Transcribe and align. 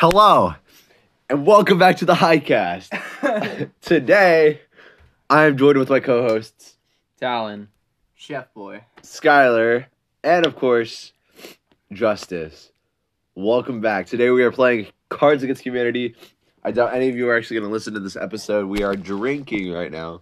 Hello, 0.00 0.54
and 1.28 1.44
welcome 1.44 1.76
back 1.76 1.96
to 1.96 2.04
the 2.04 2.14
Highcast. 2.14 2.88
Today, 3.80 4.60
I 5.28 5.46
am 5.46 5.56
joined 5.56 5.76
with 5.76 5.90
my 5.90 5.98
co-hosts 5.98 6.76
Talon. 7.18 7.66
Chef 8.14 8.54
boy. 8.54 8.84
Skylar 9.02 9.86
and, 10.22 10.46
of 10.46 10.54
course, 10.54 11.12
Justice. 11.90 12.70
Welcome 13.34 13.80
back. 13.80 14.06
Today 14.06 14.30
we 14.30 14.44
are 14.44 14.52
playing 14.52 14.86
Cards 15.08 15.42
Against 15.42 15.62
Humanity. 15.62 16.14
I 16.62 16.70
doubt 16.70 16.94
any 16.94 17.08
of 17.08 17.16
you 17.16 17.28
are 17.28 17.36
actually 17.36 17.58
going 17.58 17.68
to 17.68 17.72
listen 17.72 17.94
to 17.94 18.00
this 18.00 18.14
episode. 18.14 18.68
We 18.68 18.84
are 18.84 18.94
drinking 18.94 19.72
right 19.72 19.90
now. 19.90 20.20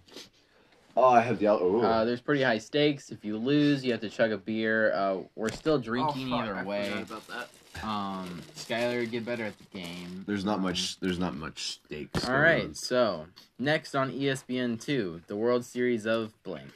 Oh, 0.99 1.09
I 1.09 1.21
have 1.21 1.37
the 1.37 1.45
ooh. 1.45 1.81
Uh, 1.81 2.05
there's 2.05 2.21
pretty 2.21 2.41
high 2.41 2.57
stakes. 2.57 3.11
If 3.11 3.23
you 3.23 3.37
lose, 3.37 3.85
you 3.85 3.91
have 3.91 4.01
to 4.01 4.09
chug 4.09 4.31
a 4.31 4.37
beer. 4.37 4.91
Uh, 4.93 5.17
we're 5.35 5.49
still 5.51 5.77
drinking 5.77 6.33
Oh, 6.33 6.37
fuck, 6.37 6.45
either 6.45 6.55
I 6.55 6.63
way. 6.63 6.89
forgot 6.89 7.03
about 7.03 7.27
that. 7.27 7.49
Um, 7.87 8.41
Skylar, 8.55 9.09
get 9.09 9.23
better 9.23 9.43
at 9.45 9.53
the 9.59 9.77
game. 9.77 10.23
There's 10.25 10.43
not 10.43 10.55
Um, 10.55 10.63
much. 10.63 10.99
There's 10.99 11.19
not 11.19 11.35
much 11.35 11.73
stakes. 11.85 12.27
All 12.27 12.39
right. 12.39 12.63
on. 12.63 12.73
so 12.73 13.27
next 13.59 13.93
on 13.95 14.11
ESPN 14.11 14.81
two, 14.81 15.21
the 15.27 15.35
World 15.35 15.63
Series 15.63 16.07
of 16.07 16.33
blank. 16.41 16.71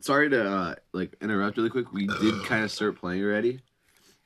sorry 0.00 0.30
to 0.30 0.50
uh, 0.50 0.74
like 0.94 1.14
interrupt 1.20 1.58
really 1.58 1.68
quick. 1.68 1.92
We 1.92 2.06
did 2.06 2.42
kind 2.46 2.64
of 2.64 2.70
start 2.70 2.96
playing 2.98 3.22
already, 3.22 3.60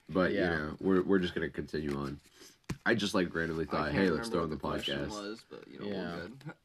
but 0.08 0.30
Yeah. 0.32 0.42
you 0.52 0.58
know 0.58 0.76
we're 0.80 1.02
we're 1.02 1.18
just 1.18 1.34
gonna 1.34 1.50
continue 1.50 1.96
on. 1.98 2.20
I 2.86 2.94
just 2.94 3.14
like 3.14 3.34
randomly 3.34 3.64
thought, 3.64 3.90
hey, 3.90 4.10
let's 4.10 4.28
throw 4.28 4.44
in 4.44 4.50
the 4.50 4.56
what 4.56 4.74
question 4.74 5.00
podcast. 5.00 5.08
Was, 5.08 5.44
but, 5.50 5.64
you 5.68 5.80
know, 5.80 5.86
Yeah. 5.86 6.52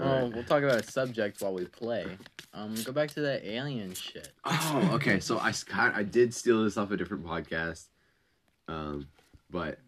Oh, 0.00 0.04
Alright. 0.04 0.34
we'll 0.34 0.44
talk 0.44 0.62
about 0.62 0.80
a 0.80 0.82
subject 0.82 1.40
while 1.40 1.54
we 1.54 1.66
play. 1.66 2.06
Um, 2.52 2.74
go 2.84 2.92
back 2.92 3.10
to 3.12 3.20
that 3.22 3.44
alien 3.44 3.94
shit. 3.94 4.32
Oh, 4.44 4.90
okay. 4.94 5.20
So 5.20 5.38
I 5.38 5.52
I 5.76 6.02
did 6.02 6.34
steal 6.34 6.64
this 6.64 6.76
off 6.76 6.90
a 6.90 6.96
different 6.96 7.24
podcast, 7.24 7.86
um, 8.68 9.06
but 9.50 9.78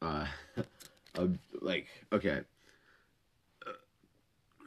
uh, 0.00 0.26
uh 1.18 1.26
like 1.60 1.86
okay, 2.12 2.40
uh, 3.66 3.70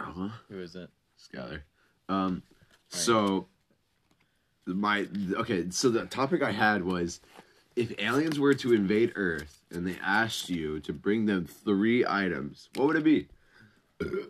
uh-huh. 0.03 0.29
Who 0.49 0.59
is 0.59 0.75
it? 0.75 0.89
Skylar. 1.19 1.61
Um, 2.09 2.43
so 2.89 3.47
my 4.65 5.07
okay, 5.35 5.69
so 5.69 5.89
the 5.89 6.05
topic 6.05 6.41
I 6.41 6.51
had 6.51 6.83
was 6.83 7.21
if 7.75 7.93
aliens 7.99 8.39
were 8.39 8.53
to 8.55 8.73
invade 8.73 9.13
Earth 9.15 9.61
and 9.71 9.85
they 9.85 9.97
asked 10.01 10.49
you 10.49 10.79
to 10.81 10.93
bring 10.93 11.25
them 11.25 11.45
three 11.45 12.05
items, 12.07 12.69
what 12.75 12.87
would 12.87 12.95
it 12.95 13.03
be? 13.03 13.27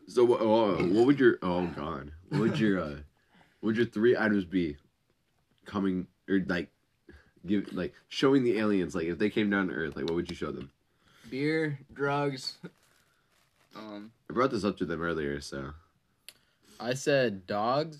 So 0.08 0.23
what? 0.23 0.41
Oh, 0.41 0.75
what 0.77 1.05
would 1.05 1.19
your? 1.19 1.38
Oh 1.41 1.67
God, 1.67 2.11
what 2.30 2.41
would 2.41 2.59
your? 2.59 2.80
Uh, 2.80 2.95
what 3.59 3.69
would 3.69 3.77
your 3.77 3.85
three 3.85 4.16
items 4.16 4.45
be? 4.45 4.77
Coming 5.66 6.05
or 6.30 6.41
like, 6.47 6.69
give 7.45 7.73
like 7.73 7.94
showing 8.07 8.44
the 8.44 8.59
aliens 8.59 8.94
like 8.94 9.07
if 9.07 9.17
they 9.17 9.30
came 9.30 9.49
down 9.49 9.67
to 9.67 9.73
Earth, 9.73 9.95
like 9.95 10.05
what 10.05 10.13
would 10.13 10.30
you 10.30 10.35
show 10.35 10.52
them? 10.52 10.72
Beer, 11.30 11.80
drugs. 11.94 12.57
Um, 13.75 14.11
I 14.30 14.33
brought 14.33 14.52
this 14.52 14.63
up 14.63 14.77
to 14.77 14.85
them 14.85 15.02
earlier, 15.02 15.41
so 15.41 15.72
I 16.79 16.94
said 16.94 17.45
dogs, 17.45 17.97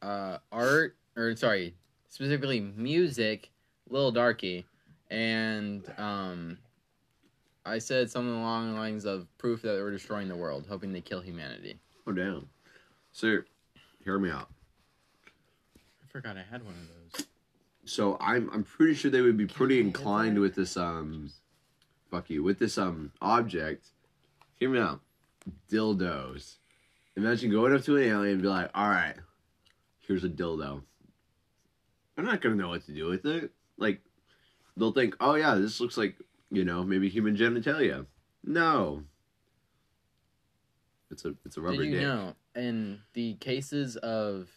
uh, 0.00 0.38
art, 0.50 0.96
or 1.16 1.36
sorry, 1.36 1.74
specifically 2.08 2.60
music, 2.60 3.50
Little 3.90 4.12
Darky, 4.12 4.64
and 5.10 5.84
um, 5.98 6.58
I 7.68 7.78
said 7.78 8.10
something 8.10 8.34
along 8.34 8.72
the 8.72 8.78
lines 8.78 9.04
of 9.04 9.26
proof 9.38 9.62
that 9.62 9.74
we're 9.74 9.90
destroying 9.90 10.28
the 10.28 10.36
world, 10.36 10.66
hoping 10.68 10.92
they 10.92 11.00
kill 11.00 11.20
humanity. 11.20 11.78
oh 12.06 12.12
damn. 12.12 12.48
So, 13.12 13.38
hear 14.04 14.18
me 14.18 14.30
out. 14.30 14.48
I 15.76 16.10
forgot 16.10 16.36
I 16.36 16.44
had 16.50 16.64
one 16.64 16.74
of 16.74 16.88
those. 16.88 17.26
So 17.84 18.18
I'm 18.20 18.50
I'm 18.52 18.64
pretty 18.64 18.94
sure 18.94 19.10
they 19.10 19.22
would 19.22 19.36
be 19.36 19.46
pretty 19.46 19.80
inclined 19.80 20.38
with 20.38 20.54
this 20.54 20.76
um 20.76 21.30
fuck 22.10 22.28
you 22.28 22.42
with 22.42 22.58
this 22.58 22.76
um 22.76 23.12
object. 23.22 23.88
Hear 24.56 24.70
me 24.70 24.78
out. 24.78 25.00
Dildos. 25.70 26.56
Imagine 27.16 27.50
going 27.50 27.74
up 27.74 27.82
to 27.84 27.96
an 27.96 28.04
alien 28.04 28.34
and 28.34 28.42
be 28.42 28.48
like, 28.48 28.70
all 28.74 28.88
right, 28.88 29.14
here's 30.06 30.24
a 30.24 30.28
dildo. 30.28 30.82
I'm 32.16 32.24
not 32.24 32.40
gonna 32.40 32.56
know 32.56 32.68
what 32.68 32.84
to 32.86 32.92
do 32.92 33.06
with 33.06 33.24
it. 33.24 33.52
Like 33.78 34.00
they'll 34.76 34.92
think, 34.92 35.16
oh 35.20 35.34
yeah, 35.34 35.54
this 35.54 35.80
looks 35.80 35.96
like, 35.96 36.16
you 36.50 36.64
know, 36.64 36.82
maybe 36.84 37.08
human 37.08 37.36
genitalia. 37.36 38.06
No. 38.44 39.02
It's 41.10 41.24
a 41.24 41.34
it's 41.44 41.56
a 41.56 41.60
rubber 41.60 41.76
Did 41.78 41.86
you 41.86 41.92
dick. 41.92 42.02
know 42.02 42.34
in 42.54 43.00
the 43.14 43.34
cases 43.34 43.96
of 43.96 44.48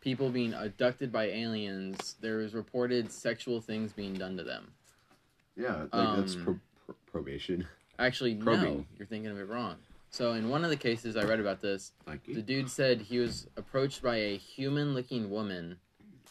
people 0.00 0.30
being 0.30 0.52
abducted 0.52 1.10
by 1.12 1.24
aliens, 1.26 2.16
there 2.20 2.38
was 2.38 2.54
reported 2.54 3.10
sexual 3.10 3.60
things 3.60 3.92
being 3.92 4.14
done 4.14 4.36
to 4.36 4.44
them? 4.44 4.72
Yeah, 5.56 5.86
like 5.92 6.16
that's 6.16 6.34
Um, 6.34 6.44
pro- 6.44 6.60
pro- 6.86 6.94
probation. 7.06 7.66
Actually, 7.98 8.34
no, 8.34 8.84
you're 8.98 9.06
thinking 9.06 9.30
of 9.30 9.38
it 9.38 9.48
wrong. 9.48 9.76
So 10.10 10.32
in 10.32 10.50
one 10.50 10.62
of 10.64 10.70
the 10.70 10.76
cases 10.76 11.16
I 11.16 11.24
read 11.24 11.40
about 11.40 11.60
this, 11.62 11.92
the 12.26 12.42
dude 12.42 12.68
said 12.68 13.00
he 13.00 13.18
was 13.18 13.46
approached 13.56 14.02
by 14.02 14.16
a 14.16 14.36
human-looking 14.36 15.30
woman 15.30 15.78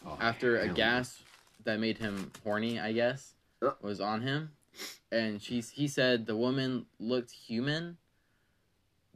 oh, 0.06 0.16
after 0.20 0.58
a 0.60 0.68
gas 0.68 1.22
that 1.64 1.80
made 1.80 1.98
him 1.98 2.30
horny, 2.44 2.78
I 2.78 2.92
guess, 2.92 3.34
Uh. 3.60 3.70
was 3.80 4.00
on 4.00 4.20
him, 4.22 4.50
and 5.10 5.40
she's 5.42 5.70
he 5.70 5.88
said 5.88 6.26
the 6.26 6.36
woman 6.36 6.86
looked 6.98 7.30
human, 7.30 7.96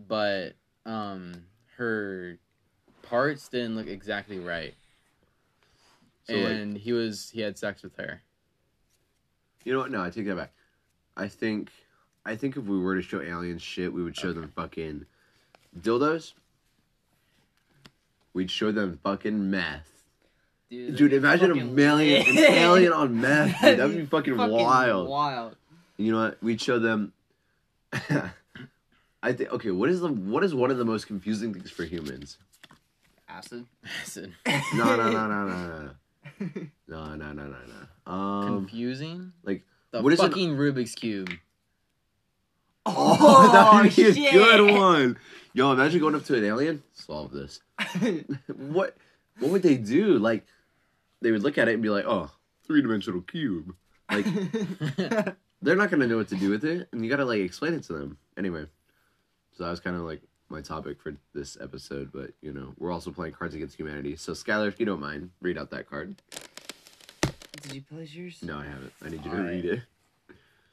but 0.08 0.54
um 0.84 1.44
her 1.76 2.38
parts 3.02 3.48
didn't 3.48 3.76
look 3.76 3.86
exactly 3.86 4.38
right, 4.38 4.74
So, 6.24 6.34
like- 6.34 6.52
and 6.52 6.76
he 6.76 6.92
was 6.92 7.30
he 7.30 7.40
had 7.40 7.56
sex 7.58 7.82
with 7.82 7.96
her. 7.96 8.22
You 9.64 9.72
know 9.72 9.80
what? 9.80 9.90
No, 9.90 10.02
I 10.02 10.10
take 10.10 10.26
that 10.26 10.36
back. 10.36 10.52
I 11.16 11.26
think, 11.28 11.70
I 12.24 12.36
think 12.36 12.56
if 12.56 12.64
we 12.64 12.78
were 12.78 12.94
to 12.94 13.02
show 13.02 13.20
aliens 13.20 13.62
shit, 13.62 13.92
we 13.92 14.02
would 14.02 14.16
show 14.16 14.32
them 14.32 14.52
fucking 14.54 15.06
dildos. 15.80 16.34
We'd 18.32 18.50
show 18.50 18.70
them 18.70 19.00
fucking 19.02 19.50
meth. 19.50 19.95
Dude, 20.70 21.12
imagine 21.12 21.52
a 21.52 21.64
million 21.64 22.26
an 22.26 22.34
lit. 22.34 22.50
alien 22.50 22.92
on 22.92 23.20
meth. 23.20 23.60
Dude, 23.60 23.78
that'd 23.78 23.96
be 23.96 24.06
fucking, 24.10 24.36
wild. 24.36 25.08
Wild. 25.08 25.56
You 25.96 26.12
know 26.12 26.18
what? 26.24 26.42
We'd 26.42 26.60
show 26.60 26.78
them. 26.78 27.12
I 29.22 29.32
think. 29.32 29.50
Okay, 29.52 29.70
what 29.70 29.88
is 29.88 30.00
the 30.00 30.08
what 30.08 30.42
is 30.44 30.54
one 30.54 30.70
of 30.70 30.78
the 30.78 30.84
most 30.84 31.06
confusing 31.06 31.54
things 31.54 31.70
for 31.70 31.84
humans? 31.84 32.38
Acid. 33.28 33.66
Acid. 34.02 34.32
No, 34.74 34.96
no, 34.96 35.10
no, 35.10 35.26
no, 35.28 35.46
no, 35.46 35.90
no, 36.38 36.48
no, 36.88 37.14
no, 37.14 37.32
no, 37.32 37.32
no, 37.32 37.56
no. 38.06 38.12
Um, 38.12 38.56
Confusing. 38.66 39.32
like, 39.44 39.64
the 39.90 40.02
what 40.02 40.12
is 40.12 40.20
an- 40.20 40.28
fucking 40.28 40.56
Rubik's 40.56 40.94
cube. 40.94 41.30
Oh, 42.84 43.50
that 43.52 43.74
would 43.82 43.94
be 43.96 44.02
a 44.04 44.14
shit. 44.14 44.32
good 44.32 44.70
one. 44.72 45.18
Yo, 45.54 45.72
imagine 45.72 46.00
going 46.00 46.14
up 46.14 46.24
to 46.24 46.36
an 46.36 46.44
alien. 46.44 46.82
Solve 46.92 47.32
this. 47.32 47.60
what? 48.56 48.96
What 49.38 49.50
would 49.50 49.62
they 49.62 49.76
do? 49.76 50.18
Like, 50.18 50.46
they 51.20 51.30
would 51.30 51.42
look 51.42 51.58
at 51.58 51.68
it 51.68 51.74
and 51.74 51.82
be 51.82 51.90
like, 51.90 52.04
"Oh, 52.06 52.30
three 52.66 52.82
dimensional 52.82 53.20
cube." 53.22 53.74
Like, 54.10 54.26
they're 55.62 55.76
not 55.76 55.90
gonna 55.90 56.06
know 56.06 56.16
what 56.16 56.28
to 56.28 56.36
do 56.36 56.50
with 56.50 56.64
it, 56.64 56.88
and 56.92 57.04
you 57.04 57.10
gotta 57.10 57.24
like 57.24 57.40
explain 57.40 57.74
it 57.74 57.82
to 57.84 57.92
them. 57.92 58.18
Anyway, 58.36 58.66
so 59.56 59.64
that 59.64 59.70
was 59.70 59.80
kind 59.80 59.96
of 59.96 60.02
like 60.02 60.22
my 60.48 60.60
topic 60.60 61.00
for 61.00 61.16
this 61.34 61.56
episode. 61.60 62.10
But 62.12 62.32
you 62.40 62.52
know, 62.52 62.74
we're 62.78 62.92
also 62.92 63.10
playing 63.10 63.32
Cards 63.34 63.54
Against 63.54 63.76
Humanity. 63.76 64.16
So, 64.16 64.32
Skylar, 64.32 64.68
if 64.68 64.78
you 64.78 64.86
don't 64.86 65.00
mind, 65.00 65.30
read 65.40 65.58
out 65.58 65.70
that 65.70 65.88
card. 65.88 66.16
Did 67.62 67.72
you 67.72 67.82
place 67.82 68.14
yours? 68.14 68.38
No, 68.42 68.58
I 68.58 68.66
haven't. 68.66 68.92
I 69.04 69.08
need 69.08 69.24
you 69.24 69.30
to 69.30 69.36
Alright. 69.36 69.50
read 69.50 69.64
it. 69.64 69.82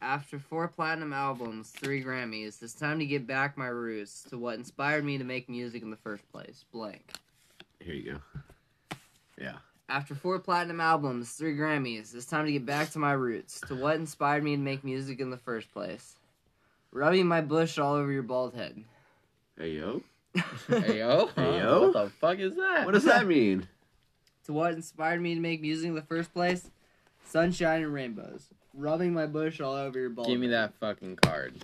After 0.02 0.38
four 0.38 0.68
platinum 0.68 1.14
albums, 1.14 1.70
three 1.70 2.04
Grammys, 2.04 2.62
it's 2.62 2.74
time 2.74 3.00
to 3.00 3.06
get 3.06 3.26
back 3.26 3.58
my 3.58 3.68
roots 3.68 4.24
to 4.30 4.38
what 4.38 4.56
inspired 4.56 5.06
me 5.06 5.18
to 5.18 5.24
make 5.24 5.50
music 5.50 5.82
in 5.82 5.90
the 5.90 5.96
first 5.98 6.30
place. 6.30 6.66
Blank. 6.74 7.14
Here 7.80 7.96
you 7.96 8.12
go. 8.14 8.98
Yeah. 9.40 9.56
After 9.90 10.16
four 10.16 10.40
platinum 10.40 10.80
albums, 10.80 11.32
three 11.32 11.56
Grammys, 11.56 12.16
it's 12.16 12.26
time 12.26 12.46
to 12.46 12.52
get 12.52 12.66
back 12.66 12.90
to 12.92 13.00
my 13.00 13.12
roots, 13.12 13.62
to 13.68 13.76
what 13.76 13.96
inspired 13.98 14.44
me 14.44 14.56
to 14.56 14.62
make 14.62 14.84
music 14.84 15.20
in 15.20 15.30
the 15.30 15.38
first 15.38 15.72
place. 15.72 16.16
Rubbing 16.92 17.28
my 17.28 17.42
bush 17.42 17.78
all 17.78 17.96
over 17.96 18.12
your 18.12 18.24
bald 18.24 18.54
head. 18.54 18.84
Hey 19.58 19.72
yo. 19.72 20.02
hey 20.68 20.98
yo, 21.00 21.30
Hey, 21.36 21.60
yo. 21.60 21.92
what 21.92 21.94
the 21.94 22.10
fuck 22.20 22.40
is 22.40 22.56
that? 22.56 22.86
What 22.86 22.94
does 22.94 23.04
that 23.04 23.28
mean? 23.28 23.68
To 24.46 24.54
what 24.54 24.74
inspired 24.74 25.22
me 25.22 25.36
to 25.36 25.42
make 25.42 25.62
music 25.62 25.88
in 25.90 25.96
the 25.96 26.02
first 26.02 26.34
place? 26.34 26.70
Sunshine 27.26 27.84
and 27.84 27.94
rainbows. 27.94 28.48
Rubbing 28.74 29.14
my 29.14 29.26
bush 29.28 29.62
all 29.62 29.74
over 29.76 30.00
your 30.00 30.10
bald 30.10 30.28
Give 30.28 30.40
me 30.40 30.48
head. 30.48 30.56
that 30.56 30.74
fucking 30.80 31.18
card. 31.18 31.64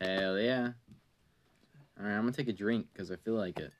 Hell 0.00 0.38
yeah. 0.38 0.70
All 1.98 2.06
right, 2.06 2.14
I'm 2.16 2.22
gonna 2.22 2.32
take 2.32 2.48
a 2.48 2.52
drink 2.52 2.86
because 2.92 3.12
I 3.12 3.16
feel 3.16 3.34
like 3.34 3.58
it. 3.60 3.72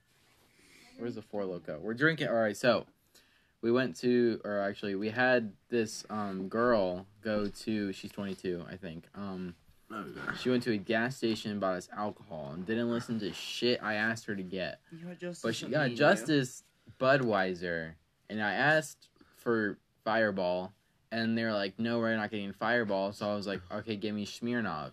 Where's 0.99 1.17
the 1.17 1.23
four 1.23 1.45
loco? 1.45 1.79
We're 1.83 1.95
drinking. 1.95 2.29
All 2.29 2.35
right, 2.35 2.57
so 2.57 2.87
we 3.65 3.73
went 3.73 3.97
to, 3.97 4.43
or 4.45 4.61
actually, 4.61 4.95
we 4.95 5.09
had 5.09 5.51
this 5.71 6.05
um 6.11 6.49
girl 6.49 7.07
go 7.23 7.47
to. 7.47 7.93
She's 7.95 8.13
22, 8.13 8.63
I 8.71 8.77
think. 8.77 9.07
Um, 9.15 9.55
she 10.39 10.51
went 10.51 10.63
to 10.65 10.73
a 10.73 10.77
gas 10.77 11.17
station 11.17 11.51
and 11.51 11.61
bought 11.61 11.75
us 11.77 11.89
alcohol 11.97 12.51
and 12.53 12.67
didn't 12.67 12.91
listen 12.91 13.19
to 13.21 13.33
shit 13.33 13.81
I 13.83 13.95
asked 13.95 14.27
her 14.27 14.37
to 14.37 14.43
get. 14.43 14.81
You 14.93 15.33
But 15.43 15.55
she 15.55 15.67
got 15.69 15.87
me, 15.87 15.93
you. 15.93 15.97
Justice 15.97 16.63
Budweiser, 17.01 17.93
and 18.29 18.43
I 18.43 18.53
asked 18.53 19.09
for 19.39 19.79
Fireball, 20.05 20.75
and 21.11 21.37
they 21.39 21.45
were 21.45 21.53
like, 21.53 21.79
"No, 21.79 22.01
we're 22.01 22.15
not 22.17 22.31
getting 22.31 22.53
Fireball." 22.53 23.13
So 23.13 23.31
I 23.31 23.35
was 23.35 23.47
like, 23.47 23.63
"Okay, 23.73 23.97
give 23.97 24.15
me 24.15 24.27
Smirnoff." 24.27 24.91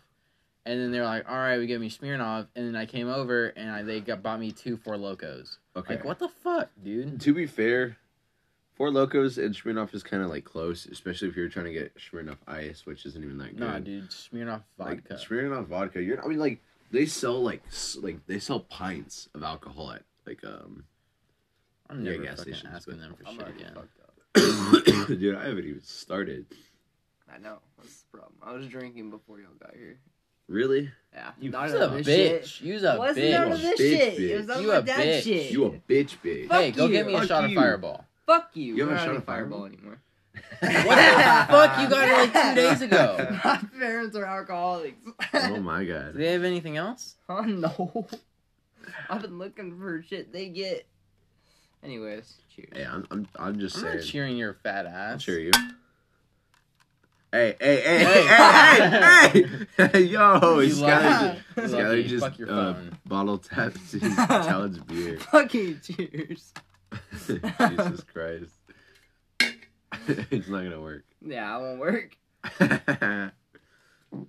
And 0.66 0.80
then 0.80 0.92
they 0.92 1.00
were 1.00 1.06
like, 1.06 1.28
"All 1.30 1.36
right, 1.36 1.58
we 1.58 1.68
give 1.68 1.82
me 1.82 1.90
Smirnoff." 1.90 2.48
And 2.56 2.68
then 2.68 2.78
I 2.78 2.86
came 2.86 3.10
over 3.10 3.48
and 3.48 3.70
I, 3.70 3.84
they 3.84 4.00
got 4.00 4.24
bought 4.24 4.40
me 4.40 4.54
two 4.54 4.78
Four 4.78 4.96
Locos. 4.96 5.58
Okay. 5.76 5.96
Like, 5.96 6.06
what 6.06 6.20
the 6.20 6.30
fuck, 6.30 6.70
dude? 6.82 7.20
To 7.20 7.34
be 7.34 7.48
fair, 7.48 7.98
Four 8.82 8.90
Locos 8.90 9.38
and 9.38 9.54
Smirnoff 9.54 9.94
is 9.94 10.02
kind 10.02 10.24
of 10.24 10.32
like 10.32 10.44
close, 10.44 10.88
especially 10.88 11.28
if 11.28 11.36
you're 11.36 11.50
trying 11.50 11.68
to 11.68 11.72
get 11.72 11.94
Smirnoff 12.00 12.38
Ice, 12.48 12.84
which 12.88 13.06
isn't 13.06 13.24
even 13.24 13.38
that 13.38 13.50
good. 13.56 13.60
Nah, 13.60 13.78
dude, 13.78 14.10
Smirnoff 14.10 14.64
Like 14.80 15.08
vodka. 15.08 15.24
Smirnoff 15.24 15.68
vodka, 15.68 16.02
you're. 16.02 16.20
I 16.26 16.28
mean, 16.28 16.40
like 16.40 16.64
they 16.90 17.06
sell 17.06 17.40
like 17.44 17.62
s- 17.68 18.00
like 18.02 18.26
they 18.26 18.40
sell 18.40 18.62
pints 18.62 19.30
of 19.36 19.44
alcohol 19.44 19.92
at 19.92 20.02
like 20.26 20.44
um. 20.44 20.84
I'm 21.92 22.04
Yeah, 22.04 22.14
never 22.14 22.24
gas 22.24 22.38
fucking 22.40 22.54
stations, 22.56 22.74
asking 22.76 22.94
but 22.96 23.02
them 23.02 23.16
for 23.22 23.28
I'm 23.28 23.34
shit 23.36 23.42
already 23.44 23.60
again. 23.60 23.74
fucked 23.76 24.00
up. 24.00 25.08
Dude, 25.20 25.36
I 25.36 25.46
haven't 25.48 25.66
even 25.66 25.84
started. 25.84 26.48
I 27.32 27.38
know. 27.38 27.60
That's 27.78 28.02
the 28.02 28.18
problem. 28.18 28.40
I 28.42 28.52
was 28.54 28.66
drinking 28.66 29.12
before 29.12 29.38
y'all 29.40 29.50
got 29.60 29.76
here. 29.76 30.00
Really? 30.48 30.90
Yeah. 31.14 31.34
You 31.40 31.52
None 31.52 31.64
was 31.66 31.74
of 31.76 31.94
a 31.94 31.98
this 32.02 32.08
bitch. 32.08 32.46
shit. 32.46 32.62
You's 32.66 32.84
a 32.84 32.98
Wasn't 32.98 33.24
bitch. 33.28 33.32
none 33.32 33.52
of 33.52 33.62
this 33.62 33.80
Bitch, 33.80 33.90
shit. 34.00 34.18
bitch. 34.18 34.30
It 34.32 34.38
was 34.38 34.48
none 34.48 34.64
You 34.64 34.72
of 34.72 34.78
a 34.78 34.80
my 34.82 34.86
dad 34.88 35.06
bitch. 35.06 35.24
shit. 35.24 35.52
You 35.52 35.66
a 35.66 35.70
bitch, 35.70 36.18
bitch. 36.26 36.48
Fuck 36.48 36.62
hey, 36.62 36.72
go 36.72 36.88
you. 36.88 36.92
get 36.94 37.06
me 37.06 37.14
a 37.14 37.20
Fuck 37.20 37.28
shot 37.28 37.44
you. 37.52 37.56
of 37.60 37.64
Fireball. 37.64 38.06
Fuck 38.32 38.52
you. 38.56 38.76
You 38.76 38.88
haven't 38.88 38.98
shot 39.06 39.16
a 39.18 39.22
Fireball? 39.22 39.60
fireball 39.62 39.66
anymore. 39.66 40.00
What 40.62 40.96
the 40.96 41.46
fuck? 41.50 41.80
You 41.82 41.90
got 41.90 42.08
it 42.08 42.34
like 42.34 42.34
two 42.34 42.56
days 42.62 42.82
ago. 42.82 43.38
My 43.44 43.60
parents 43.78 44.16
are 44.16 44.26
alcoholics. 44.26 45.06
Oh 45.34 45.58
my 45.60 45.84
god. 45.84 46.14
Do 46.14 46.20
they 46.20 46.32
have 46.32 46.44
anything 46.44 46.78
else? 46.78 47.16
oh 47.28 47.42
no. 47.42 48.08
I've 49.10 49.22
been 49.22 49.38
looking 49.38 49.78
for 49.78 50.02
shit 50.08 50.32
they 50.32 50.48
get. 50.50 50.86
Anyways, 51.84 52.36
cheers. 52.56 52.70
Hey, 52.74 52.86
I'm 52.86 53.06
I'm, 53.12 53.28
I'm 53.38 53.60
just 53.60 53.76
I'm 53.78 53.82
saying. 53.84 53.98
not 53.98 54.06
cheering 54.06 54.38
your 54.38 54.54
fat 54.54 54.86
ass. 54.86 55.12
I'll 55.14 55.18
cheer 55.20 55.40
you. 55.40 55.52
Hey, 57.34 57.56
hey, 57.62 57.82
hey, 57.82 58.04
hey, 58.04 58.28
hey, 58.28 59.44
hey, 59.78 59.88
hey, 59.94 60.02
yo, 60.04 60.60
You 60.60 60.74
Skylar 60.74 60.82
lucky. 60.84 61.40
just, 61.56 61.72
You 61.72 61.78
Skylar 61.78 61.88
lucky. 61.90 62.08
just 62.08 62.24
Fuck 62.26 62.40
your 62.40 62.50
uh, 62.52 62.74
phone. 62.74 62.98
bottle 63.06 63.38
tapped 63.38 63.78
his 63.92 64.16
Talon's 64.16 64.80
beer. 64.80 65.18
Fucking 65.20 65.80
cheers. 65.82 66.54
Jesus 67.28 68.04
Christ. 68.04 68.54
it's 70.08 70.48
not 70.48 70.64
gonna 70.64 70.82
work. 70.82 71.04
Yeah, 71.26 71.58
it 71.58 71.62
won't 71.62 71.80
work. 71.80 72.18
I 72.44 73.32
You 74.12 74.28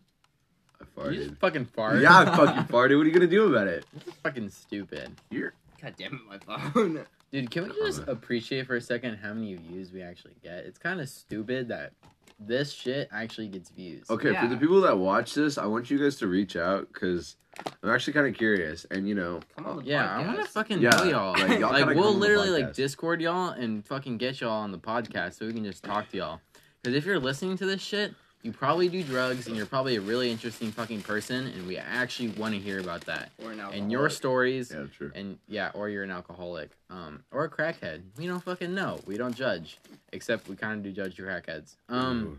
farted. 0.97 1.15
just 1.29 1.41
fucking 1.41 1.67
fart. 1.67 2.01
Yeah, 2.01 2.19
I 2.21 2.25
fucking 2.37 2.65
farted. 2.65 2.97
What 2.97 3.05
are 3.05 3.05
you 3.07 3.13
gonna 3.13 3.27
do 3.27 3.49
about 3.49 3.67
it? 3.67 3.85
This 3.95 4.07
is 4.09 4.15
fucking 4.23 4.51
stupid. 4.51 5.13
You're 5.31 5.55
God 5.81 5.95
damn 5.99 6.15
it, 6.15 6.47
my 6.47 6.71
phone. 6.71 7.05
Dude, 7.33 7.51
can 7.51 7.65
we 7.65 7.71
just 7.85 8.03
appreciate 8.07 8.67
for 8.67 8.77
a 8.77 8.81
second 8.81 9.17
how 9.17 9.33
many 9.33 9.55
views 9.55 9.91
we 9.91 10.03
actually 10.03 10.35
get? 10.43 10.59
It's 10.67 10.79
kind 10.79 11.01
of 11.01 11.09
stupid 11.09 11.69
that 11.69 11.93
this 12.39 12.73
shit 12.73 13.09
actually 13.13 13.49
gets 13.49 13.71
views. 13.71 14.09
okay. 14.11 14.35
For 14.35 14.47
the 14.49 14.57
people 14.57 14.81
that 14.83 14.99
watch 14.99 15.35
this, 15.35 15.59
I 15.59 15.67
want 15.67 15.91
you 15.91 15.99
guys 15.99 16.17
to 16.17 16.27
reach 16.27 16.57
out 16.57 16.93
because 16.93 17.37
I'm 17.83 17.91
actually 17.91 18.15
kind 18.15 18.27
of 18.27 18.35
curious, 18.35 18.87
and 18.91 19.07
you 19.09 19.15
know, 19.15 19.41
Come 19.57 19.67
on 19.67 19.77
the 19.79 19.85
Yeah, 19.85 20.05
I 20.19 20.23
podcast. 20.23 20.27
want 20.27 20.41
to 20.41 20.45
fucking 20.49 20.81
Yeah, 20.81 20.91
know 20.91 21.05
y'all. 21.05 21.33
like, 21.33 21.49
Like, 21.49 21.61
y'all 21.61 21.73
gotta 21.73 21.95
we'll 21.95 22.15
literally 22.15 22.51
like. 22.51 22.73
Discord 22.75 23.21
y'all 23.21 23.51
and 23.51 23.87
fucking 23.87 24.17
get 24.19 24.41
y'all 24.41 24.51
on 24.63 24.73
the 24.73 24.79
podcast 24.79 25.39
so 25.39 25.47
we 25.47 25.53
can 25.53 25.65
just 25.65 25.83
talk 25.85 26.09
to 26.11 26.17
y'all. 26.17 26.41
Because 26.83 26.97
if 26.97 27.05
you're 27.05 27.21
listening 27.21 27.57
to 27.59 27.67
this 27.67 27.81
shit, 27.83 28.15
you 28.43 28.53
probably 28.53 28.89
do 28.89 29.03
drugs 29.05 29.47
and 29.47 29.57
you're 29.57 29.67
probably 29.67 29.97
a 29.97 30.01
really 30.01 30.31
interesting 30.31 30.73
fucking 30.73 31.03
person, 31.03 31.47
and 31.49 31.67
we 31.67 31.77
actually 31.79 32.29
want 32.31 32.55
to 32.55 32.61
hear 32.61 32.81
about 32.81 33.03
that 33.07 33.31
Or 33.43 33.53
an 33.53 33.61
alcoholic. 33.61 33.79
and 33.81 33.93
your 33.93 34.11
stories. 34.11 34.73
yeah, 34.75 34.85
true. 34.97 35.13
And 35.15 35.39
yeah, 35.49 35.71
or 35.75 35.89
you're 35.89 36.03
an 36.05 36.11
alcoholic, 36.11 36.71
um, 36.91 37.23
or 37.31 37.45
a 37.45 37.49
crackhead. 37.51 38.03
We 38.19 38.27
don't 38.27 38.43
fucking 38.43 38.75
know. 38.75 38.99
We 39.07 39.17
don't 39.17 39.35
judge, 39.37 39.79
except 40.13 40.49
we 40.49 40.57
kind 40.57 40.75
of 40.75 40.83
do 40.83 40.91
judge 40.93 41.17
your 41.19 41.29
crackheads. 41.29 41.77
Um, 41.89 42.23
Ooh. 42.25 42.39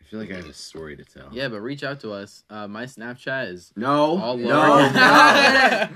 I 0.00 0.04
feel 0.10 0.20
like 0.20 0.32
I 0.32 0.36
have 0.36 0.46
a 0.48 0.54
story 0.54 0.96
to 0.96 1.04
tell. 1.04 1.28
yeah, 1.32 1.48
but 1.48 1.60
reach 1.60 1.84
out 1.84 2.00
to 2.00 2.12
us. 2.12 2.42
Uh, 2.48 2.66
my 2.66 2.84
Snapchat 2.86 3.52
is 3.52 3.72
No. 3.76 4.18
all 4.18 4.36
no. 4.38 4.90
no. 4.90 5.88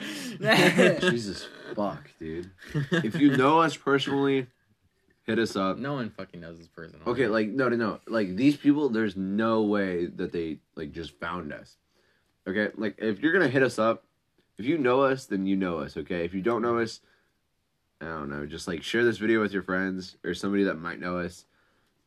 Jesus 1.10 1.48
fuck, 1.74 2.10
dude. 2.18 2.50
If 2.90 3.14
you 3.18 3.36
know 3.36 3.60
us 3.62 3.74
personally, 3.76 4.46
hit 5.24 5.38
us 5.38 5.56
up. 5.56 5.78
no 5.78 5.94
one 5.94 6.10
fucking 6.10 6.40
knows 6.40 6.58
this 6.58 6.68
person. 6.68 7.00
Okay, 7.06 7.26
like 7.28 7.48
no, 7.48 7.68
no, 7.68 7.76
no. 7.76 8.00
Like 8.06 8.36
these 8.36 8.56
people, 8.56 8.88
there's 8.88 9.16
no 9.16 9.62
way 9.62 10.06
that 10.06 10.32
they 10.32 10.58
like 10.74 10.92
just 10.92 11.18
found 11.20 11.52
us. 11.52 11.76
Okay, 12.46 12.70
like 12.76 12.96
if 12.98 13.20
you're 13.20 13.32
gonna 13.32 13.48
hit 13.48 13.62
us 13.62 13.78
up, 13.78 14.04
if 14.58 14.64
you 14.64 14.78
know 14.78 15.02
us, 15.02 15.26
then 15.26 15.46
you 15.46 15.56
know 15.56 15.78
us. 15.78 15.96
Okay, 15.96 16.24
if 16.24 16.34
you 16.34 16.42
don't 16.42 16.62
know 16.62 16.78
us, 16.78 17.00
I 18.00 18.06
don't 18.06 18.30
know. 18.30 18.46
Just 18.46 18.66
like 18.66 18.82
share 18.82 19.04
this 19.04 19.18
video 19.18 19.40
with 19.40 19.52
your 19.52 19.62
friends 19.62 20.16
or 20.24 20.34
somebody 20.34 20.64
that 20.64 20.74
might 20.74 21.00
know 21.00 21.18
us. 21.18 21.44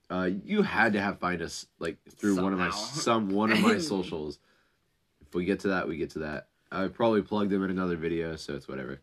Uh, 0.10 0.30
you 0.44 0.62
had 0.62 0.94
to 0.94 1.02
have 1.02 1.20
find 1.20 1.42
us 1.42 1.66
like 1.80 1.98
through 2.18 2.42
one 2.42 2.54
of 2.54 2.60
my 2.60 2.70
some 2.70 3.30
one 3.30 3.52
of 3.52 3.60
my 3.62 3.78
socials. 3.80 4.40
If 5.26 5.34
we 5.34 5.46
get 5.46 5.62
to 5.62 5.70
that, 5.70 5.88
we 5.88 5.98
get 5.98 6.12
to 6.12 6.20
that. 6.20 6.48
I 6.72 6.88
probably 6.88 7.22
plugged 7.22 7.52
them 7.52 7.64
in 7.64 7.72
another 7.72 7.96
video, 7.96 8.36
so 8.36 8.56
it's 8.56 8.68
whatever. 8.68 9.00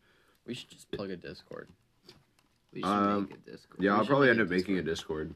we 0.47 0.55
should 0.55 0.71
just 0.71 0.91
plug 0.91 1.11
a 1.11 1.17
Discord. 1.17 1.69
We 2.73 2.81
should 2.81 2.89
Um, 2.89 3.25
make 3.29 3.35
a 3.47 3.51
Discord. 3.51 3.83
Yeah, 3.83 3.97
I'll 3.97 4.07
probably 4.07 4.31
end 4.31 4.41
up 4.41 4.49
making 4.49 4.79
a 4.79 4.83
Discord. 4.83 5.35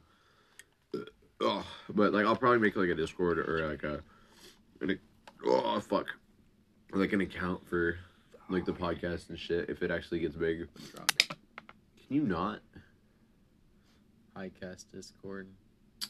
Oh, 1.39 1.65
but 1.89 2.13
like 2.13 2.25
I'll 2.25 2.35
probably 2.35 2.57
make 2.59 2.75
like 2.75 2.89
a 2.89 2.95
Discord 2.95 3.37
or 3.37 3.69
like 3.69 3.83
a, 3.83 4.01
an, 4.81 4.97
oh 5.45 5.79
fuck, 5.79 6.07
like 6.93 7.13
an 7.13 7.21
account 7.21 7.67
for 7.69 7.99
like 8.49 8.65
the 8.65 8.73
podcast 8.73 9.29
and 9.29 9.37
shit 9.37 9.69
if 9.69 9.83
it 9.83 9.91
actually 9.91 10.19
gets 10.19 10.35
big. 10.35 10.67
Can 10.95 12.15
you 12.15 12.23
not? 12.23 12.61
Highcast 14.35 14.85
Discord. 14.91 15.47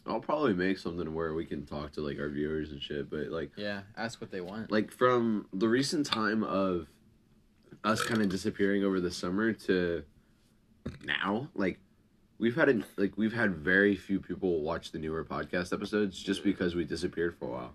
I'll 0.06 0.20
probably 0.22 0.54
make 0.54 0.78
something 0.78 1.14
where 1.14 1.34
we 1.34 1.46
can 1.46 1.66
talk 1.66 1.92
to 1.94 2.02
like 2.02 2.20
our 2.20 2.30
viewers 2.30 2.72
and 2.72 2.82
shit. 2.82 3.10
But 3.10 3.28
like 3.28 3.52
Yeah, 3.58 3.82
ask 3.98 4.22
what 4.22 4.32
they 4.32 4.42
want. 4.42 4.72
like 4.72 4.92
from 4.92 5.48
the 5.54 5.68
recent 5.68 6.06
time 6.06 6.44
of 6.44 6.88
us 7.84 8.02
kind 8.02 8.22
of 8.22 8.30
disappearing 8.30 8.84
over 8.86 9.00
the 9.02 9.12
summer 9.12 9.52
to 9.54 10.04
now, 11.04 11.50
like 11.56 11.80
we've 12.40 12.56
had 12.56 12.70
a, 12.70 12.82
like 12.98 13.18
we've 13.18 13.34
had 13.34 13.56
very 13.56 13.96
few 13.96 14.20
people 14.20 14.62
watch 14.62 14.92
the 14.92 15.00
newer 15.00 15.24
podcast 15.24 15.74
episodes 15.74 16.22
just 16.22 16.44
because 16.44 16.76
we 16.76 16.84
disappeared 16.86 17.36
for 17.38 17.46
a 17.46 17.52
while. 17.52 17.74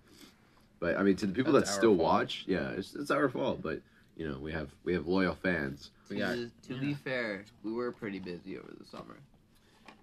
But 0.81 0.97
I 0.97 1.03
mean, 1.03 1.17
to 1.17 1.27
the 1.27 1.33
people 1.33 1.53
That's 1.53 1.71
that 1.71 1.77
still 1.77 1.97
fault. 1.97 2.09
watch, 2.13 2.45
yeah, 2.47 2.71
it's, 2.71 2.95
it's 2.95 3.11
our 3.11 3.29
fault. 3.29 3.63
But 3.63 3.81
you 4.17 4.29
know, 4.29 4.39
we 4.39 4.53
have 4.53 4.71
we 4.85 4.93
have 4.95 5.07
loyal 5.07 5.35
fans. 5.35 5.91
We 6.09 6.19
got 6.19 6.35
to, 6.35 6.51
to 6.69 6.75
be 6.81 6.95
fair, 6.95 7.45
we 7.63 7.73
were 7.73 7.93
pretty 7.93 8.19
busy 8.19 8.59
over 8.59 8.69
the 8.79 8.85
summer. 8.85 9.17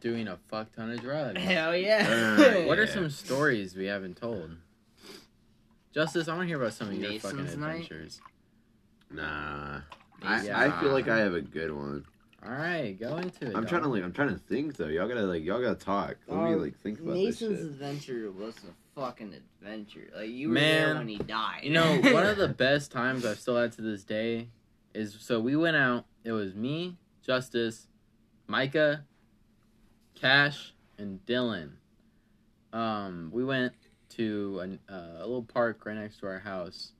doing 0.01 0.27
a 0.27 0.37
fuck 0.49 0.73
ton 0.75 0.91
of 0.91 1.01
drugs. 1.01 1.39
Hell 1.43 1.75
yeah! 1.75 2.35
Uh, 2.39 2.61
What 2.67 2.79
are 2.79 2.87
some 2.87 3.09
stories 3.09 3.75
we 3.75 3.85
haven't 3.85 4.15
told? 4.17 4.51
Justice, 5.93 6.27
I 6.27 6.31
want 6.35 6.43
to 6.43 6.47
hear 6.47 6.61
about 6.61 6.73
some 6.73 6.87
of 6.89 6.93
your 6.93 7.09
Mason's 7.11 7.33
fucking 7.49 7.59
night? 7.61 7.73
adventures. 7.83 8.21
Nah, 9.11 9.81
I, 10.21 10.43
Yeah. 10.43 10.59
I 10.59 10.81
feel 10.81 10.91
like 10.91 11.07
I 11.07 11.17
have 11.17 11.33
a 11.33 11.41
good 11.41 11.73
one. 11.73 12.05
All 12.45 12.53
right, 12.53 12.97
go 12.97 13.17
into 13.17 13.49
it. 13.49 13.55
I'm 13.55 13.65
trying 13.65 13.81
to 13.81 13.89
like 13.89 14.03
I'm 14.03 14.13
trying 14.13 14.29
to 14.29 14.37
think 14.37 14.77
though. 14.77 14.87
Y'all 14.87 15.07
gotta 15.07 15.23
like 15.23 15.43
y'all 15.43 15.61
gotta 15.61 15.75
talk. 15.75 16.15
Let 16.27 16.49
me 16.49 16.55
like 16.55 16.77
think 16.79 16.99
about 16.99 17.15
Mason's 17.15 17.39
this 17.39 17.59
shit. 17.59 17.67
adventure 17.67 18.31
was 18.31 18.55
a 18.57 18.99
fucking 18.99 19.33
adventure. 19.33 20.09
Like 20.15 20.29
you 20.29 20.49
were 20.49 20.55
there 20.55 20.87
Man, 20.87 20.97
when 20.99 21.07
he 21.09 21.17
died. 21.17 21.61
You 21.63 21.71
know, 21.71 21.99
one 22.13 22.25
of 22.25 22.37
the 22.37 22.47
best 22.47 22.91
times 22.91 23.25
I've 23.25 23.39
still 23.39 23.57
had 23.57 23.73
to 23.73 23.81
this 23.81 24.03
day 24.03 24.49
is 24.93 25.17
so 25.19 25.39
we 25.39 25.55
went 25.57 25.75
out. 25.75 26.05
It 26.23 26.31
was 26.31 26.55
me, 26.55 26.97
Justice, 27.25 27.87
Micah, 28.47 29.03
Cash, 30.15 30.73
and 30.97 31.19
Dylan. 31.25 31.71
Um, 32.71 33.31
we 33.33 33.43
went 33.43 33.73
to 34.09 34.59
an, 34.59 34.79
uh, 34.89 35.17
a 35.17 35.25
little 35.25 35.43
park 35.43 35.85
right 35.85 35.95
next 35.95 36.19
to 36.19 36.27
our 36.27 36.39
house. 36.39 36.93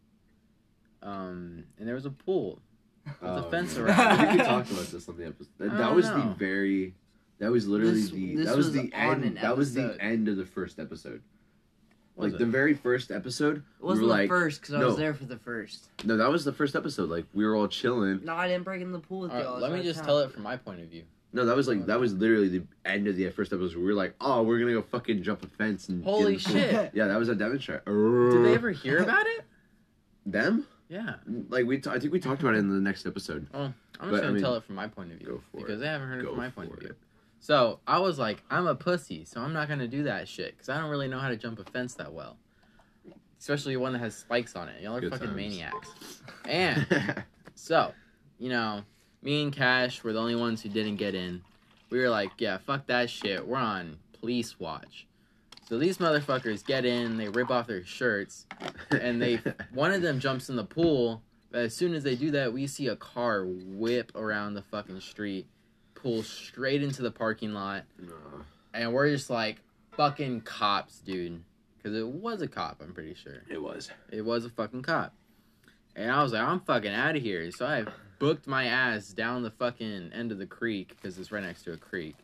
Um, 1.02 1.66
and 1.78 1.88
there 1.88 1.96
was 1.96 2.06
a 2.06 2.12
pool. 2.12 2.62
With 3.06 3.30
a 3.30 3.34
um, 3.46 3.52
fence 3.52 3.78
around. 3.78 4.00
I 4.00 4.16
think 4.26 4.40
we 4.42 4.46
talked 4.46 4.72
about 4.72 4.86
this 4.86 5.10
on 5.10 5.18
the 5.18 5.26
episode. 5.28 5.48
That, 5.58 5.72
that 5.72 5.78
don't 5.78 5.96
was 5.96 6.10
the 6.10 6.36
very. 6.38 6.94
That 7.40 7.52
was 7.52 7.68
literally 7.68 8.02
This- 8.02 8.12
the. 8.12 8.36
this 8.36 8.48
that 8.48 8.58
was, 8.58 8.68
was 8.68 8.76
the 8.76 8.92
on 8.94 9.16
end. 9.16 9.24
an 9.24 9.34
That 9.42 9.58
was 9.58 9.74
the 9.74 9.98
end 10.00 10.28
of 10.28 10.38
the 10.38 10.46
first 10.46 10.80
episode. 10.80 11.22
Was 12.16 12.34
like 12.34 12.42
it? 12.42 12.44
the 12.44 12.52
very 12.52 12.74
first 12.74 13.12
episode. 13.12 13.58
it 13.80 13.84
wasn't 13.84 14.02
we 14.08 14.08
were 14.12 14.14
the 14.14 14.20
like, 14.24 14.30
first 14.30 14.60
because 14.62 14.76
I 14.76 14.80
no. 14.82 14.88
was 14.88 14.98
there 14.98 15.14
for 15.14 15.24
the 15.24 15.38
first. 15.38 15.88
No, 16.04 16.18
that 16.18 16.30
was 16.30 16.44
the 16.44 16.52
first 16.52 16.76
episode. 16.76 17.10
Like 17.10 17.26
we 17.34 17.46
were 17.46 17.56
all 17.56 17.70
chilling. 17.70 18.26
No, 18.26 18.36
I 18.36 18.50
didn't 18.50 18.66
break 18.66 18.82
in 18.82 18.92
the 18.92 19.00
pool 19.00 19.22
with 19.22 19.32
All 19.32 19.38
right, 19.38 19.46
y'all. 19.46 19.60
let 19.60 19.72
me 19.72 19.82
just 19.84 20.04
tell 20.04 20.20
it 20.20 20.32
from 20.32 20.44
my 20.44 20.58
point 20.58 20.82
of 20.82 20.88
view. 20.88 21.04
No, 21.32 21.46
that 21.46 21.56
was 21.56 21.68
like 21.70 21.86
that 21.86 21.98
was 22.00 22.14
literally 22.14 22.50
the 22.50 22.64
end 22.86 23.08
of 23.08 23.16
the 23.16 23.30
first 23.30 23.54
episode. 23.54 23.78
We 23.78 23.84
were 23.86 23.94
like, 23.94 24.16
oh, 24.20 24.44
we're 24.44 24.60
gonna 24.60 24.74
go 24.74 24.82
fucking 24.82 25.24
jump 25.24 25.44
a 25.44 25.48
fence 25.48 25.88
and. 25.88 26.04
Holy 26.04 26.34
in 26.34 26.40
the 26.40 26.44
pool." 26.44 26.54
shit! 26.54 26.92
Yeah, 26.96 27.08
that 27.08 27.18
was 27.18 27.30
a 27.30 27.36
demonstration. 27.36 27.84
Did 27.86 28.46
they 28.46 28.54
ever 28.54 28.72
hear 28.72 28.98
about 28.98 29.26
it? 29.26 29.46
them? 30.26 30.68
Yeah. 30.90 31.16
Like 31.50 31.66
we, 31.66 31.78
t- 31.80 31.90
I 31.90 32.00
think 32.00 32.12
we 32.12 32.20
talked 32.20 32.42
about 32.42 32.56
it 32.56 32.58
in 32.60 32.70
the 32.70 32.82
next 32.82 33.06
episode. 33.06 33.48
I'm 33.54 33.74
just 33.94 34.00
But, 34.00 34.22
gonna 34.22 34.32
mean, 34.34 34.42
tell 34.42 34.56
it 34.56 34.64
from 34.64 34.76
my 34.76 34.88
point 34.88 35.12
of 35.12 35.20
view 35.20 35.28
go 35.28 35.42
for 35.52 35.58
because 35.58 35.80
it. 35.80 35.84
they 35.84 35.88
haven't 35.88 36.08
heard 36.10 36.24
it 36.24 36.28
from 36.28 36.38
my 36.38 36.50
point 36.50 36.74
of 36.74 36.80
view. 36.80 36.90
it. 36.90 36.98
So 37.40 37.80
I 37.88 38.00
was 38.00 38.18
like, 38.20 38.44
I'm 38.50 38.68
a 38.68 38.76
pussy, 38.76 39.24
so 39.24 39.40
I'm 39.40 39.54
not 39.54 39.70
gonna 39.70 39.88
do 39.88 40.04
that 40.04 40.28
shit 40.28 40.54
because 40.56 40.68
I 40.70 40.80
don't 40.80 40.90
really 40.90 41.08
know 41.08 41.20
how 41.20 41.30
to 41.30 41.38
jump 41.38 41.60
a 41.60 41.64
fence 41.64 41.94
that 41.96 42.12
well, 42.12 42.38
especially 43.40 43.78
one 43.78 43.94
that 43.94 44.00
has 44.00 44.16
spikes 44.16 44.56
on 44.56 44.68
it. 44.68 44.82
Y'all 44.82 44.96
are 44.98 45.02
Good 45.02 45.12
fucking 45.12 45.28
times. 45.28 45.38
maniacs. 45.38 45.90
And 46.46 47.24
so, 47.56 47.94
you 48.40 48.50
know, 48.50 48.82
me 49.22 49.44
and 49.44 49.54
Cash 49.54 50.04
were 50.04 50.12
the 50.14 50.20
only 50.20 50.36
ones 50.36 50.62
who 50.64 50.70
didn't 50.70 50.96
get 50.98 51.14
in. 51.16 51.42
We 51.90 52.00
were 52.00 52.10
like, 52.10 52.32
yeah, 52.40 52.58
fuck 52.58 52.88
that 52.88 53.10
shit. 53.10 53.46
We're 53.48 53.58
on 53.58 53.98
police 54.20 54.60
watch. 54.60 55.06
So 55.70 55.78
these 55.78 56.00
motherfuckers 56.00 56.66
get 56.66 56.84
in, 56.84 57.16
they 57.18 57.30
rip 57.30 57.52
off 57.52 57.68
their 57.68 57.86
shirts, 57.86 58.48
and 58.90 59.22
they 59.22 59.40
one 59.72 59.92
of 59.92 60.02
them 60.02 60.20
jumps 60.20 60.50
in 60.50 60.56
the 60.56 60.64
pool. 60.64 61.22
But 61.52 61.62
as 61.62 61.76
soon 61.76 61.94
as 61.94 62.04
they 62.04 62.16
do 62.16 62.32
that, 62.32 62.52
we 62.52 62.66
see 62.66 62.88
a 62.88 62.96
car 62.96 63.46
whip 63.46 64.12
around 64.16 64.56
the 64.56 64.64
fucking 64.64 65.00
street, 65.02 65.48
pull 65.94 66.24
straight 66.24 66.82
into 66.82 67.04
the 67.04 67.12
parking 67.12 67.54
lot, 67.54 67.84
and 68.74 68.94
we're 68.94 69.12
just 69.12 69.30
like 69.30 69.62
fucking 69.92 70.42
cops, 70.42 71.02
dude. 71.02 71.44
Because 71.78 71.96
it 71.96 72.08
was 72.08 72.42
a 72.42 72.48
cop, 72.48 72.82
I'm 72.82 72.94
pretty 72.94 73.14
sure. 73.14 73.44
It 73.48 73.62
was. 73.62 73.92
It 74.12 74.26
was 74.26 74.46
a 74.46 74.50
fucking 74.50 74.82
cop. 74.82 75.14
And 75.96 76.12
I 76.12 76.24
was 76.24 76.34
like, 76.34 76.42
I'm 76.42 76.62
fucking 76.62 76.92
out 76.92 77.16
of 77.16 77.22
here. 77.22 77.52
So 77.52 77.66
I 77.66 77.86
booked 78.18 78.48
my 78.48 78.66
ass 78.66 79.10
down 79.10 79.44
the 79.44 79.52
fucking 79.52 80.12
end 80.14 80.32
of 80.32 80.40
the 80.40 80.46
creek 80.46 80.90
because 80.90 81.18
it's 81.20 81.32
right 81.32 81.44
next 81.44 81.64
to 81.64 81.74
a 81.74 81.78
creek. 81.78 82.16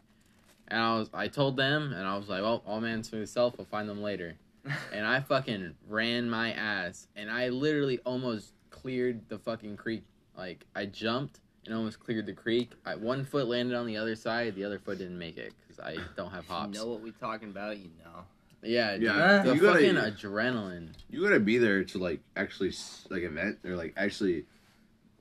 And 0.68 0.80
I 0.80 0.98
was, 0.98 1.10
I 1.14 1.28
told 1.28 1.58
them, 1.58 1.94
and 1.94 2.08
I 2.08 2.18
was 2.18 2.28
like, 2.28 2.40
oh, 2.42 2.44
well, 2.44 2.64
all 2.66 2.82
man's 2.82 3.08
for 3.10 3.18
himself. 3.18 3.54
I'll 3.60 3.66
find 3.66 3.88
them 3.88 4.02
later. 4.02 4.36
And 4.92 5.06
I 5.06 5.20
fucking 5.20 5.76
ran 5.88 6.28
my 6.28 6.52
ass, 6.54 7.08
and 7.16 7.30
I 7.30 7.50
literally 7.50 8.00
almost 8.00 8.54
cleared 8.72 9.22
the 9.30 9.38
fucking 9.38 9.78
creek. 9.78 10.04
Like 10.36 10.66
I 10.76 10.88
jumped 10.88 11.40
and 11.66 11.76
almost 11.76 12.00
cleared 12.00 12.26
the 12.26 12.34
creek. 12.34 12.72
I, 12.84 12.96
one 12.96 13.26
foot 13.26 13.48
landed 13.48 13.76
on 13.78 13.86
the 13.86 13.98
other 13.98 14.16
side, 14.16 14.56
the 14.56 14.64
other 14.64 14.80
foot 14.80 14.98
didn't 14.98 15.20
make 15.20 15.38
it 15.38 15.54
because 15.62 15.80
I 15.80 15.98
don't 16.18 16.32
have 16.32 16.46
You 16.46 16.50
hops. 16.56 16.78
know 16.80 16.88
what 16.88 17.02
we 17.02 17.12
talking 17.12 17.50
about? 17.50 17.78
You 17.78 17.92
know. 18.04 18.22
Yeah, 18.64 18.94
dude, 18.94 19.04
Yeah, 19.04 19.44
the 19.44 19.54
you 19.54 19.62
gotta- 19.62 19.74
fucking 19.94 19.96
adrenaline. 20.14 20.90
You 21.12 21.22
gotta 21.22 21.40
be 21.40 21.60
there 21.60 21.84
to 21.84 21.98
like 22.00 22.22
actually 22.36 22.74
like 23.12 23.22
event 23.22 23.60
or 23.66 23.76
like 23.76 23.94
actually 23.98 24.46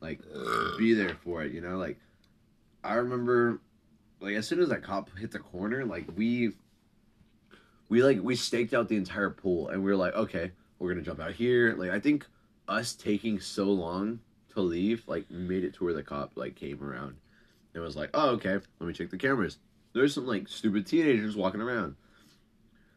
like 0.00 0.20
be 0.78 0.94
there 0.94 1.16
for 1.22 1.42
it. 1.42 1.52
You 1.52 1.60
know, 1.60 1.76
like 1.76 1.98
I 2.82 2.94
remember 2.94 3.60
like 4.24 4.36
as 4.36 4.48
soon 4.48 4.60
as 4.60 4.70
that 4.70 4.82
cop 4.82 5.10
hit 5.18 5.30
the 5.30 5.38
corner, 5.38 5.84
like 5.84 6.06
we 6.16 6.52
we 7.90 8.02
like 8.02 8.20
we 8.22 8.34
staked 8.34 8.72
out 8.72 8.88
the 8.88 8.96
entire 8.96 9.30
pool 9.30 9.68
and 9.68 9.84
we 9.84 9.90
were 9.90 9.96
like, 9.96 10.14
okay, 10.14 10.52
we're 10.78 10.88
gonna 10.88 11.04
jump 11.04 11.20
out 11.20 11.32
here. 11.32 11.74
Like 11.76 11.90
I 11.90 12.00
think 12.00 12.26
us 12.66 12.94
taking 12.94 13.38
so 13.38 13.64
long 13.64 14.20
to 14.54 14.60
leave 14.60 15.06
like 15.06 15.30
made 15.30 15.62
it 15.62 15.74
to 15.74 15.84
where 15.84 15.92
the 15.92 16.02
cop 16.02 16.32
like 16.36 16.56
came 16.56 16.82
around 16.82 17.16
and 17.74 17.82
was 17.82 17.96
like, 17.96 18.10
oh 18.14 18.30
okay, 18.30 18.54
let 18.80 18.86
me 18.86 18.94
check 18.94 19.10
the 19.10 19.18
cameras. 19.18 19.58
There's 19.92 20.14
some 20.14 20.26
like 20.26 20.48
stupid 20.48 20.86
teenagers 20.86 21.36
walking 21.36 21.60
around. 21.60 21.96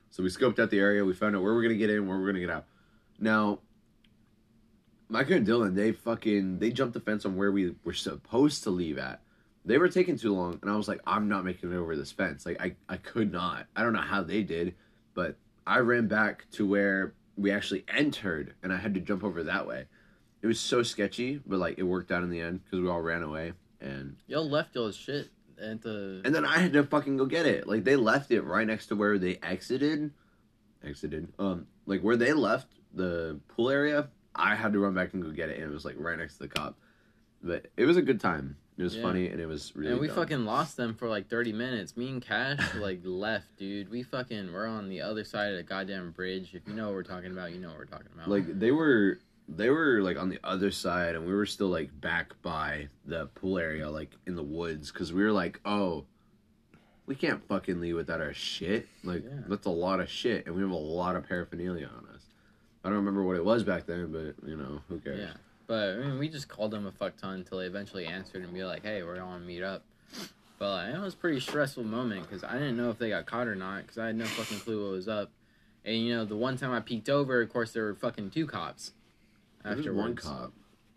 So 0.10 0.24
we 0.24 0.30
scoped 0.30 0.60
out 0.60 0.70
the 0.70 0.80
area. 0.80 1.04
We 1.04 1.14
found 1.14 1.36
out 1.36 1.44
where 1.44 1.54
we're 1.54 1.64
gonna 1.64 1.76
get 1.76 1.90
in, 1.90 2.08
where 2.08 2.18
we're 2.18 2.28
gonna 2.28 2.40
get 2.40 2.50
out. 2.50 2.66
Now, 3.20 3.60
Micah 5.10 5.36
and 5.36 5.46
Dylan, 5.46 5.76
they 5.76 5.92
fucking 5.92 6.60
they 6.60 6.72
jumped 6.72 6.94
the 6.94 7.02
fence 7.02 7.26
on 7.26 7.36
where 7.36 7.52
we 7.52 7.76
were 7.84 7.94
supposed 7.94 8.64
to 8.64 8.70
leave 8.70 8.98
at. 8.98 9.22
They 9.68 9.78
were 9.78 9.90
taking 9.90 10.18
too 10.18 10.34
long, 10.34 10.58
and 10.62 10.72
I 10.72 10.76
was 10.78 10.88
like, 10.88 11.02
I'm 11.06 11.28
not 11.28 11.44
making 11.44 11.74
it 11.74 11.76
over 11.76 11.96
this 11.96 12.12
fence. 12.12 12.46
Like 12.46 12.62
I, 12.62 12.76
I 12.88 12.98
could 12.98 13.32
not. 13.32 13.66
I 13.76 13.84
don't 13.84 13.94
know 13.94 14.00
how 14.02 14.24
they 14.24 14.42
did, 14.42 14.74
but 15.14 15.36
I 15.66 15.80
ran 15.80 16.08
back 16.08 16.46
to 16.54 16.66
where 16.66 17.14
we 17.36 17.52
actually 17.52 17.84
entered, 17.94 18.54
and 18.64 18.72
I 18.72 18.78
had 18.78 18.94
to 18.94 19.02
jump 19.02 19.24
over 19.24 19.44
that 19.44 19.68
way. 19.68 19.86
It 20.42 20.48
was 20.48 20.60
so 20.60 20.84
sketchy, 20.84 21.42
but 21.46 21.60
like 21.60 21.78
it 21.78 21.84
worked 21.84 22.12
out 22.12 22.24
in 22.24 22.30
the 22.30 22.40
end 22.40 22.64
because 22.64 22.80
we 22.80 22.90
all 22.90 23.02
ran 23.02 23.24
away, 23.24 23.52
and 23.82 24.16
Y'all 24.28 24.50
left 24.50 24.74
y'all's 24.74 24.96
shit 24.96 25.30
at 25.62 25.82
the. 25.82 26.22
and 26.24 26.34
then 26.34 26.46
I 26.46 26.60
had 26.60 26.72
to 26.74 26.84
fucking 26.84 27.18
go 27.18 27.26
get 27.26 27.46
it. 27.46 27.68
Like 27.68 27.84
they 27.84 27.98
left 27.98 28.32
it 28.32 28.42
right 28.44 28.66
next 28.66 28.88
to 28.88 28.96
where 28.96 29.18
they 29.20 29.38
exited. 29.44 30.12
Exited. 30.84 31.28
Um, 31.40 31.68
like 31.86 32.02
where 32.02 32.16
they 32.16 32.32
left 32.32 32.68
the 32.94 33.40
pool 33.50 33.70
area, 33.70 34.08
I 34.34 34.56
had 34.56 34.72
to 34.74 34.80
run 34.80 34.94
back 34.94 35.14
and 35.14 35.22
go 35.22 35.32
get 35.32 35.50
it, 35.50 35.60
and 35.60 35.70
it 35.70 35.74
was 35.74 35.84
like 35.84 35.96
right 35.98 36.18
next 36.18 36.38
to 36.38 36.44
the 36.44 36.48
cop. 36.48 36.78
But 37.44 37.68
it 37.76 37.86
was 37.86 37.98
a 37.98 38.02
good 38.02 38.22
time. 38.22 38.56
It 38.78 38.84
was 38.84 38.96
Yeah. 38.96 39.02
funny, 39.02 39.28
and 39.28 39.42
it 39.42 39.48
was 39.48 39.76
really. 39.76 39.92
and 39.94 40.00
we 40.00 40.08
dumb. 40.08 40.16
fucking 40.18 40.46
lost 40.46 40.78
them 40.78 40.94
for 40.94 41.08
like 41.10 41.28
30 41.30 41.52
minutes. 41.52 41.98
Me 41.98 42.10
and 42.10 42.22
Cash 42.22 42.76
like 42.76 43.02
left, 43.04 43.58
dude. 43.58 43.90
We 43.90 44.04
fucking 44.04 44.54
we're 44.54 44.68
on 44.68 44.88
the 44.88 45.02
other 45.02 45.24
side 45.24 45.52
of 45.52 45.58
the 45.58 45.64
goddamn 45.64 46.12
bridge. 46.12 46.54
If 46.54 46.68
you 46.68 46.74
know 46.76 46.86
what 46.86 46.94
we're 46.94 47.04
talking 47.04 47.32
about, 47.32 47.52
you 47.54 47.60
know 47.60 47.70
what 47.70 47.78
we're 47.80 47.86
talking 47.86 48.10
about. 48.14 48.30
like 48.30 48.60
they 48.60 48.72
were 48.72 49.20
they 49.50 49.70
were 49.70 50.02
like 50.02 50.18
on 50.18 50.30
the 50.30 50.40
other 50.44 50.70
side 50.72 51.16
and 51.16 51.26
we 51.26 51.34
were 51.34 51.46
still 51.46 51.70
like 51.70 51.90
back 52.02 52.34
by 52.42 52.90
the 53.06 53.28
pool 53.28 53.58
area 53.58 53.90
like 53.90 54.12
in 54.26 54.36
the 54.36 54.44
woods 54.44 54.92
because 54.92 55.14
we 55.14 55.24
were 55.24 55.32
like 55.32 55.62
oh 55.64 56.04
we 57.06 57.16
can't 57.16 57.42
fucking 57.48 57.80
leave 57.80 57.96
without 57.96 58.20
our 58.20 58.34
shit 58.34 58.90
like 59.06 59.24
Yeah. 59.24 59.40
that's 59.48 59.66
a 59.66 59.70
lot 59.70 60.02
of 60.02 60.10
shit 60.10 60.46
and 60.48 60.54
we 60.54 60.62
have 60.62 60.70
a 60.72 60.76
lot 60.76 61.16
of 61.16 61.26
paraphernalia 61.30 61.88
on 61.88 62.14
us 62.14 62.24
i 62.84 62.90
don't 62.90 62.98
remember 62.98 63.24
what 63.24 63.38
it 63.38 63.46
was 63.46 63.64
back 63.64 63.86
then 63.86 64.12
but 64.12 64.36
you 64.46 64.58
know 64.58 64.82
who 64.90 65.00
cares 65.00 65.22
Yeah. 65.22 65.34
But 65.68 65.90
I 65.90 65.98
mean, 65.98 66.18
we 66.20 66.30
just 66.30 66.48
called 66.48 66.72
them 66.72 66.86
a 66.88 66.92
fuck 66.92 67.18
ton 67.18 67.36
until 67.36 67.60
they 67.60 67.66
eventually 67.66 68.06
answered 68.06 68.44
and 68.44 68.54
be 68.54 68.64
like, 68.64 68.84
"Hey, 68.84 69.04
we're 69.04 69.18
going 69.18 69.42
to 69.42 69.46
meet 69.46 69.64
up." 69.64 69.84
But 70.60 70.70
like, 70.86 70.96
it 70.96 71.00
was 71.00 71.14
a 71.14 71.18
pretty 71.18 71.40
stressful 71.40 71.84
moment 71.84 72.24
because 72.24 72.44
I 72.44 72.54
didn't 72.54 72.78
know 72.78 72.90
if 72.90 72.98
they 72.98 73.10
got 73.10 73.26
caught 73.26 73.48
or 73.48 73.56
not 73.56 73.82
because 73.84 73.98
I 73.98 74.08
had 74.08 74.16
no 74.16 74.26
fucking 74.26 74.60
clue 74.62 74.84
what 74.86 74.92
was 74.94 75.08
up. 75.08 75.32
And 75.86 75.96
you 75.98 76.16
know, 76.16 76.26
the 76.26 76.36
one 76.36 76.58
time 76.58 76.72
I 76.72 76.80
peeked 76.80 77.10
over, 77.10 77.42
of 77.42 77.50
course, 77.50 77.74
there 77.74 77.84
were 77.84 77.96
fucking 77.96 78.32
two 78.32 78.48
cops. 78.48 78.94
After 79.66 79.94
one 79.94 80.16
cop 80.16 80.54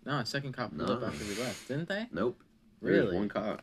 No, 0.07 0.19
a 0.19 0.25
second 0.27 0.53
cop 0.53 0.71
pulled 0.77 0.89
up 0.91 1.00
No. 1.00 1.07
after 1.09 1.25
we 1.25 1.35
left, 1.35 1.67
didn't 1.67 1.89
they? 1.89 2.07
nope 2.12 2.41
There 2.81 2.93
was 2.93 3.00
Really? 3.07 3.17
one 3.17 3.29
cop 3.29 3.62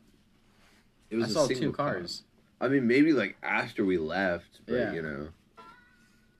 it 1.09 1.15
I 1.15 1.19
was 1.19 1.29
a 1.31 1.33
saw 1.33 1.47
single 1.47 1.69
two 1.71 1.71
cop. 1.71 1.93
cars. 1.93 2.23
i 2.59 2.67
mean 2.67 2.85
maybe 2.87 3.13
like 3.13 3.37
after 3.41 3.85
we 3.85 3.97
left 3.97 4.59
but 4.65 4.73
Yeah. 4.73 4.93
you 4.93 5.01
know 5.01 5.29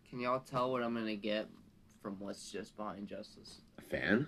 Can 0.09 0.19
y'all 0.19 0.41
tell 0.41 0.69
what 0.71 0.83
I'm 0.83 0.93
gonna 0.93 1.15
get 1.15 1.47
from 2.01 2.19
what's 2.19 2.51
just 2.51 2.75
behind 2.75 3.07
Justice? 3.07 3.61
a 3.77 3.81
fan 3.83 4.27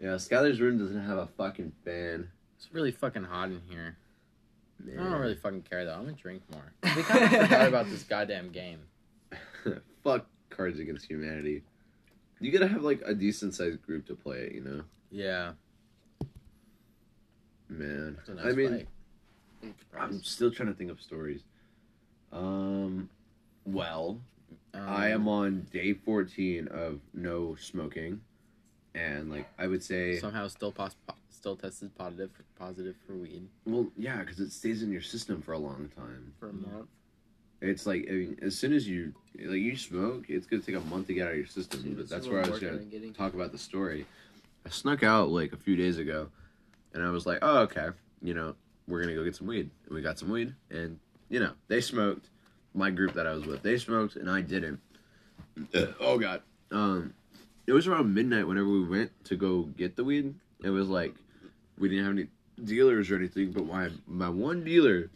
yeah 0.00 0.14
skylar's 0.16 0.60
room 0.60 0.78
doesn't 0.78 1.04
have 1.04 1.18
a 1.18 1.26
fucking 1.36 1.72
fan 1.84 2.28
It's 2.56 2.72
really 2.72 2.90
fucking 2.92 3.24
hot 3.24 3.50
in 3.50 3.60
here. 3.68 3.96
I 4.82 4.96
don't 4.96 5.20
really 5.20 5.34
fucking 5.34 5.62
care 5.62 5.84
though. 5.84 5.92
I'm 5.94 6.04
gonna 6.04 6.12
drink 6.16 6.42
more. 6.52 6.72
We 6.96 7.02
kind 7.02 7.24
of 7.24 7.30
forgot 7.42 7.68
about 7.68 7.90
this 7.90 8.02
goddamn 8.02 8.50
game. 8.50 8.78
Fuck 10.02 10.24
Cards 10.48 10.78
Against 10.78 11.04
Humanity. 11.06 11.62
You 12.40 12.50
gotta 12.50 12.66
have 12.68 12.82
like 12.82 13.02
a 13.04 13.12
decent 13.14 13.54
sized 13.54 13.82
group 13.82 14.06
to 14.06 14.14
play 14.14 14.38
it, 14.38 14.52
you 14.54 14.62
know. 14.62 14.82
Yeah, 15.10 15.52
Man, 17.68 18.16
it's 18.20 18.28
a 18.28 18.34
nice 18.34 18.46
I 18.46 18.52
mean, 18.52 18.70
fight. 19.62 19.74
I'm 19.98 20.22
still 20.22 20.50
trying 20.50 20.68
to 20.68 20.74
think 20.74 20.90
of 20.90 21.00
stories. 21.00 21.42
Um, 22.32 23.08
well, 23.64 24.18
I 24.74 25.12
Um, 25.12 25.22
am 25.22 25.28
on 25.28 25.66
day 25.72 25.92
14 25.94 26.68
of 26.68 27.00
no 27.14 27.54
smoking, 27.56 28.20
and 28.94 29.30
like 29.30 29.46
I 29.58 29.66
would 29.66 29.82
say, 29.82 30.18
somehow 30.18 30.48
still 30.48 30.72
pos- 30.72 30.96
po- 31.06 31.14
still 31.30 31.56
tested 31.56 31.94
positive 31.96 32.30
positive 32.58 32.96
for 33.06 33.14
weed 33.14 33.48
well, 33.64 33.86
yeah, 33.96 34.18
because 34.18 34.40
it 34.40 34.52
stays 34.52 34.82
in 34.82 34.90
your 34.92 35.02
system 35.02 35.40
for 35.42 35.52
a 35.52 35.58
long 35.58 35.90
time. 35.96 36.32
for 36.38 36.48
a 36.50 36.52
month. 36.52 36.88
It's 37.60 37.86
like 37.86 38.06
I 38.08 38.12
mean, 38.12 38.38
as 38.42 38.58
soon 38.58 38.72
as 38.72 38.88
you 38.88 39.12
like 39.38 39.60
you 39.60 39.76
smoke, 39.76 40.26
it's 40.28 40.46
gonna 40.46 40.62
take 40.62 40.76
a 40.76 40.80
month 40.80 41.06
to 41.08 41.14
get 41.14 41.26
out 41.26 41.32
of 41.32 41.38
your 41.38 41.46
system. 41.46 41.82
Dude, 41.82 41.96
but 41.96 42.08
that's 42.08 42.26
where 42.26 42.44
I 42.44 42.48
was 42.48 42.60
gonna 42.60 42.78
getting. 42.78 43.12
talk 43.12 43.34
about 43.34 43.52
the 43.52 43.58
story. 43.58 44.06
I 44.66 44.70
snuck 44.70 45.02
out 45.02 45.30
like 45.30 45.52
a 45.52 45.56
few 45.56 45.76
days 45.76 45.98
ago, 45.98 46.28
and 46.94 47.02
I 47.02 47.10
was 47.10 47.26
like, 47.26 47.38
"Oh, 47.42 47.58
okay, 47.60 47.88
you 48.22 48.34
know, 48.34 48.54
we're 48.88 49.00
gonna 49.02 49.14
go 49.14 49.24
get 49.24 49.36
some 49.36 49.46
weed." 49.46 49.70
And 49.86 49.94
we 49.94 50.00
got 50.02 50.18
some 50.18 50.30
weed, 50.30 50.54
and 50.70 50.98
you 51.28 51.38
know, 51.40 51.52
they 51.68 51.80
smoked. 51.80 52.28
My 52.72 52.90
group 52.90 53.14
that 53.14 53.26
I 53.26 53.32
was 53.34 53.46
with, 53.46 53.62
they 53.62 53.78
smoked, 53.78 54.16
and 54.16 54.30
I 54.30 54.40
didn't. 54.42 54.80
oh 56.00 56.18
God. 56.18 56.42
Um, 56.70 57.14
it 57.66 57.72
was 57.72 57.86
around 57.86 58.12
midnight 58.14 58.46
whenever 58.46 58.68
we 58.68 58.84
went 58.84 59.10
to 59.24 59.36
go 59.36 59.62
get 59.62 59.96
the 59.96 60.04
weed. 60.04 60.34
It 60.62 60.70
was 60.70 60.88
like 60.88 61.14
we 61.78 61.88
didn't 61.88 62.04
have 62.04 62.14
any 62.16 62.26
dealers 62.64 63.10
or 63.10 63.16
anything, 63.16 63.52
but 63.52 63.66
my 63.66 63.90
my 64.06 64.28
one 64.28 64.64
dealer 64.64 65.10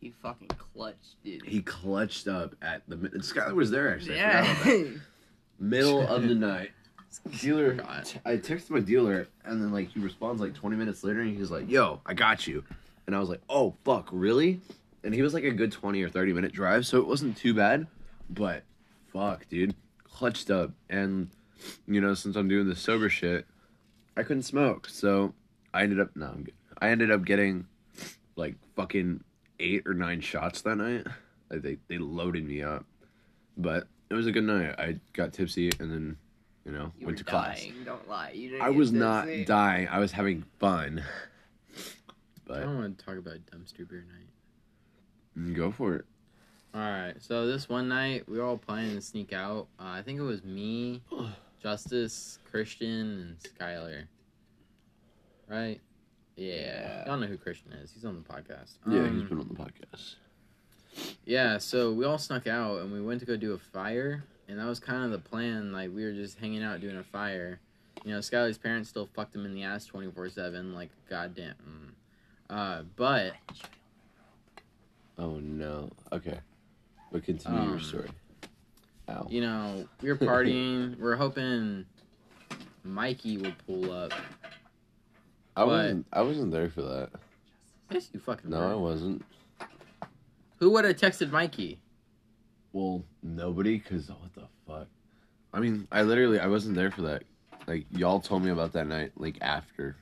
You 0.00 0.12
fucking 0.22 0.48
clutch, 0.48 0.96
dude. 1.24 1.44
he 1.44 1.62
clutched 1.62 2.28
up 2.28 2.54
at 2.62 2.82
the 2.88 2.96
mid- 2.96 3.12
Skylar 3.14 3.54
was 3.54 3.70
there 3.70 3.92
actually. 3.94 4.20
I 4.20 4.44
forgot 4.44 4.44
about 4.44 4.64
that. 4.64 4.78
Yeah. 4.78 4.90
middle 5.58 6.06
of 6.06 6.22
the 6.28 6.34
night. 6.34 6.70
Dealer. 7.40 7.76
I 8.24 8.36
texted 8.36 8.70
my 8.70 8.78
dealer, 8.78 9.26
and 9.44 9.60
then 9.60 9.72
like 9.72 9.88
he 9.90 9.98
responds 9.98 10.40
like 10.40 10.54
20 10.54 10.76
minutes 10.76 11.02
later, 11.02 11.20
and 11.22 11.36
he's 11.36 11.50
like, 11.50 11.68
"Yo, 11.68 12.00
I 12.06 12.14
got 12.14 12.46
you," 12.46 12.62
and 13.08 13.16
I 13.16 13.18
was 13.18 13.28
like, 13.28 13.40
"Oh 13.48 13.74
fuck, 13.84 14.08
really?" 14.12 14.60
And 15.02 15.12
he 15.12 15.20
was 15.20 15.34
like 15.34 15.42
a 15.42 15.50
good 15.50 15.72
20 15.72 16.00
or 16.04 16.08
30 16.08 16.32
minute 16.34 16.52
drive, 16.52 16.86
so 16.86 16.98
it 16.98 17.06
wasn't 17.08 17.36
too 17.36 17.52
bad, 17.52 17.88
but 18.28 18.62
fuck, 19.12 19.48
dude, 19.48 19.74
clutched 20.20 20.50
up, 20.50 20.70
and 20.90 21.30
you 21.86 21.98
know, 21.98 22.12
since 22.12 22.36
I'm 22.36 22.46
doing 22.46 22.68
the 22.68 22.76
sober 22.76 23.08
shit, 23.08 23.46
I 24.18 24.22
couldn't 24.22 24.42
smoke, 24.42 24.86
so 24.86 25.32
I 25.72 25.82
ended 25.82 25.98
up 25.98 26.14
no, 26.14 26.26
I'm 26.26 26.42
good. 26.44 26.54
I 26.78 26.90
ended 26.90 27.10
up 27.10 27.24
getting 27.24 27.66
like 28.36 28.54
fucking 28.76 29.24
eight 29.60 29.84
or 29.86 29.94
nine 29.94 30.20
shots 30.20 30.60
that 30.62 30.76
night. 30.76 31.06
Like 31.50 31.62
they 31.62 31.78
they 31.88 31.96
loaded 31.96 32.46
me 32.46 32.62
up, 32.62 32.84
but 33.56 33.88
it 34.10 34.14
was 34.14 34.26
a 34.26 34.32
good 34.32 34.44
night. 34.44 34.74
I 34.78 35.00
got 35.14 35.32
tipsy 35.32 35.70
and 35.80 35.90
then, 35.90 36.16
you 36.66 36.72
know, 36.72 36.92
You 36.98 37.06
went 37.06 37.18
were 37.18 37.24
to 37.24 37.24
class. 37.24 37.60
dying. 37.60 37.74
Don't 37.86 38.06
lie. 38.06 38.32
You 38.32 38.50
didn't 38.50 38.62
I 38.62 38.66
get 38.68 38.76
was 38.76 38.92
not 38.92 39.26
dying. 39.46 39.88
I 39.88 40.00
was 40.00 40.12
having 40.12 40.44
fun. 40.58 41.02
I 42.52 42.60
don't 42.60 42.76
want 42.78 42.98
to 42.98 43.04
talk 43.04 43.16
about 43.16 43.36
dumpster 43.46 43.88
beer 43.88 44.04
night. 44.06 45.54
go 45.54 45.70
for 45.70 45.94
it. 45.94 46.04
All 46.72 46.80
right, 46.80 47.14
so 47.18 47.46
this 47.46 47.68
one 47.68 47.88
night 47.88 48.28
we 48.28 48.38
were 48.38 48.44
all 48.44 48.56
planning 48.58 48.94
to 48.94 49.02
sneak 49.02 49.32
out. 49.32 49.66
Uh, 49.78 49.84
I 49.86 50.02
think 50.02 50.20
it 50.20 50.22
was 50.22 50.44
me, 50.44 51.02
Justice, 51.62 52.38
Christian, 52.48 52.88
and 52.88 53.36
Skylar. 53.40 54.04
Right? 55.48 55.80
Yeah. 56.36 57.04
Y'all 57.06 57.16
know 57.18 57.26
who 57.26 57.36
Christian 57.36 57.72
is. 57.72 57.90
He's 57.92 58.04
on 58.04 58.14
the 58.14 58.20
podcast. 58.32 58.74
Yeah, 58.88 59.00
Um, 59.00 59.20
he's 59.20 59.28
been 59.28 59.40
on 59.40 59.48
the 59.48 59.54
podcast. 59.54 60.14
yeah, 61.24 61.58
so 61.58 61.92
we 61.92 62.04
all 62.04 62.18
snuck 62.18 62.46
out 62.46 62.80
and 62.82 62.92
we 62.92 63.00
went 63.00 63.18
to 63.20 63.26
go 63.26 63.36
do 63.36 63.52
a 63.52 63.58
fire, 63.58 64.22
and 64.48 64.56
that 64.58 64.66
was 64.66 64.78
kind 64.78 65.04
of 65.04 65.10
the 65.10 65.18
plan. 65.18 65.72
Like 65.72 65.90
we 65.92 66.04
were 66.04 66.12
just 66.12 66.38
hanging 66.38 66.62
out 66.62 66.80
doing 66.80 66.96
a 66.96 67.02
fire. 67.04 67.58
You 68.04 68.12
know, 68.12 68.20
Skylar's 68.20 68.58
parents 68.58 68.88
still 68.88 69.06
fucked 69.14 69.34
him 69.34 69.44
in 69.44 69.54
the 69.54 69.64
ass 69.64 69.86
twenty 69.86 70.10
four 70.10 70.28
seven, 70.30 70.72
like 70.72 70.90
goddamn. 71.10 71.96
Uh, 72.48 72.82
but 72.94 73.32
Oh 75.18 75.38
no. 75.40 75.90
Okay. 76.12 76.38
But 77.12 77.24
continue 77.24 77.62
your 77.62 77.72
Um, 77.74 77.80
story. 77.82 78.08
Ow. 79.08 79.26
you 79.28 79.40
know, 79.40 79.86
we 80.02 80.08
were 80.08 80.16
partying. 80.18 80.96
we 80.98 81.04
are 81.08 81.16
hoping 81.16 81.84
Mikey 82.84 83.38
would 83.38 83.56
pull 83.66 83.90
up. 83.92 84.12
I 85.56 85.64
wasn't. 85.64 86.06
I 86.12 86.22
wasn't 86.22 86.52
there 86.52 86.70
for 86.70 86.82
that. 86.82 87.10
Yes, 87.90 88.08
you 88.12 88.20
fucking. 88.20 88.50
No, 88.50 88.60
were. 88.60 88.66
I 88.66 88.74
wasn't. 88.74 89.24
Who 90.58 90.70
would 90.70 90.84
have 90.84 90.96
texted 90.96 91.30
Mikey? 91.30 91.80
Well, 92.72 93.02
nobody, 93.22 93.78
cause 93.80 94.08
what 94.10 94.32
the 94.34 94.46
fuck? 94.66 94.86
I 95.52 95.58
mean, 95.58 95.88
I 95.90 96.02
literally, 96.02 96.38
I 96.38 96.46
wasn't 96.46 96.76
there 96.76 96.92
for 96.92 97.02
that. 97.02 97.24
Like 97.66 97.86
y'all 97.90 98.20
told 98.20 98.44
me 98.44 98.50
about 98.52 98.72
that 98.74 98.86
night, 98.86 99.12
like 99.16 99.38
after. 99.40 99.96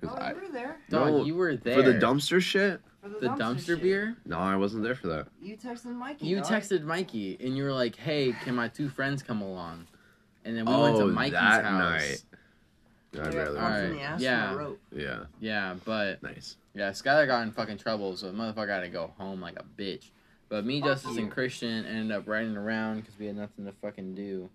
Cause 0.00 0.10
Oh, 0.12 0.16
I 0.16 0.30
you 0.30 0.36
were 0.36 0.52
there 0.52 0.76
Dog, 0.90 1.08
No, 1.12 1.24
you 1.24 1.34
were 1.34 1.56
there 1.56 1.74
for 1.76 1.82
the 1.82 1.94
dumpster 1.98 2.40
shit. 2.40 2.80
for 3.02 3.08
The 3.08 3.28
dumpster 3.30 3.66
shit. 3.66 3.82
beer. 3.82 4.16
No, 4.26 4.38
I 4.38 4.56
wasn't 4.56 4.84
there 4.84 4.94
for 4.94 5.08
that. 5.08 5.26
You 5.42 5.56
texted 5.56 5.94
Mikey. 5.94 6.26
You 6.26 6.36
dog. 6.36 6.46
texted 6.46 6.82
Mikey 6.84 7.36
and 7.40 7.56
you 7.56 7.64
were 7.64 7.72
like, 7.72 7.96
"Hey, 7.96 8.32
can 8.44 8.54
my 8.54 8.68
two 8.68 8.88
friends 8.88 9.22
come 9.22 9.42
along?" 9.42 9.86
And 10.44 10.56
then 10.56 10.64
we 10.66 10.72
went 10.74 10.96
to 10.96 11.02
Oh, 11.02 11.08
Mikey's 11.10 11.32
that 11.32 11.64
house. 11.64 11.78
night. 12.00 12.22
I'd 13.14 13.32
Yeah, 13.34 13.38
rather. 13.40 13.54
thumbs 13.58 13.82
in 13.90 13.90
the 13.96 14.22
yeah. 14.22 14.52
a 14.52 14.56
rope. 14.56 14.80
Yeah, 14.94 15.24
Yeah, 15.40 15.74
but 15.84 16.22
nice. 16.22 16.56
yeah, 16.74 16.90
Skylar 16.90 17.26
got 17.26 17.42
in 17.42 17.52
fucking 17.52 17.78
trouble, 17.78 18.16
so 18.16 18.30
the 18.30 18.36
motherfucker 18.36 18.66
got 18.66 18.80
to 18.80 18.88
go 18.88 19.12
home 19.18 19.40
like 19.40 19.58
a 19.58 19.64
bitch. 19.80 20.10
But 20.50 20.64
me, 20.64 20.80
Fuck 20.80 20.90
Justice, 20.90 21.14
you. 21.16 21.22
and 21.22 21.30
Christian 21.30 21.84
ended 21.86 22.12
up 22.16 22.28
riding 22.28 22.56
around 22.56 23.00
because 23.00 23.18
we 23.18 23.26
had 23.26 23.36
nothing 23.36 23.64
to 23.66 23.72
fucking 23.72 24.14
do. 24.14 24.48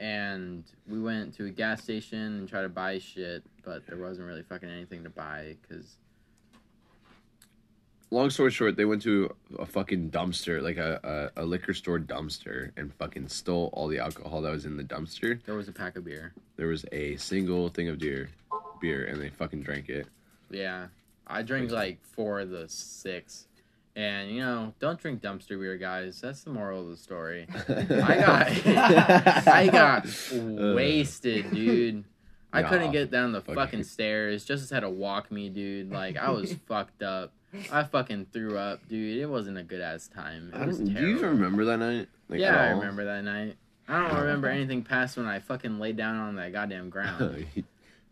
And 0.00 0.64
we 0.88 1.00
went 1.00 1.34
to 1.36 1.44
a 1.44 1.50
gas 1.50 1.82
station 1.82 2.18
and 2.18 2.48
tried 2.48 2.62
to 2.62 2.68
buy 2.68 2.98
shit, 2.98 3.44
but 3.62 3.86
there 3.86 3.98
wasn't 3.98 4.26
really 4.26 4.42
fucking 4.42 4.68
anything 4.68 5.04
to 5.04 5.10
buy 5.10 5.56
because 5.62 5.98
Long 8.12 8.28
story 8.28 8.50
short, 8.50 8.76
they 8.76 8.84
went 8.84 9.02
to 9.02 9.32
a 9.60 9.64
fucking 9.64 10.10
dumpster, 10.10 10.60
like 10.60 10.78
a, 10.78 11.30
a, 11.36 11.42
a 11.42 11.44
liquor 11.44 11.72
store 11.72 12.00
dumpster, 12.00 12.72
and 12.76 12.92
fucking 12.94 13.28
stole 13.28 13.70
all 13.72 13.86
the 13.86 14.00
alcohol 14.00 14.42
that 14.42 14.50
was 14.50 14.66
in 14.66 14.76
the 14.76 14.82
dumpster. 14.82 15.40
there 15.44 15.54
was 15.54 15.68
a 15.68 15.72
pack 15.72 15.94
of 15.94 16.04
beer. 16.04 16.32
There 16.56 16.66
was 16.66 16.84
a 16.90 17.14
single 17.16 17.68
thing 17.68 17.88
of 17.88 18.00
beer, 18.00 18.28
beer, 18.80 19.04
and 19.04 19.22
they 19.22 19.28
fucking 19.28 19.62
drank 19.62 19.88
it. 19.88 20.08
Yeah, 20.50 20.88
I 21.28 21.42
drank 21.42 21.70
like 21.70 22.02
four 22.02 22.40
of 22.40 22.50
the 22.50 22.68
six. 22.68 23.46
And 23.96 24.30
you 24.30 24.40
know, 24.40 24.72
don't 24.78 25.00
drink 25.00 25.20
dumpster 25.20 25.58
beer, 25.60 25.76
guys. 25.76 26.20
That's 26.20 26.42
the 26.44 26.50
moral 26.50 26.82
of 26.82 26.88
the 26.88 26.96
story. 26.96 27.46
I 27.68 27.84
got, 27.84 28.66
I 29.48 29.68
got 29.68 30.06
uh. 30.06 30.74
wasted, 30.74 31.50
dude. 31.50 32.04
I 32.52 32.62
couldn't 32.62 32.92
get 32.92 33.10
down 33.10 33.32
the 33.32 33.40
fuck 33.40 33.54
fucking 33.54 33.80
you. 33.80 33.84
stairs. 33.84 34.44
Justice 34.44 34.70
had 34.70 34.80
to 34.80 34.90
walk 34.90 35.30
me, 35.30 35.48
dude. 35.48 35.90
Like 35.90 36.16
I 36.16 36.30
was 36.30 36.54
fucked 36.68 37.02
up. 37.02 37.32
I 37.72 37.82
fucking 37.82 38.26
threw 38.32 38.56
up, 38.56 38.86
dude. 38.88 39.18
It 39.18 39.26
wasn't 39.26 39.58
a 39.58 39.64
good 39.64 39.80
ass 39.80 40.08
time. 40.08 40.52
It 40.54 40.66
was 40.66 40.78
don't, 40.78 40.94
do 40.94 41.00
you 41.00 41.16
even 41.16 41.30
remember 41.30 41.64
that 41.64 41.78
night? 41.78 42.08
Like, 42.28 42.40
yeah, 42.40 42.56
I 42.56 42.68
remember 42.70 43.04
that 43.06 43.24
night. 43.24 43.56
I 43.88 44.00
don't 44.00 44.12
oh. 44.12 44.20
remember 44.20 44.48
anything 44.48 44.84
past 44.84 45.16
when 45.16 45.26
I 45.26 45.40
fucking 45.40 45.80
laid 45.80 45.96
down 45.96 46.16
on 46.16 46.36
that 46.36 46.52
goddamn 46.52 46.90
ground. 46.90 47.46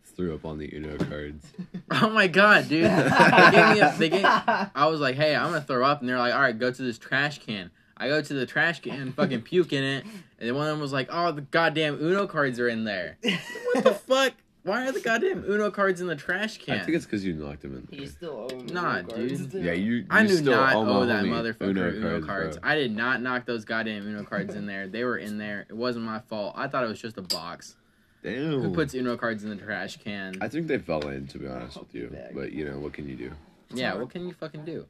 He 0.09 0.15
threw 0.15 0.33
up 0.35 0.45
on 0.45 0.57
the 0.57 0.69
Uno 0.75 0.97
cards. 0.97 1.45
oh 1.91 2.09
my 2.09 2.27
god, 2.27 2.67
dude! 2.69 2.85
They 2.85 3.51
gave 3.51 3.73
me 3.73 3.79
a, 3.81 3.95
they 3.97 4.09
gave, 4.09 4.25
I 4.25 4.87
was 4.89 4.99
like, 4.99 5.15
hey, 5.15 5.35
I'm 5.35 5.51
gonna 5.51 5.61
throw 5.61 5.85
up. 5.85 5.99
And 6.01 6.09
they're 6.09 6.17
like, 6.19 6.33
all 6.33 6.41
right, 6.41 6.57
go 6.57 6.71
to 6.71 6.81
this 6.81 6.97
trash 6.97 7.39
can. 7.39 7.71
I 7.97 8.07
go 8.07 8.21
to 8.21 8.33
the 8.33 8.45
trash 8.45 8.79
can, 8.79 9.11
fucking 9.13 9.41
puke 9.41 9.73
in 9.73 9.83
it. 9.83 10.03
And 10.05 10.47
then 10.47 10.55
one 10.55 10.67
of 10.67 10.71
them 10.71 10.79
was 10.79 10.93
like, 10.93 11.09
oh, 11.11 11.31
the 11.33 11.41
goddamn 11.41 11.95
Uno 12.01 12.27
cards 12.27 12.59
are 12.59 12.69
in 12.69 12.83
there. 12.85 13.17
What 13.73 13.83
the 13.83 13.93
fuck? 13.93 14.33
Why 14.63 14.87
are 14.87 14.91
the 14.91 14.99
goddamn 14.99 15.45
Uno 15.47 15.69
cards 15.71 16.01
in 16.01 16.07
the 16.07 16.15
trash 16.15 16.57
can? 16.57 16.79
I 16.79 16.83
think 16.83 16.95
it's 16.95 17.05
because 17.05 17.23
you 17.25 17.33
knocked 17.33 17.63
him 17.63 17.87
in. 17.91 17.99
You 17.99 18.07
still 18.07 18.49
owe 18.51 18.55
me 18.55 18.71
Nah, 18.71 18.97
Uno 18.99 19.07
cards. 19.09 19.45
dude. 19.47 19.63
Yeah, 19.65 19.71
you. 19.73 20.05
I 20.09 20.21
you 20.21 20.27
do 20.27 20.35
still 20.37 20.51
not 20.55 20.75
owe 20.75 21.05
that 21.05 21.23
motherfucker 21.25 21.95
Uno, 21.95 22.21
cards. 22.25 22.57
bro. 22.57 22.69
I 22.69 22.75
did 22.75 22.95
not 22.95 23.21
knock 23.21 23.45
those 23.45 23.63
goddamn 23.65 24.07
Uno 24.07 24.23
cards 24.23 24.55
in 24.55 24.65
there. 24.65 24.87
They 24.87 25.03
were 25.03 25.17
in 25.17 25.37
there. 25.37 25.65
It 25.69 25.75
wasn't 25.75 26.05
my 26.05 26.19
fault. 26.19 26.53
I 26.57 26.67
thought 26.67 26.83
it 26.83 26.87
was 26.87 27.01
just 27.01 27.17
a 27.17 27.21
box. 27.21 27.75
Damn. 28.23 28.61
Who 28.61 28.73
puts 28.73 28.93
Uno 28.93 29.15
cards 29.15 29.43
in 29.43 29.49
the 29.49 29.55
trash 29.55 29.97
can? 29.97 30.37
I 30.41 30.47
think 30.47 30.67
they 30.67 30.77
fell 30.77 31.07
in, 31.07 31.27
to 31.27 31.39
be 31.39 31.47
honest 31.47 31.77
with 31.77 31.93
you. 31.95 32.07
Bag. 32.07 32.35
But 32.35 32.51
you 32.51 32.65
know, 32.69 32.79
what 32.79 32.93
can 32.93 33.07
you 33.07 33.15
do? 33.15 33.31
yeah, 33.73 33.93
what 33.93 34.09
can 34.09 34.27
you 34.27 34.33
fucking 34.33 34.65
do? 34.65 34.85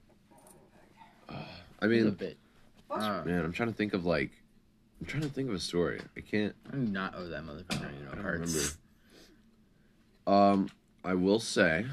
I 1.30 1.36
a 1.82 1.88
mean, 1.88 2.10
bit. 2.12 2.38
Uh, 2.90 3.22
man, 3.26 3.46
I'm 3.46 3.54
trying 3.54 3.70
to 3.70 3.76
think 3.76 3.94
of 3.94 4.06
like, 4.06 4.32
I'm 5.00 5.06
trying 5.06 5.24
to 5.24 5.30
think 5.30 5.50
of 5.50 5.56
a 5.56 5.60
story. 5.60 6.02
I 6.18 6.22
can't. 6.22 6.56
I 6.68 6.76
do 6.76 6.78
not 6.78 7.16
owe 7.16 7.28
that 7.28 7.44
motherfucker 7.44 7.86
I 7.86 8.02
Uno 8.02 8.12
don't 8.14 8.22
cards. 8.24 8.78
Um, 10.26 10.70
I 11.04 11.14
will 11.14 11.40
say. 11.40 11.86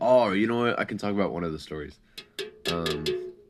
Oh, 0.00 0.32
you 0.32 0.46
know 0.46 0.60
what? 0.60 0.78
I 0.78 0.84
can 0.84 0.98
talk 0.98 1.12
about 1.12 1.32
one 1.32 1.44
of 1.44 1.52
the 1.52 1.58
stories. 1.58 1.98
Um, 2.70 3.04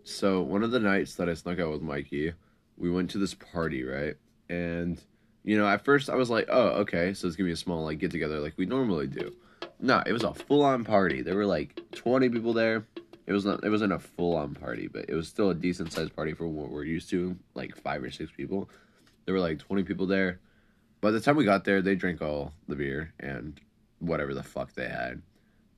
so 0.05 0.41
one 0.43 0.63
of 0.63 0.71
the 0.71 0.79
nights 0.81 1.15
that 1.17 1.29
I 1.29 1.35
snuck 1.35 1.59
out 1.59 1.71
with 1.71 1.83
Mikey, 1.83 2.33
we 2.77 2.91
went 2.91 3.11
to 3.11 3.19
this 3.19 3.35
party, 3.35 3.85
right? 3.85 4.15
And 4.49 5.01
you 5.45 5.57
know, 5.57 5.67
at 5.67 5.85
first 5.85 6.11
I 6.11 6.17
was 6.17 6.31
like, 6.31 6.47
"Oh, 6.51 6.69
okay, 6.81 7.15
so 7.15 7.27
it's 7.27 7.37
gonna 7.37 7.49
be 7.49 7.53
a 7.53 7.57
small 7.57 7.85
like 7.85 7.99
get 7.99 8.11
together 8.11 8.41
like 8.41 8.55
we 8.57 8.67
normally 8.67 9.07
do." 9.07 9.35
No, 9.81 10.03
it 10.05 10.13
was 10.13 10.25
a 10.25 10.35
full 10.35 10.63
on 10.63 10.85
party. 10.85 11.23
There 11.23 11.37
were 11.37 11.47
like 11.47 11.81
twenty 11.93 12.29
people 12.29 12.53
there. 12.53 12.87
It 13.27 13.33
was 13.33 13.45
not. 13.45 13.63
It 13.65 13.71
wasn't 13.71 13.93
a 13.93 13.99
full 13.99 14.37
on 14.37 14.55
party, 14.55 14.89
but 14.89 15.07
it 15.09 15.15
was 15.15 15.29
still 15.29 15.51
a 15.51 15.55
decent 15.55 15.93
sized 15.93 16.17
party 16.17 16.33
for 16.33 16.49
what 16.49 16.71
we're 16.71 16.85
used 16.85 17.11
to, 17.11 17.37
like 17.55 17.77
five 17.77 18.03
or 18.03 18.11
six 18.11 18.33
people. 18.33 18.69
There 19.25 19.35
were 19.35 19.41
like 19.41 19.59
twenty 19.59 19.83
people 19.83 20.07
there. 20.07 20.41
By 21.01 21.11
the 21.11 21.21
time 21.21 21.37
we 21.37 21.45
got 21.45 21.65
there, 21.65 21.81
they 21.81 21.95
drank 21.95 22.23
all 22.23 22.53
the 22.67 22.75
beer 22.75 23.13
and 23.21 23.61
whatever 24.01 24.35
the 24.35 24.43
fuck 24.43 24.75
they 24.75 24.89
had. 24.89 25.23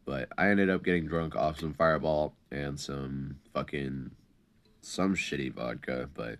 But 0.06 0.28
I 0.38 0.48
ended 0.48 0.70
up 0.70 0.82
getting 0.82 1.06
drunk 1.06 1.36
off 1.36 1.60
some 1.60 1.74
Fireball 1.74 2.34
and 2.50 2.80
some 2.80 3.36
fucking 3.52 4.12
some 4.80 5.14
shitty 5.14 5.52
vodka. 5.52 6.08
But 6.14 6.38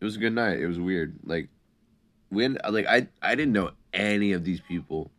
it 0.00 0.04
was 0.04 0.16
a 0.16 0.20
good 0.20 0.32
night. 0.32 0.60
It 0.60 0.66
was 0.66 0.78
weird. 0.78 1.18
Like 1.24 1.48
when 2.30 2.58
like 2.68 2.86
I 2.86 3.08
I 3.20 3.34
didn't 3.34 3.52
know 3.52 3.70
any 3.92 4.32
of 4.32 4.44
these 4.44 4.60
people. 4.60 5.10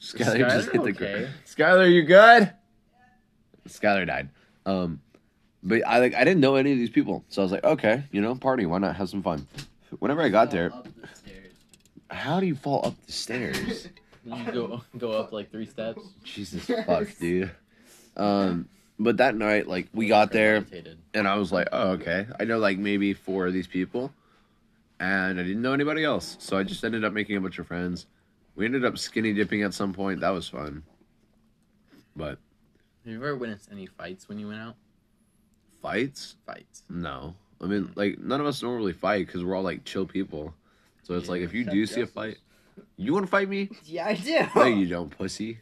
Skylar 0.00 0.38
just 0.38 0.68
Skylar 0.68 0.72
hit 0.72 0.82
the 0.82 0.92
ground. 0.92 1.28
Skylar, 1.46 1.92
you 1.92 2.02
good? 2.02 2.52
Skylar 3.68 4.06
died. 4.06 4.30
Um, 4.66 5.00
but 5.62 5.86
I 5.86 5.98
like 5.98 6.14
I 6.14 6.24
didn't 6.24 6.40
know 6.40 6.56
any 6.56 6.72
of 6.72 6.78
these 6.78 6.90
people, 6.90 7.24
so 7.28 7.42
I 7.42 7.44
was 7.44 7.52
like, 7.52 7.64
okay, 7.64 8.04
you 8.12 8.20
know, 8.20 8.34
party. 8.34 8.66
Why 8.66 8.78
not 8.78 8.96
have 8.96 9.08
some 9.08 9.22
fun? 9.22 9.46
Whenever 9.98 10.22
I 10.22 10.28
got 10.28 10.50
there, 10.50 10.72
Up 10.72 10.84
the 10.84 12.14
how 12.14 12.40
do 12.40 12.46
you 12.46 12.54
fall 12.54 12.84
up 12.84 12.94
the 13.06 13.12
stairs? 13.12 13.88
You 14.22 14.52
go 14.52 14.82
go 14.98 15.12
up 15.12 15.32
like 15.32 15.50
three 15.50 15.64
steps. 15.64 16.02
Jesus 16.24 16.66
fuck, 16.84 17.08
dude. 17.18 17.50
Um, 18.18 18.68
but 18.98 19.16
that 19.16 19.34
night, 19.34 19.66
like 19.66 19.88
we 19.94 20.08
got 20.08 20.30
there, 20.30 20.66
and 21.14 21.26
I 21.26 21.36
was 21.36 21.50
like, 21.50 21.68
oh 21.72 21.92
okay, 21.92 22.26
I 22.38 22.44
know 22.44 22.58
like 22.58 22.76
maybe 22.76 23.14
four 23.14 23.46
of 23.46 23.54
these 23.54 23.66
people, 23.66 24.12
and 25.00 25.40
I 25.40 25.42
didn't 25.42 25.62
know 25.62 25.72
anybody 25.72 26.04
else, 26.04 26.36
so 26.38 26.56
I 26.56 26.62
just 26.62 26.84
ended 26.84 27.04
up 27.04 27.12
making 27.12 27.36
a 27.36 27.40
bunch 27.40 27.58
of 27.58 27.66
friends. 27.66 28.06
We 28.54 28.66
ended 28.66 28.84
up 28.84 28.98
skinny 28.98 29.32
dipping 29.32 29.62
at 29.62 29.74
some 29.74 29.92
point. 29.92 30.20
That 30.20 30.30
was 30.30 30.48
fun. 30.48 30.82
But 32.14 32.38
Have 33.04 33.12
you 33.12 33.16
ever 33.16 33.36
witnessed 33.36 33.70
any 33.72 33.86
fights 33.86 34.28
when 34.28 34.38
you 34.38 34.48
went 34.48 34.60
out? 34.60 34.76
fights? 35.80 36.36
Fights. 36.46 36.82
No. 36.90 37.34
I 37.60 37.66
mean, 37.66 37.84
hmm. 37.84 37.92
like 37.98 38.18
none 38.18 38.40
of 38.40 38.46
us 38.46 38.62
normally 38.62 38.92
fight 38.92 39.26
because 39.26 39.42
we're 39.42 39.54
all 39.54 39.62
like 39.62 39.84
chill 39.84 40.06
people. 40.06 40.54
So 41.02 41.14
it's 41.14 41.28
like 41.28 41.40
if 41.40 41.54
you 41.54 41.64
do 41.64 41.86
see 41.86 42.02
a 42.02 42.06
fight, 42.06 42.36
you 42.96 43.12
want 43.12 43.24
to 43.24 43.30
fight 43.30 43.48
me? 43.48 43.70
Yeah, 43.84 44.06
I 44.06 44.14
do. 44.14 44.46
No, 44.54 44.64
you 44.64 44.86
don't, 44.86 45.10
pussy. 45.10 45.60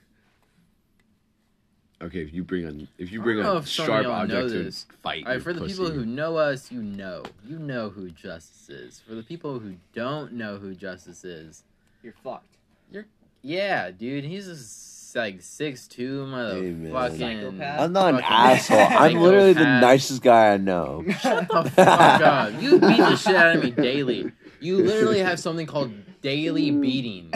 Okay, 2.01 2.21
if 2.21 2.33
you 2.33 2.45
bring 2.45 2.65
a 2.65 3.03
if 3.03 3.11
you 3.11 3.21
bring 3.21 3.41
I 3.41 3.43
don't 3.43 3.53
know 3.53 3.57
a 3.57 3.61
if 3.61 3.69
some 3.69 3.85
of 3.85 3.89
sharp 3.89 4.07
object 4.07 4.49
to 4.51 4.63
this. 4.65 4.87
fight, 5.03 5.27
All 5.27 5.33
right, 5.33 5.43
for 5.43 5.53
the 5.53 5.61
pussy. 5.63 5.73
people 5.75 5.91
who 5.91 6.07
know 6.07 6.37
us, 6.37 6.71
you 6.71 6.81
know, 6.81 7.25
you 7.45 7.59
know 7.59 7.91
who 7.91 8.09
Justice 8.11 8.69
is. 8.71 9.01
For 9.07 9.15
the 9.17 9.23
people 9.25 9.59
who 9.59 9.75
don't 9.95 10.35
know 10.35 10.59
who 10.59 10.75
Justice 10.75 11.25
is, 11.25 11.65
You're 12.05 12.13
fucked. 12.23 12.57
You're 12.93 13.07
yeah, 13.43 13.91
dude, 13.91 14.25
he's 14.25 14.49
a 14.49 14.53
s- 14.53 15.13
like 15.17 15.43
six 15.43 15.89
two 15.89 16.21
Hey, 16.27 16.27
man. 16.71 16.93
motherfucking. 16.93 17.19
Psychopath. 17.19 17.81
I'm 17.81 17.93
not 17.93 18.15
an 18.15 18.21
asshole. 18.23 18.79
I'm 18.79 19.15
literally 19.17 19.55
the 19.55 19.65
nicest 19.65 20.23
guy 20.23 20.53
I 20.53 20.57
know. 20.57 21.05
Shut 21.21 21.49
the 21.49 21.65
fuck 21.71 22.21
up! 22.21 22.53
You 22.63 22.79
beat 22.79 22.99
the 22.99 23.17
shit 23.17 23.35
out 23.35 23.57
of 23.57 23.63
me 23.65 23.71
daily. 23.73 24.31
You 24.61 24.77
literally 24.85 25.19
have 25.19 25.41
something 25.41 25.67
called 25.67 25.93
daily 26.29 26.69
hmm. 26.69 26.81
beating. 26.83 27.33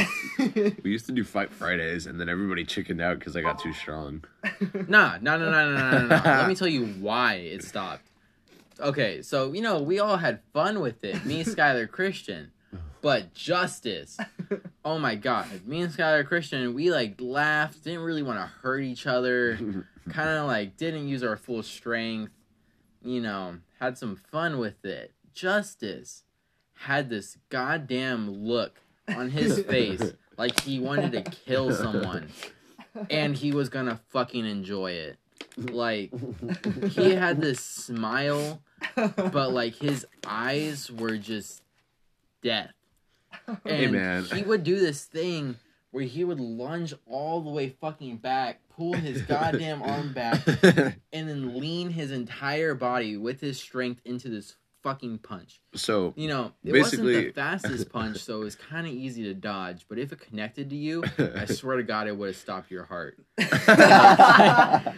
we 0.82 0.90
used 0.90 1.06
to 1.06 1.12
do 1.12 1.24
fight 1.24 1.50
Fridays, 1.50 2.06
and 2.06 2.20
then 2.20 2.28
everybody 2.28 2.62
chickened 2.62 3.00
out 3.00 3.18
because 3.18 3.36
I 3.36 3.40
got 3.40 3.58
too 3.58 3.72
strong. 3.72 4.24
Nah, 4.86 5.18
no, 5.20 5.38
no, 5.38 5.50
no, 5.50 5.74
no, 5.74 5.90
no, 5.90 5.90
no, 5.90 6.06
no. 6.08 6.22
Let 6.24 6.48
me 6.48 6.54
tell 6.54 6.68
you 6.68 6.86
why 7.00 7.34
it 7.34 7.64
stopped. 7.64 8.10
Okay, 8.78 9.22
so 9.22 9.52
you 9.52 9.62
know 9.62 9.80
we 9.80 9.98
all 9.98 10.18
had 10.18 10.40
fun 10.52 10.80
with 10.80 11.04
it. 11.04 11.24
Me, 11.24 11.42
Skylar, 11.42 11.90
Christian, 11.90 12.52
but 13.00 13.32
Justice. 13.34 14.18
Oh 14.84 14.98
my 14.98 15.14
god, 15.14 15.66
me 15.66 15.80
and 15.80 15.92
Skylar, 15.92 16.26
Christian, 16.26 16.74
we 16.74 16.90
like 16.90 17.14
laughed. 17.18 17.84
Didn't 17.84 18.02
really 18.02 18.22
want 18.22 18.38
to 18.40 18.46
hurt 18.46 18.80
each 18.80 19.06
other. 19.06 19.56
Kind 20.10 20.28
of 20.28 20.46
like 20.46 20.76
didn't 20.76 21.08
use 21.08 21.22
our 21.22 21.36
full 21.36 21.62
strength. 21.62 22.32
You 23.02 23.20
know, 23.20 23.58
had 23.80 23.96
some 23.96 24.16
fun 24.16 24.58
with 24.58 24.84
it. 24.84 25.12
Justice 25.32 26.24
had 26.82 27.08
this 27.08 27.36
goddamn 27.48 28.30
look 28.44 28.80
on 29.08 29.30
his 29.30 29.60
face 29.68 30.12
like 30.36 30.60
he 30.62 30.78
wanted 30.80 31.12
to 31.12 31.22
kill 31.22 31.72
someone 31.72 32.28
and 33.10 33.36
he 33.36 33.52
was 33.52 33.68
gonna 33.68 34.00
fucking 34.10 34.44
enjoy 34.44 34.92
it. 34.92 35.16
Like 35.56 36.10
he 36.90 37.14
had 37.14 37.40
this 37.40 37.60
smile, 37.60 38.62
but 38.96 39.52
like 39.52 39.74
his 39.76 40.06
eyes 40.26 40.90
were 40.90 41.18
just 41.18 41.62
death. 42.42 42.72
Hey, 43.64 43.84
And 43.84 43.92
man. 43.92 44.24
he 44.24 44.42
would 44.42 44.64
do 44.64 44.78
this 44.78 45.04
thing 45.04 45.56
where 45.90 46.04
he 46.04 46.24
would 46.24 46.40
lunge 46.40 46.94
all 47.06 47.40
the 47.42 47.50
way 47.50 47.68
fucking 47.68 48.16
back, 48.16 48.60
pull 48.74 48.94
his 48.94 49.22
goddamn 49.22 49.82
arm 49.82 50.12
back, 50.12 50.40
and 51.12 51.28
then 51.28 51.58
lean 51.60 51.90
his 51.90 52.10
entire 52.10 52.74
body 52.74 53.16
with 53.16 53.40
his 53.40 53.60
strength 53.60 54.00
into 54.04 54.28
this 54.28 54.56
fucking 54.82 55.18
punch. 55.18 55.60
so 55.74 56.12
You 56.16 56.28
know, 56.28 56.52
it 56.64 56.72
Basically- 56.72 57.14
wasn't 57.14 57.34
the 57.34 57.40
fastest 57.40 57.92
punch, 57.92 58.18
so 58.18 58.40
it 58.40 58.44
was 58.44 58.56
kind 58.56 58.86
of 58.86 58.92
easy 58.92 59.22
to 59.24 59.34
dodge. 59.34 59.86
But 59.88 59.98
if 59.98 60.12
it 60.12 60.20
connected 60.20 60.70
to 60.70 60.76
you, 60.76 61.04
I 61.18 61.44
swear 61.46 61.76
to 61.76 61.82
God, 61.82 62.08
it 62.08 62.16
would 62.16 62.28
have 62.28 62.36
stopped 62.36 62.70
your 62.70 62.84
heart. 62.84 63.18
I 63.38 64.94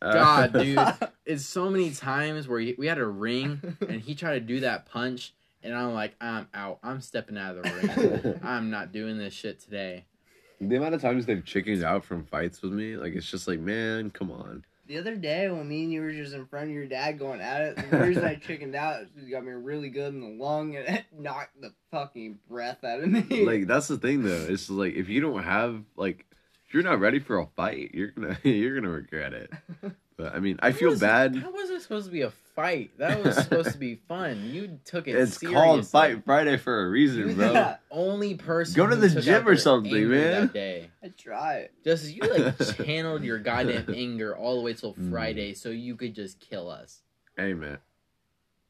God, 0.00 0.52
dude, 0.52 0.78
it's 1.24 1.44
so 1.46 1.70
many 1.70 1.90
times 1.92 2.48
where 2.48 2.58
we 2.78 2.86
had 2.86 2.98
a 2.98 3.06
ring 3.06 3.76
and 3.88 4.00
he 4.00 4.14
tried 4.14 4.34
to 4.34 4.40
do 4.40 4.60
that 4.60 4.86
punch, 4.86 5.32
and 5.62 5.74
I'm 5.74 5.94
like, 5.94 6.14
I'm 6.20 6.48
out. 6.52 6.78
I'm 6.82 7.00
stepping 7.00 7.38
out 7.38 7.56
of 7.56 7.62
the 7.64 8.20
ring. 8.24 8.40
I'm 8.42 8.70
not 8.70 8.92
doing 8.92 9.18
this 9.18 9.32
shit 9.32 9.60
today. 9.60 10.04
the 10.60 10.76
amount 10.76 10.94
of 10.94 11.00
times 11.00 11.26
they've 11.26 11.44
chickened 11.44 11.82
out 11.82 12.04
from 12.04 12.24
fights 12.24 12.60
with 12.62 12.72
me, 12.72 12.96
like 12.96 13.14
it's 13.14 13.30
just 13.30 13.48
like, 13.48 13.60
man, 13.60 14.10
come 14.10 14.30
on. 14.30 14.64
The 14.86 14.98
other 14.98 15.14
day 15.14 15.48
when 15.48 15.68
me 15.68 15.84
and 15.84 15.92
you 15.92 16.00
were 16.02 16.12
just 16.12 16.34
in 16.34 16.44
front 16.46 16.68
of 16.68 16.74
your 16.74 16.86
dad 16.86 17.18
going 17.18 17.40
at 17.40 17.60
it, 17.60 17.90
the 17.90 17.98
reason 17.98 18.24
I 18.24 18.34
chickened 18.46 18.74
out 18.74 19.02
is 19.02 19.08
'cause 19.10 19.24
you 19.24 19.30
got 19.30 19.44
me 19.44 19.52
really 19.52 19.88
good 19.90 20.12
in 20.12 20.20
the 20.20 20.42
lung 20.42 20.74
and 20.76 20.86
it 20.88 21.04
knocked 21.18 21.60
the 21.60 21.72
fucking 21.92 22.38
breath 22.48 22.82
out 22.84 23.00
of 23.00 23.08
me. 23.08 23.46
Like 23.46 23.66
that's 23.66 23.88
the 23.88 23.96
thing 23.98 24.22
though. 24.24 24.46
It's 24.48 24.68
like 24.68 24.94
if 24.94 25.08
you 25.08 25.20
don't 25.20 25.42
have 25.44 25.82
like 25.96 26.26
if 26.66 26.74
you're 26.74 26.82
not 26.82 27.00
ready 27.00 27.20
for 27.20 27.38
a 27.38 27.46
fight, 27.56 27.90
you're 27.94 28.08
gonna 28.10 28.36
you're 28.42 28.74
gonna 28.74 28.92
regret 28.92 29.32
it. 29.32 29.52
But 30.16 30.34
I 30.34 30.40
mean, 30.40 30.58
I 30.62 30.72
feel 30.72 30.90
was- 30.90 31.00
bad. 31.00 31.36
How 31.36 31.52
was 31.52 31.70
it 31.70 31.80
supposed 31.82 32.06
to 32.06 32.12
be 32.12 32.22
a 32.22 32.30
fight. 32.54 32.90
That 32.98 33.22
was 33.24 33.36
supposed 33.36 33.72
to 33.72 33.78
be 33.78 33.94
fun. 34.08 34.44
You 34.44 34.78
took 34.84 35.08
it. 35.08 35.12
It's 35.12 35.38
seriously. 35.38 35.54
called 35.54 35.86
Fight 35.86 36.24
Friday 36.24 36.56
for 36.56 36.86
a 36.86 36.90
reason, 36.90 37.34
bro. 37.34 37.52
Yeah. 37.52 37.76
Only 37.90 38.34
person. 38.34 38.74
Go 38.76 38.86
to 38.86 38.96
the 38.96 39.08
gym 39.20 39.46
or 39.48 39.56
something, 39.56 40.08
man. 40.08 40.42
That 40.42 40.52
day. 40.52 40.90
I 41.02 41.08
tried. 41.08 41.70
Just 41.84 42.14
you 42.14 42.22
like 42.22 42.58
channeled 42.76 43.24
your 43.24 43.38
goddamn 43.38 43.92
anger 43.94 44.36
all 44.36 44.56
the 44.56 44.62
way 44.62 44.74
till 44.74 44.94
Mm. 44.94 45.10
Friday, 45.10 45.54
so 45.54 45.70
you 45.70 45.96
could 45.96 46.14
just 46.14 46.38
kill 46.40 46.68
us. 46.70 47.00
Hey 47.36 47.54
man, 47.54 47.78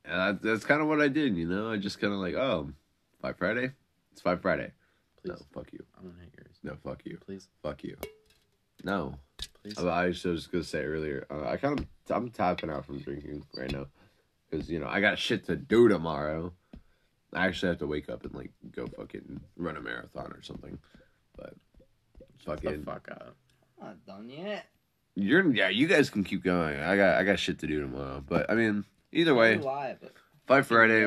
and 0.04 0.20
that, 0.20 0.42
that's 0.42 0.64
kind 0.64 0.80
of 0.80 0.86
what 0.88 1.00
I 1.00 1.08
did. 1.08 1.36
You 1.36 1.48
know, 1.48 1.70
I 1.72 1.76
just 1.78 2.00
kind 2.00 2.12
of 2.12 2.20
like, 2.20 2.34
oh, 2.34 2.70
Fight 3.20 3.36
Friday. 3.38 3.72
It's 4.12 4.20
Fight 4.20 4.40
Friday. 4.40 4.70
Please, 5.20 5.30
No, 5.30 5.36
fuck 5.52 5.72
you. 5.72 5.84
I'm 5.98 6.04
gonna 6.10 6.20
hit 6.22 6.32
yours. 6.36 6.56
No, 6.62 6.76
fuck 6.84 7.00
you. 7.04 7.18
Please, 7.24 7.48
Fuck 7.62 7.82
you. 7.84 7.96
No, 8.84 9.14
please. 9.62 9.78
I 9.78 10.04
I 10.04 10.06
was 10.08 10.22
just 10.22 10.52
gonna 10.52 10.64
say 10.64 10.84
earlier. 10.84 11.26
Uh, 11.30 11.46
I 11.48 11.56
kind 11.56 11.78
of 11.78 11.86
I'm 12.10 12.30
tapping 12.30 12.70
out 12.70 12.84
from 12.86 12.98
drinking 13.00 13.44
right 13.56 13.70
now 13.70 13.86
because 14.50 14.68
you 14.68 14.78
know 14.78 14.88
I 14.88 15.00
got 15.00 15.18
shit 15.18 15.46
to 15.46 15.56
do 15.56 15.88
tomorrow. 15.88 16.52
I 17.34 17.46
actually 17.46 17.70
have 17.70 17.78
to 17.78 17.86
wake 17.86 18.08
up 18.10 18.24
and 18.24 18.34
like 18.34 18.50
go 18.70 18.86
fucking 18.86 19.40
run 19.56 19.76
a 19.76 19.80
marathon 19.80 20.32
or 20.32 20.42
something. 20.42 20.78
But 21.36 21.54
Shut 22.44 22.60
the 22.60 22.68
fucking, 22.68 22.84
fuck 22.84 23.08
up. 23.10 23.36
Not 23.80 24.04
done 24.06 24.28
yet. 24.28 24.66
you're 25.14 25.50
yeah. 25.54 25.68
You 25.68 25.86
guys 25.86 26.10
can 26.10 26.24
keep 26.24 26.42
going. 26.44 26.78
I 26.80 26.96
got 26.96 27.16
I 27.18 27.24
got 27.24 27.38
shit 27.38 27.58
to 27.60 27.66
do 27.66 27.80
tomorrow. 27.80 28.22
But 28.26 28.50
I 28.50 28.54
mean, 28.54 28.84
either 29.12 29.34
way, 29.34 29.56
Why, 29.58 29.96
but 30.00 30.12
Fight 30.46 30.66
Friday. 30.66 31.06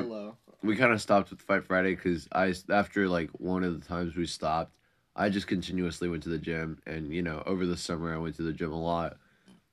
We 0.63 0.75
kind 0.75 0.93
of 0.93 0.99
stopped 0.99 1.29
with 1.29 1.41
Fight 1.41 1.63
Friday 1.63 1.93
because 1.93 2.27
I 2.31 2.55
after 2.71 3.07
like 3.07 3.29
one 3.33 3.63
of 3.63 3.79
the 3.79 3.85
times 3.85 4.15
we 4.15 4.25
stopped, 4.25 4.73
I 5.15 5.29
just 5.29 5.47
continuously 5.47 6.09
went 6.09 6.23
to 6.23 6.29
the 6.29 6.37
gym, 6.37 6.81
and 6.85 7.13
you 7.13 7.21
know 7.21 7.41
over 7.45 7.65
the 7.65 7.77
summer 7.77 8.13
I 8.13 8.17
went 8.17 8.35
to 8.35 8.41
the 8.43 8.53
gym 8.53 8.71
a 8.71 8.81
lot. 8.81 9.17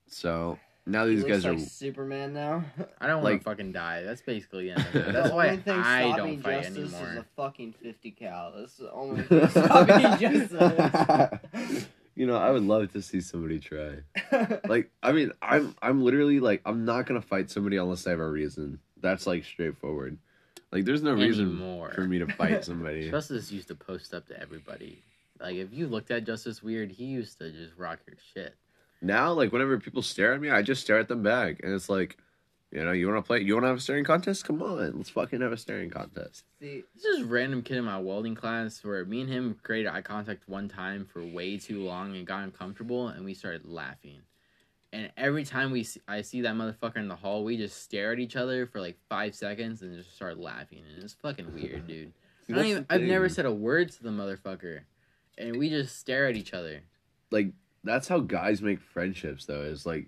So 0.07 0.57
now 0.85 1.05
He 1.05 1.15
these 1.15 1.23
looks 1.23 1.43
guys 1.43 1.45
are 1.45 1.57
Superman 1.59 2.33
now. 2.33 2.63
I 3.01 3.07
don't 3.07 3.15
want 3.21 3.25
Like- 3.25 3.39
to 3.39 3.43
fucking 3.45 3.71
die. 3.71 4.03
That's 4.03 4.21
basically 4.21 4.69
it. 4.69 4.77
That's 4.93 5.29
the 5.29 5.35
why 5.35 5.49
only 5.49 5.61
thing 5.61 5.79
I 5.79 6.01
stopping 6.13 6.25
don't 6.35 6.41
fight 6.43 6.63
Justice 6.63 6.77
anymore. 6.93 7.11
is 7.13 7.17
a 7.19 7.25
fucking 7.35 7.73
50 7.81 8.11
cal. 8.11 8.53
That's 8.55 8.77
the 8.77 8.91
only 8.91 9.21
thing 9.23 9.47
stopping 9.49 10.19
Justice. 10.19 11.87
you 12.15 12.25
know 12.27 12.37
I 12.37 12.51
would 12.51 12.63
love 12.63 12.91
to 12.93 13.01
see 13.01 13.21
somebody 13.21 13.59
try. 13.59 13.97
Like 14.67 14.91
I 15.01 15.11
mean 15.11 15.31
I'm 15.41 15.75
I'm 15.81 16.03
literally 16.03 16.39
like 16.39 16.61
I'm 16.65 16.85
not 16.85 17.05
gonna 17.05 17.21
fight 17.21 17.49
somebody 17.49 17.77
unless 17.77 18.05
I 18.07 18.11
have 18.11 18.19
a 18.19 18.29
reason. 18.29 18.79
That's 19.01 19.25
like 19.27 19.43
straightforward. 19.45 20.17
Like 20.71 20.85
there's 20.85 21.03
no 21.03 21.13
reason 21.13 21.47
Anymore. 21.47 21.91
for 21.93 22.01
me 22.01 22.19
to 22.19 22.27
fight 22.27 22.63
somebody. 22.65 23.09
Justice 23.11 23.51
used 23.51 23.67
to 23.67 23.75
post 23.75 24.13
up 24.13 24.27
to 24.27 24.39
everybody. 24.39 25.03
Like 25.43 25.57
if 25.57 25.71
you 25.73 25.87
looked 25.87 26.09
at 26.09 26.23
Justice 26.25 26.63
weird, 26.63 26.91
he 26.91 27.05
used 27.05 27.37
to 27.39 27.51
just 27.51 27.77
rock 27.77 27.99
your 28.07 28.17
shit. 28.33 28.55
now 29.01 29.31
like 29.33 29.51
whenever 29.51 29.77
people 29.77 30.01
stare 30.01 30.33
at 30.33 30.39
me 30.41 30.49
i 30.49 30.61
just 30.61 30.81
stare 30.81 30.97
at 30.97 31.09
them 31.09 31.21
back 31.21 31.59
and 31.61 31.73
it's 31.73 31.89
like 31.89 32.15
you 32.71 32.81
know 32.83 32.93
you 32.93 33.05
want 33.07 33.17
to 33.21 33.27
play 33.27 33.41
you 33.41 33.53
want 33.53 33.63
to 33.65 33.67
have 33.67 33.77
a 33.77 33.81
staring 33.81 34.05
contest 34.05 34.45
come 34.45 34.61
on 34.63 34.95
let's 34.95 35.09
fucking 35.09 35.41
have 35.41 35.51
a 35.51 35.57
staring 35.57 35.89
contest 35.89 36.45
See, 36.61 36.83
This 36.95 37.03
is 37.03 37.23
random 37.23 37.61
kid 37.63 37.75
in 37.77 37.83
my 37.83 37.99
welding 37.99 38.33
class 38.35 38.81
where 38.83 39.03
me 39.03 39.19
and 39.21 39.29
him 39.29 39.57
created 39.61 39.89
eye 39.89 40.01
contact 40.01 40.47
one 40.47 40.69
time 40.69 41.05
for 41.05 41.21
way 41.21 41.57
too 41.57 41.83
long 41.83 42.15
and 42.15 42.25
got 42.25 42.43
uncomfortable 42.43 43.09
and 43.09 43.25
we 43.25 43.33
started 43.33 43.65
laughing. 43.65 44.21
And 44.93 45.11
every 45.17 45.43
time 45.43 45.71
we 45.71 45.83
see, 45.83 45.99
I 46.07 46.21
see 46.21 46.41
that 46.41 46.53
motherfucker 46.55 46.97
in 46.97 47.07
the 47.07 47.15
hall, 47.15 47.43
we 47.43 47.57
just 47.57 47.81
stare 47.83 48.11
at 48.13 48.19
each 48.19 48.35
other 48.35 48.67
for 48.67 48.79
like 48.79 48.95
five 49.09 49.33
seconds 49.35 49.81
and 49.81 49.97
just 49.97 50.15
start 50.15 50.37
laughing. 50.37 50.83
And 50.95 51.03
it's 51.03 51.13
fucking 51.15 51.51
weird, 51.53 51.87
dude. 51.91 52.13
I 52.47 52.53
don't 52.53 52.65
even, 52.65 52.85
I've 52.91 53.01
never 53.01 53.27
said 53.27 53.45
a 53.47 53.51
word 53.51 53.91
to 53.93 54.03
the 54.03 54.11
motherfucker, 54.11 54.81
and 55.37 55.57
we 55.57 55.69
just 55.69 55.97
stare 55.97 56.27
at 56.27 56.35
each 56.35 56.53
other. 56.53 56.81
like 57.31 57.47
that's 57.83 58.07
how 58.07 58.19
guys 58.19 58.61
make 58.61 58.79
friendships 58.79 59.45
though 59.45 59.61
is 59.63 59.85
like 59.85 60.07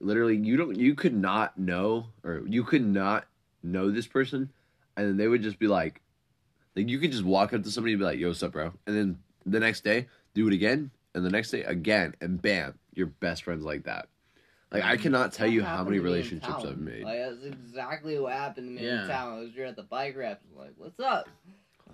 literally 0.00 0.36
you 0.36 0.56
don't 0.56 0.76
you 0.76 0.94
could 0.94 1.14
not 1.14 1.58
know 1.58 2.06
or 2.22 2.42
you 2.46 2.62
could 2.62 2.84
not 2.84 3.26
know 3.62 3.90
this 3.90 4.06
person 4.06 4.50
and 4.96 5.06
then 5.08 5.16
they 5.16 5.26
would 5.28 5.42
just 5.42 5.58
be 5.58 5.66
like 5.66 6.00
like 6.76 6.88
you 6.88 6.98
could 6.98 7.10
just 7.12 7.24
walk 7.24 7.52
up 7.52 7.62
to 7.62 7.70
somebody 7.70 7.94
and 7.94 8.00
be 8.00 8.04
like 8.04 8.18
yo 8.18 8.28
what's 8.28 8.42
up 8.42 8.52
bro 8.52 8.72
and 8.86 8.96
then 8.96 9.18
the 9.46 9.58
next 9.58 9.82
day 9.82 10.06
do 10.34 10.46
it 10.46 10.52
again 10.52 10.90
and 11.14 11.24
the 11.24 11.30
next 11.30 11.50
day 11.50 11.62
again 11.64 12.14
and 12.20 12.40
bam 12.42 12.78
you're 12.94 13.06
best 13.06 13.42
friends 13.44 13.64
like 13.64 13.84
that 13.84 14.08
like 14.70 14.84
i 14.84 14.96
cannot 14.96 15.32
tell 15.32 15.46
that 15.46 15.52
you 15.52 15.62
how 15.64 15.82
many 15.82 15.96
to 15.96 16.02
me 16.02 16.08
in 16.08 16.14
relationships 16.14 16.64
i've 16.64 16.78
made 16.78 17.02
Like, 17.02 17.18
that's 17.18 17.44
exactly 17.44 18.18
what 18.18 18.32
happened 18.34 18.68
to 18.68 18.82
me 18.82 18.86
Yeah. 18.86 19.02
in 19.02 19.08
town. 19.08 19.32
I 19.38 19.40
was 19.40 19.52
here 19.54 19.64
at 19.66 19.76
the 19.76 19.82
bike 19.84 20.16
rap. 20.16 20.40
Like, 20.56 20.74
what's 20.76 21.00
up? 21.00 21.28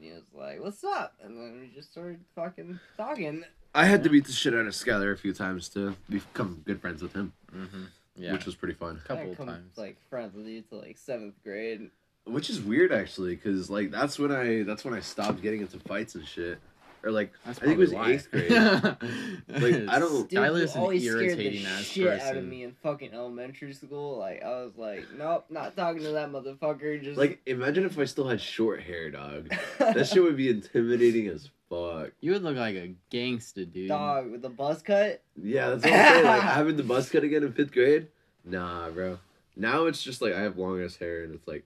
And 0.03 0.11
he 0.11 0.15
was 0.17 0.25
like, 0.35 0.61
what's 0.61 0.83
up? 0.83 1.15
And 1.23 1.37
then 1.37 1.61
we 1.61 1.69
just 1.75 1.93
started 1.93 2.19
fucking 2.35 2.81
talking. 2.97 3.45
I 3.75 3.87
had 3.87 4.03
to 4.03 4.11
beat 4.11 4.27
the 4.27 4.33
shit 4.33 4.53
out 4.53 4.61
of 4.67 4.73
Skylar 4.75 5.13
a 5.13 5.17
few 5.17 5.33
times 5.33 5.69
to 5.71 5.95
become 6.11 6.63
good 6.67 6.81
friends 6.81 7.03
with 7.03 7.13
him, 7.15 7.33
Mm-hmm. 7.55 7.85
Yeah, 8.15 8.33
which 8.33 8.45
was 8.45 8.55
pretty 8.55 8.75
fun. 8.75 9.01
a 9.03 9.09
couple 9.09 9.25
I 9.25 9.29
of 9.31 9.37
come, 9.39 9.47
times. 9.47 9.79
like 9.79 9.97
friends 10.11 10.35
with 10.35 10.47
you 10.47 10.61
to 10.71 10.75
like 10.77 10.99
seventh 10.99 11.35
grade. 11.43 11.91
Which 12.27 12.51
is 12.51 12.61
weird 12.61 12.93
actually, 12.93 13.35
because 13.37 13.71
like 13.71 13.91
that's 13.91 14.19
when 14.19 14.31
I 14.31 14.65
that's 14.65 14.85
when 14.85 14.93
I 14.93 15.01
stopped 15.01 15.41
getting 15.41 15.63
into 15.63 15.79
fights 15.81 16.15
and 16.15 16.27
shit, 16.27 16.59
or 17.05 17.11
like 17.11 17.33
That's 17.45 17.59
I 17.59 17.63
think 17.63 17.73
it 17.75 17.79
was 17.79 17.93
why. 17.93 18.13
eighth 18.13 18.31
grade. 18.31 18.51
Like, 18.51 19.89
I 19.89 19.99
don't- 19.99 20.29
Dude, 20.29 20.39
Skylar's 20.39 20.75
you 20.75 20.81
an 20.81 20.83
always 20.83 21.03
scared 21.03 21.19
the 21.19 21.25
irritating 21.27 21.67
ass 21.67 21.83
shit 21.85 22.07
out 22.09 22.15
of 22.15 22.21
person. 22.35 22.49
me 22.49 22.63
in 22.65 22.73
fucking 22.83 23.13
elementary 23.13 23.73
school. 23.73 24.19
Like 24.19 24.43
I 24.43 24.49
was 24.63 24.77
like, 24.77 25.07
nope, 25.17 25.47
not 25.51 25.77
talking 25.77 26.03
to 26.03 26.11
that 26.13 26.31
motherfucker. 26.31 27.03
Just 27.03 27.19
like 27.19 27.41
imagine 27.47 27.85
if 27.85 27.99
I 27.99 28.05
still 28.05 28.29
had 28.29 28.41
short 28.41 28.81
hair, 28.83 29.11
dog. 29.11 29.53
That 29.79 30.07
shit 30.07 30.23
would 30.23 30.37
be 30.37 30.49
intimidating 30.49 31.27
as 31.29 31.51
fuck. 31.69 32.13
You 32.21 32.33
would 32.33 32.43
look 32.43 32.57
like 32.57 32.77
a 32.77 32.95
gangster, 33.11 33.65
dude. 33.65 33.89
dog 33.89 34.31
with 34.31 34.43
the 34.43 34.49
buzz 34.49 34.83
cut. 34.83 35.23
Yeah, 35.43 35.71
that's 35.71 35.85
what 35.85 35.93
I'm 35.93 36.13
saying. 36.15 36.25
Like 36.25 36.43
having 36.59 36.77
the 36.77 36.83
buzz 36.83 37.11
cut 37.11 37.25
again 37.25 37.43
in 37.43 37.53
fifth 37.53 37.73
grade, 37.73 38.09
nah, 38.45 38.89
bro. 38.91 39.19
Now 39.57 39.87
it's 39.87 40.03
just 40.03 40.23
like 40.23 40.33
I 40.35 40.41
have 40.43 40.57
long 40.57 40.83
ass 40.83 40.97
hair 40.97 41.25
and 41.25 41.35
it's 41.35 41.47
like 41.49 41.65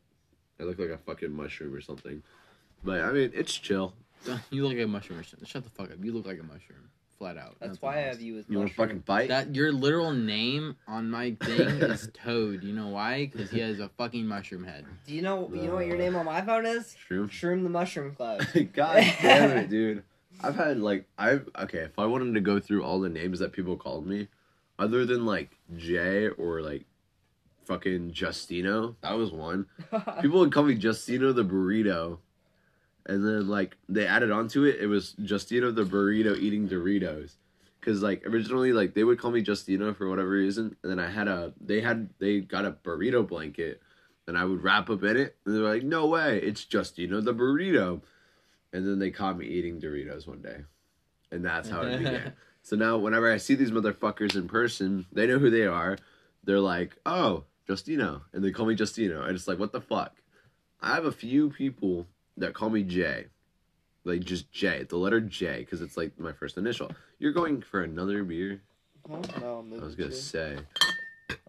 I 0.58 0.62
look 0.64 0.78
like 0.78 0.88
a 0.88 0.98
fucking 0.98 1.30
mushroom 1.32 1.74
or 1.74 1.80
something. 1.80 2.22
But 2.82 3.00
I 3.00 3.12
mean, 3.12 3.30
it's 3.34 3.52
chill. 3.54 3.94
You 4.50 4.62
look 4.66 4.76
like 4.76 4.84
a 4.84 4.88
mushroom. 4.88 5.22
Shut 5.22 5.64
the 5.64 5.70
fuck 5.70 5.90
up. 5.90 5.98
You 6.02 6.12
look 6.12 6.26
like 6.26 6.38
a 6.40 6.42
mushroom. 6.42 6.90
Flat 7.18 7.38
out. 7.38 7.56
That's 7.60 7.80
Nothing 7.80 7.88
why 7.88 7.94
I 7.96 8.02
else. 8.08 8.16
have 8.16 8.20
you 8.22 8.38
as 8.38 8.48
mushroom. 8.48 8.52
You 8.52 8.58
want 8.58 8.68
to 8.68 8.72
mushroom. 8.80 8.88
fucking 8.88 9.02
fight? 9.04 9.28
That 9.28 9.54
your 9.54 9.72
literal 9.72 10.12
name 10.12 10.76
on 10.86 11.10
my 11.10 11.34
thing 11.42 11.60
is 11.80 12.10
Toad. 12.12 12.62
You 12.62 12.74
know 12.74 12.88
why? 12.88 13.26
Because 13.32 13.50
he 13.50 13.60
has 13.60 13.80
a 13.80 13.88
fucking 13.96 14.26
mushroom 14.26 14.64
head. 14.64 14.84
Do 15.06 15.14
you 15.14 15.22
know? 15.22 15.48
You 15.52 15.68
know 15.68 15.74
what 15.76 15.86
your 15.86 15.96
name 15.96 16.14
on 16.16 16.26
my 16.26 16.42
phone 16.42 16.66
is? 16.66 16.94
Shroom. 17.08 17.30
Shroom 17.30 17.62
the 17.62 17.70
Mushroom 17.70 18.14
Cloud. 18.14 18.46
God 18.74 18.96
damn 19.22 19.56
it, 19.56 19.70
dude. 19.70 20.02
I've 20.42 20.56
had 20.56 20.78
like 20.80 21.06
I've 21.16 21.48
okay, 21.60 21.78
if 21.78 21.98
I 21.98 22.04
wanted 22.04 22.34
to 22.34 22.40
go 22.40 22.60
through 22.60 22.84
all 22.84 23.00
the 23.00 23.08
names 23.08 23.38
that 23.38 23.52
people 23.52 23.76
called 23.76 24.06
me, 24.06 24.28
other 24.78 25.06
than 25.06 25.24
like 25.24 25.56
Jay 25.78 26.28
or 26.28 26.60
like 26.60 26.84
fucking 27.64 28.12
Justino, 28.12 28.94
that 29.00 29.12
was 29.16 29.32
one. 29.32 29.66
People 30.20 30.40
would 30.40 30.52
call 30.52 30.64
me 30.64 30.76
Justino 30.76 31.34
the 31.34 31.44
burrito. 31.44 32.18
And 33.06 33.24
then 33.24 33.48
like 33.48 33.76
they 33.88 34.06
added 34.06 34.30
onto 34.30 34.64
it, 34.64 34.80
it 34.80 34.86
was 34.86 35.14
Justino 35.20 35.74
the 35.74 35.84
burrito 35.84 36.36
eating 36.38 36.68
Doritos. 36.68 37.32
Cause 37.80 38.02
like 38.02 38.26
originally 38.26 38.72
like 38.72 38.94
they 38.94 39.04
would 39.04 39.20
call 39.20 39.30
me 39.30 39.44
Justino 39.44 39.96
for 39.96 40.08
whatever 40.10 40.30
reason, 40.30 40.76
and 40.82 40.90
then 40.90 40.98
I 40.98 41.08
had 41.08 41.28
a 41.28 41.52
they 41.60 41.80
had 41.80 42.10
they 42.18 42.40
got 42.40 42.64
a 42.64 42.72
burrito 42.72 43.26
blanket, 43.26 43.80
and 44.26 44.36
I 44.36 44.44
would 44.44 44.64
wrap 44.64 44.90
up 44.90 45.04
in 45.04 45.16
it, 45.16 45.36
and 45.44 45.54
they're 45.54 45.62
like, 45.62 45.84
"No 45.84 46.06
way, 46.06 46.40
it's 46.42 46.64
Justino 46.64 47.24
the 47.24 47.32
burrito," 47.32 48.00
and 48.72 48.84
then 48.84 48.98
they 48.98 49.12
caught 49.12 49.38
me 49.38 49.46
eating 49.46 49.80
Doritos 49.80 50.26
one 50.26 50.42
day, 50.42 50.62
and 51.30 51.44
that's 51.44 51.68
how 51.68 51.82
it 51.82 51.98
began. 51.98 52.32
so 52.62 52.74
now, 52.74 52.98
whenever 52.98 53.32
I 53.32 53.36
see 53.36 53.54
these 53.54 53.70
motherfuckers 53.70 54.34
in 54.34 54.48
person, 54.48 55.06
they 55.12 55.28
know 55.28 55.38
who 55.38 55.50
they 55.50 55.66
are. 55.66 55.96
They're 56.42 56.58
like, 56.58 56.96
"Oh, 57.06 57.44
Justino," 57.68 58.22
and 58.32 58.42
they 58.42 58.50
call 58.50 58.66
me 58.66 58.74
Justino. 58.74 59.22
I 59.24 59.30
just 59.30 59.46
like, 59.46 59.60
what 59.60 59.70
the 59.70 59.80
fuck? 59.80 60.16
I 60.80 60.96
have 60.96 61.04
a 61.04 61.12
few 61.12 61.50
people 61.50 62.08
that 62.36 62.54
call 62.54 62.70
me 62.70 62.82
Jay, 62.82 63.26
like 64.04 64.20
just 64.20 64.50
J, 64.52 64.84
the 64.84 64.96
letter 64.96 65.20
J, 65.20 65.60
because 65.60 65.80
it's 65.80 65.96
like 65.96 66.18
my 66.18 66.32
first 66.32 66.56
initial. 66.56 66.90
You're 67.18 67.32
going 67.32 67.62
for 67.62 67.82
another 67.82 68.22
beer? 68.24 68.62
Oh, 69.08 69.22
no, 69.40 69.64
I 69.80 69.84
was 69.84 69.94
gonna 69.94 70.12
say. 70.12 70.58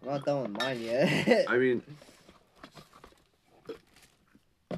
I'm 0.02 0.08
not 0.08 0.24
done 0.24 0.42
with 0.42 0.62
mine 0.62 0.80
yet. 0.80 1.46
I 1.48 1.56
mean, 1.58 1.82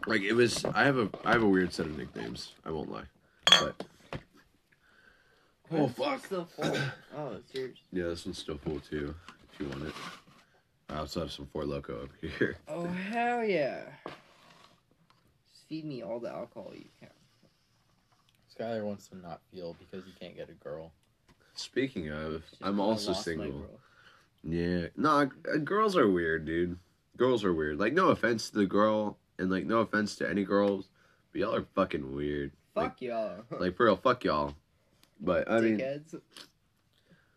like 0.06 0.22
it 0.22 0.32
was. 0.32 0.64
I 0.64 0.84
have 0.84 0.98
a 0.98 1.08
I 1.24 1.32
have 1.32 1.42
a 1.42 1.48
weird 1.48 1.72
set 1.72 1.86
of 1.86 1.96
nicknames. 1.96 2.52
I 2.64 2.70
won't 2.70 2.90
lie, 2.90 3.04
but 3.46 3.84
oh 5.72 5.88
fuck. 5.88 6.24
Still 6.24 6.44
full. 6.44 6.76
Oh, 7.16 7.32
it's 7.34 7.52
yours. 7.52 7.76
Yeah, 7.92 8.04
this 8.04 8.24
one's 8.24 8.38
still 8.38 8.56
full 8.56 8.80
too. 8.80 9.14
If 9.52 9.60
you 9.60 9.66
want 9.66 9.82
it, 9.88 9.92
I 10.88 10.98
also 10.98 11.20
have 11.20 11.32
some 11.32 11.46
Four 11.52 11.64
Loco 11.64 12.04
up 12.04 12.10
here. 12.20 12.56
Oh 12.68 12.86
hell 12.86 13.44
yeah! 13.44 13.82
Just 15.70 15.82
feed 15.82 15.88
me 15.88 16.02
all 16.02 16.18
the 16.18 16.30
alcohol 16.30 16.72
you 16.74 16.88
can. 16.98 17.08
Skylar 18.58 18.84
wants 18.84 19.08
to 19.08 19.16
not 19.16 19.40
feel 19.52 19.76
because 19.78 20.04
he 20.04 20.12
can't 20.20 20.36
get 20.36 20.48
a 20.50 20.52
girl. 20.52 20.92
Speaking 21.54 22.10
of, 22.10 22.42
I'm 22.60 22.80
I 22.80 22.84
also 22.84 23.12
lost 23.12 23.26
my 23.26 23.32
single. 23.32 23.60
girl. 23.60 23.80
Yeah, 24.42 24.86
no, 24.96 25.30
uh, 25.52 25.58
girls 25.58 25.96
are 25.96 26.10
weird, 26.10 26.46
dude. 26.46 26.78
Girls 27.16 27.44
are 27.44 27.54
weird. 27.54 27.78
Like, 27.78 27.92
no 27.92 28.08
offense 28.08 28.50
to 28.50 28.58
the 28.58 28.66
girl, 28.66 29.18
and 29.38 29.50
like, 29.50 29.66
no 29.66 29.78
offense 29.78 30.16
to 30.16 30.28
any 30.28 30.44
girls, 30.44 30.88
but 31.32 31.40
y'all 31.40 31.54
are 31.54 31.66
fucking 31.74 32.14
weird. 32.14 32.52
Fuck 32.74 33.02
y'all. 33.02 33.44
Like, 33.50 33.60
like 33.60 33.76
for 33.76 33.86
real, 33.86 33.96
fuck 33.96 34.24
y'all. 34.24 34.54
But 35.20 35.50
I 35.50 35.60
mean, 35.60 35.78
Dickheads. 35.78 36.20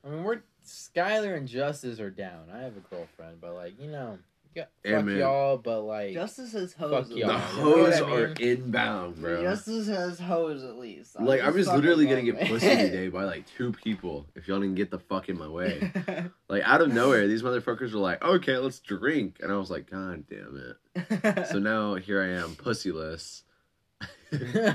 I 0.06 0.10
mean, 0.10 0.24
we're 0.24 0.42
Skylar 0.66 1.36
and 1.36 1.48
Justice 1.48 2.00
are 2.00 2.10
down. 2.10 2.46
I 2.54 2.60
have 2.60 2.78
a 2.78 2.96
girlfriend, 2.96 3.42
but 3.42 3.54
like 3.54 3.80
you 3.80 3.92
know, 3.92 4.18
yeah, 4.56 4.66
Yeah, 4.84 4.98
fuck 4.98 5.06
man. 5.06 5.18
y'all. 5.18 5.58
But 5.58 5.82
like, 5.82 6.14
Justice 6.14 6.54
has 6.54 6.74
hoes. 6.74 6.92
Fuck 6.92 7.02
at 7.04 7.10
the 7.10 7.16
y'all. 7.16 7.30
least. 7.38 7.54
You 7.56 7.60
know 7.64 7.70
what 7.70 7.78
hoes 7.94 8.02
I 8.02 8.12
are 8.12 8.28
mean? 8.30 8.38
inbound, 8.40 9.16
bro. 9.22 9.42
Justice 9.42 9.88
has 9.88 10.20
hoes 10.20 10.64
at 10.64 10.78
least. 10.78 11.16
I'm 11.18 11.26
Like 11.26 11.42
I 11.42 11.46
just 11.46 11.56
was 11.58 11.68
literally 11.70 12.06
gonna 12.06 12.22
get 12.24 12.40
pussy 12.48 12.68
today 12.68 13.08
by 13.10 13.24
like 13.24 13.46
two 13.58 13.72
people 13.74 14.26
if 14.36 14.48
y'all 14.48 14.60
didn't 14.60 14.76
get 14.76 14.92
the 14.92 15.00
fuck 15.00 15.30
in 15.30 15.38
my 15.38 15.48
way. 15.48 15.92
like 16.50 16.64
out 16.64 16.82
of 16.82 16.92
nowhere, 16.94 17.28
these 17.28 17.42
motherfuckers 17.44 17.94
were 17.94 18.00
like, 18.00 18.24
"Okay, 18.24 18.58
let's 18.58 18.80
drink," 18.80 19.38
and 19.42 19.52
I 19.52 19.58
was 19.58 19.70
like, 19.72 19.90
"God 19.90 20.26
damn 20.30 20.58
it!" 20.58 21.48
So 21.48 21.60
now 21.60 21.96
here 21.96 22.22
I 22.22 22.28
am, 22.42 22.56
pussyless. 22.56 23.44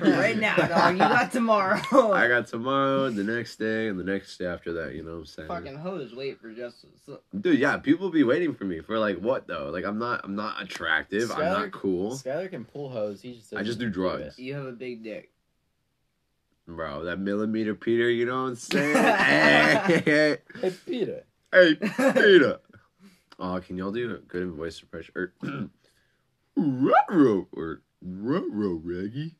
Right 0.00 0.36
now, 0.38 0.56
dog, 0.56 0.92
you 0.94 0.98
got 0.98 1.32
tomorrow. 1.32 1.80
I 2.12 2.28
got 2.28 2.46
tomorrow, 2.46 3.10
the 3.10 3.24
next 3.24 3.56
day, 3.56 3.88
and 3.88 3.98
the 3.98 4.04
next 4.04 4.36
day 4.38 4.46
after 4.46 4.72
that. 4.74 4.94
You 4.94 5.02
know 5.02 5.12
what 5.12 5.18
I'm 5.18 5.26
saying? 5.26 5.48
fucking 5.48 5.76
hoes 5.76 6.14
wait 6.14 6.40
for 6.40 6.52
justice. 6.52 7.00
Dude, 7.40 7.58
yeah, 7.58 7.76
people 7.78 8.10
be 8.10 8.24
waiting 8.24 8.54
for 8.54 8.64
me 8.64 8.80
for 8.80 8.98
like 8.98 9.18
what 9.18 9.46
though? 9.46 9.70
Like 9.70 9.84
I'm 9.84 9.98
not, 9.98 10.20
I'm 10.24 10.34
not 10.36 10.62
attractive. 10.62 11.30
I'm 11.30 11.50
not 11.50 11.70
cool, 11.72 12.12
Skylar 12.12 12.50
can 12.50 12.64
pull 12.64 12.88
hoes. 12.90 13.20
He 13.22 13.34
just 13.34 13.54
I 13.54 13.62
just 13.62 13.78
do 13.78 13.90
drugs. 13.90 14.38
it. 14.38 14.42
You 14.42 14.54
have 14.54 14.66
a 14.66 14.72
big 14.72 15.02
dick. 15.02 15.30
bro. 16.66 17.04
That 17.04 17.18
millimeter 17.18 17.74
Peter, 17.74 18.10
you 18.10 18.26
know 18.26 18.42
what 18.42 18.48
I'm 18.50 18.56
saying? 18.56 18.96
hey, 18.96 20.02
hey, 20.04 20.36
Hey 20.60 20.74
Peter. 20.86 21.24
hey, 21.52 21.74
Peter. 21.74 22.60
Oh, 23.40 23.60
can 23.64 23.76
y'all 23.78 23.92
do 23.92 24.12
a 24.16 24.18
good 24.18 24.48
voice 24.50 24.76
suppression 24.76 25.14
or 25.14 25.32
ruh-roh, 26.56 27.46
or 27.52 27.82
ruh-roh, 28.02 28.80
Reggie? 28.82 29.36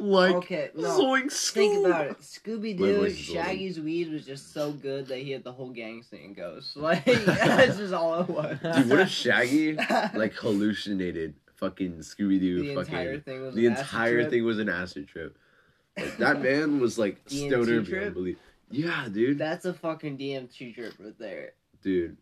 Like 0.00 0.34
Okay, 0.36 0.70
no. 0.76 0.88
Zoink 1.00 1.32
Think 1.32 1.74
Scoob. 1.74 1.86
about 1.86 2.06
it. 2.06 2.18
Scooby 2.20 2.78
My 2.78 2.86
Doo, 2.86 2.96
voice 2.98 3.12
is 3.18 3.28
a 3.28 3.32
little- 3.32 3.44
Shaggy's 3.44 3.80
weed 3.80 4.12
was 4.12 4.24
just 4.24 4.52
so 4.54 4.70
good 4.70 5.06
that 5.08 5.18
he 5.18 5.32
had 5.32 5.42
the 5.42 5.52
whole 5.52 5.70
gang 5.70 6.02
singing 6.08 6.34
Ghost. 6.34 6.76
Like 6.76 7.04
that's 7.26 7.78
just 7.78 7.92
all 7.92 8.20
it 8.20 8.28
was. 8.28 8.58
Dude, 8.60 8.88
what 8.90 9.00
if 9.00 9.08
Shaggy 9.08 9.74
like 10.14 10.34
hallucinated 10.34 11.34
fucking 11.56 11.94
Scooby 11.98 12.38
Doo 12.38 12.60
the 12.62 12.74
fucking 12.76 12.94
entire 12.94 13.18
thing 13.20 13.42
was 13.42 13.54
the 13.56 13.66
an 13.66 13.72
acid 13.72 13.84
entire 13.84 14.12
trip? 14.20 14.30
thing 14.30 14.44
was 14.44 14.58
an 14.60 14.68
acid 14.68 15.08
trip. 15.08 15.36
Like, 15.96 16.16
that 16.18 16.40
man 16.42 16.78
was 16.78 16.96
like 16.98 17.24
DMT 17.26 17.48
stoner 17.48 17.64
beyond 17.66 17.86
trip? 17.88 18.14
belief. 18.14 18.38
Yeah, 18.70 19.08
dude. 19.10 19.38
That's 19.38 19.64
a 19.64 19.74
fucking 19.74 20.16
DMT 20.18 20.74
trip 20.76 20.94
right 21.00 21.18
there. 21.18 21.52
dude. 21.82 22.16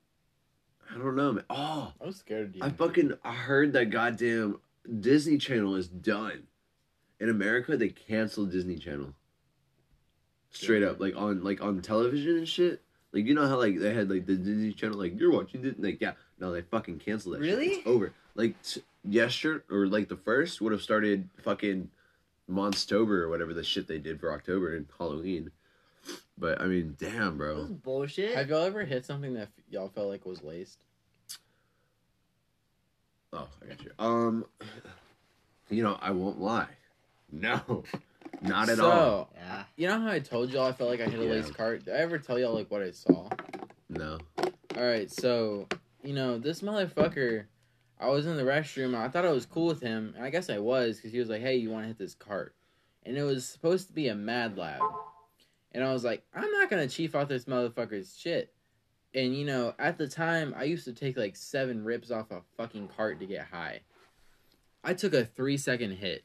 I 0.88 0.96
don't 0.96 1.16
know, 1.16 1.32
man. 1.32 1.44
Oh, 1.50 1.92
I 2.00 2.06
was 2.06 2.16
scared 2.16 2.46
of 2.50 2.56
you. 2.56 2.62
I 2.62 2.70
fucking 2.70 3.14
I 3.24 3.34
heard 3.34 3.72
that 3.74 3.90
goddamn 3.90 4.60
Disney 5.00 5.36
Channel 5.36 5.74
is 5.74 5.88
done. 5.88 6.44
In 7.20 7.28
America, 7.30 7.76
they 7.76 7.88
canceled 7.88 8.50
Disney 8.52 8.76
Channel. 8.76 9.14
Straight 10.50 10.82
up, 10.82 11.00
like 11.00 11.14
on 11.16 11.42
like 11.44 11.62
on 11.62 11.80
television 11.82 12.36
and 12.38 12.48
shit. 12.48 12.82
Like 13.12 13.24
you 13.26 13.34
know 13.34 13.46
how 13.46 13.56
like 13.58 13.78
they 13.78 13.92
had 13.94 14.10
like 14.10 14.26
the 14.26 14.36
Disney 14.36 14.72
Channel, 14.72 14.98
like 14.98 15.18
you're 15.18 15.32
watching 15.32 15.64
it, 15.64 15.80
like 15.82 16.00
yeah, 16.00 16.12
no, 16.38 16.52
they 16.52 16.62
fucking 16.62 16.98
canceled 16.98 17.36
that. 17.36 17.44
shit. 17.44 17.52
Really? 17.58 17.66
It's 17.74 17.86
over. 17.86 18.12
Like 18.34 18.60
t- 18.62 18.82
yesterday 19.04 19.64
or 19.70 19.86
like 19.86 20.08
the 20.08 20.16
first 20.16 20.60
would 20.60 20.72
have 20.72 20.82
started 20.82 21.28
fucking 21.42 21.90
Monstober 22.50 23.20
or 23.22 23.28
whatever 23.28 23.52
the 23.54 23.64
shit 23.64 23.86
they 23.86 23.98
did 23.98 24.20
for 24.20 24.32
October 24.32 24.76
and 24.76 24.86
Halloween. 24.98 25.50
But 26.38 26.60
I 26.60 26.66
mean, 26.66 26.96
damn, 26.98 27.38
That 27.38 27.54
was 27.56 27.66
bro. 27.68 27.76
bullshit. 27.82 28.34
Have 28.36 28.48
y'all 28.50 28.62
ever 28.64 28.84
hit 28.84 29.04
something 29.04 29.34
that 29.34 29.42
f- 29.42 29.64
y'all 29.70 29.88
felt 29.88 30.08
like 30.08 30.24
was 30.26 30.42
laced? 30.42 30.84
Oh, 33.32 33.48
I 33.62 33.66
got 33.66 33.82
you. 33.84 33.90
Um, 33.98 34.44
you 35.70 35.82
know, 35.82 35.98
I 36.00 36.10
won't 36.12 36.40
lie. 36.40 36.68
No, 37.30 37.84
not 38.42 38.68
at 38.68 38.76
so, 38.78 38.90
all. 38.90 39.30
yeah. 39.34 39.64
You 39.76 39.88
know 39.88 40.00
how 40.00 40.10
I 40.10 40.20
told 40.20 40.50
y'all 40.50 40.66
I 40.66 40.72
felt 40.72 40.90
like 40.90 41.00
I 41.00 41.04
hit 41.04 41.18
a 41.20 41.24
Yeah. 41.24 41.30
laced 41.30 41.54
cart? 41.54 41.84
Did 41.84 41.94
I 41.94 41.98
ever 41.98 42.18
tell 42.18 42.38
y'all 42.38 42.54
like 42.54 42.70
what 42.70 42.82
I 42.82 42.90
saw? 42.92 43.28
No. 43.88 44.18
All 44.38 44.84
right, 44.84 45.10
so 45.10 45.66
you 46.02 46.12
know 46.14 46.38
this 46.38 46.60
motherfucker. 46.60 47.46
I 47.98 48.08
was 48.08 48.26
in 48.26 48.36
the 48.36 48.42
restroom. 48.42 48.86
And 48.86 48.96
I 48.96 49.08
thought 49.08 49.24
I 49.24 49.32
was 49.32 49.46
cool 49.46 49.66
with 49.68 49.80
him, 49.80 50.12
and 50.16 50.24
I 50.24 50.28
guess 50.30 50.50
I 50.50 50.58
was 50.58 50.96
because 50.96 51.12
he 51.12 51.18
was 51.18 51.30
like, 51.30 51.40
"Hey, 51.40 51.56
you 51.56 51.70
want 51.70 51.84
to 51.84 51.88
hit 51.88 51.98
this 51.98 52.14
cart?" 52.14 52.54
And 53.04 53.16
it 53.16 53.22
was 53.22 53.46
supposed 53.48 53.86
to 53.86 53.92
be 53.94 54.08
a 54.08 54.14
Mad 54.14 54.58
Lab, 54.58 54.82
and 55.72 55.82
I 55.82 55.92
was 55.92 56.04
like, 56.04 56.22
"I'm 56.34 56.50
not 56.52 56.68
gonna 56.68 56.88
chief 56.88 57.14
out 57.14 57.28
this 57.28 57.46
motherfucker's 57.46 58.16
shit." 58.18 58.52
And 59.14 59.34
you 59.34 59.46
know, 59.46 59.72
at 59.78 59.96
the 59.96 60.06
time, 60.08 60.52
I 60.56 60.64
used 60.64 60.84
to 60.84 60.92
take 60.92 61.16
like 61.16 61.36
seven 61.36 61.84
rips 61.84 62.10
off 62.10 62.30
a 62.30 62.42
fucking 62.58 62.88
cart 62.88 63.18
to 63.20 63.26
get 63.26 63.46
high. 63.46 63.80
I 64.84 64.92
took 64.92 65.14
a 65.14 65.24
three 65.24 65.56
second 65.56 65.92
hit 65.92 66.24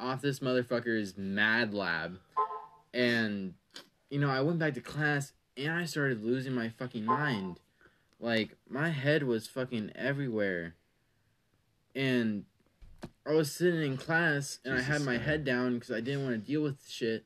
off 0.00 0.22
this 0.22 0.40
motherfucker's 0.40 1.16
Mad 1.16 1.74
Lab, 1.74 2.18
and 2.92 3.54
you 4.10 4.20
know, 4.20 4.30
I 4.30 4.40
went 4.42 4.58
back 4.58 4.74
to 4.74 4.80
class 4.80 5.32
and 5.56 5.72
I 5.72 5.84
started 5.84 6.24
losing 6.24 6.52
my 6.52 6.68
fucking 6.68 7.04
mind. 7.04 7.58
Like 8.20 8.56
my 8.68 8.90
head 8.90 9.24
was 9.24 9.48
fucking 9.48 9.92
everywhere. 9.94 10.74
And 11.94 12.44
I 13.26 13.32
was 13.32 13.52
sitting 13.52 13.82
in 13.82 13.96
class 13.96 14.60
and 14.64 14.74
I 14.74 14.82
had 14.82 15.02
my 15.02 15.16
God. 15.16 15.26
head 15.26 15.44
down 15.44 15.74
because 15.74 15.90
I 15.90 16.00
didn't 16.00 16.24
want 16.24 16.34
to 16.34 16.50
deal 16.52 16.62
with 16.62 16.88
shit. 16.88 17.24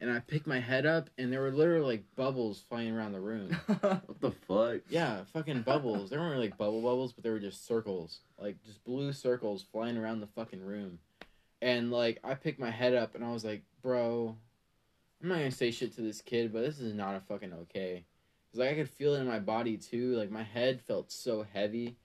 And 0.00 0.10
I 0.10 0.20
picked 0.20 0.46
my 0.46 0.60
head 0.60 0.86
up 0.86 1.10
and 1.18 1.30
there 1.30 1.42
were 1.42 1.50
literally 1.50 1.84
like 1.84 2.04
bubbles 2.16 2.64
flying 2.68 2.96
around 2.96 3.12
the 3.12 3.20
room. 3.20 3.54
What 3.66 4.20
the 4.20 4.30
fuck? 4.30 4.80
Yeah, 4.88 5.24
fucking 5.32 5.62
bubbles. 5.62 6.10
They 6.10 6.16
weren't 6.16 6.32
really 6.32 6.48
like 6.48 6.58
bubble 6.58 6.80
bubbles, 6.80 7.12
but 7.12 7.22
they 7.22 7.30
were 7.30 7.38
just 7.38 7.66
circles. 7.66 8.20
Like 8.38 8.62
just 8.64 8.82
blue 8.84 9.12
circles 9.12 9.64
flying 9.70 9.98
around 9.98 10.20
the 10.20 10.26
fucking 10.26 10.62
room. 10.62 10.98
And 11.62 11.90
like 11.90 12.18
I 12.24 12.34
picked 12.34 12.58
my 12.58 12.70
head 12.70 12.94
up 12.94 13.14
and 13.14 13.24
I 13.24 13.32
was 13.32 13.44
like, 13.44 13.62
bro, 13.82 14.36
I'm 15.22 15.28
not 15.28 15.36
gonna 15.38 15.50
say 15.50 15.70
shit 15.70 15.94
to 15.96 16.00
this 16.02 16.20
kid, 16.22 16.52
but 16.52 16.62
this 16.62 16.78
is 16.80 16.94
not 16.94 17.16
a 17.16 17.20
fucking 17.20 17.52
okay. 17.52 18.04
Cause 18.52 18.60
like 18.60 18.70
I 18.70 18.74
could 18.74 18.88
feel 18.90 19.14
it 19.14 19.20
in 19.20 19.26
my 19.28 19.38
body 19.40 19.76
too. 19.76 20.16
Like 20.16 20.30
my 20.30 20.42
head 20.42 20.80
felt 20.80 21.12
so 21.12 21.44
heavy. 21.52 21.96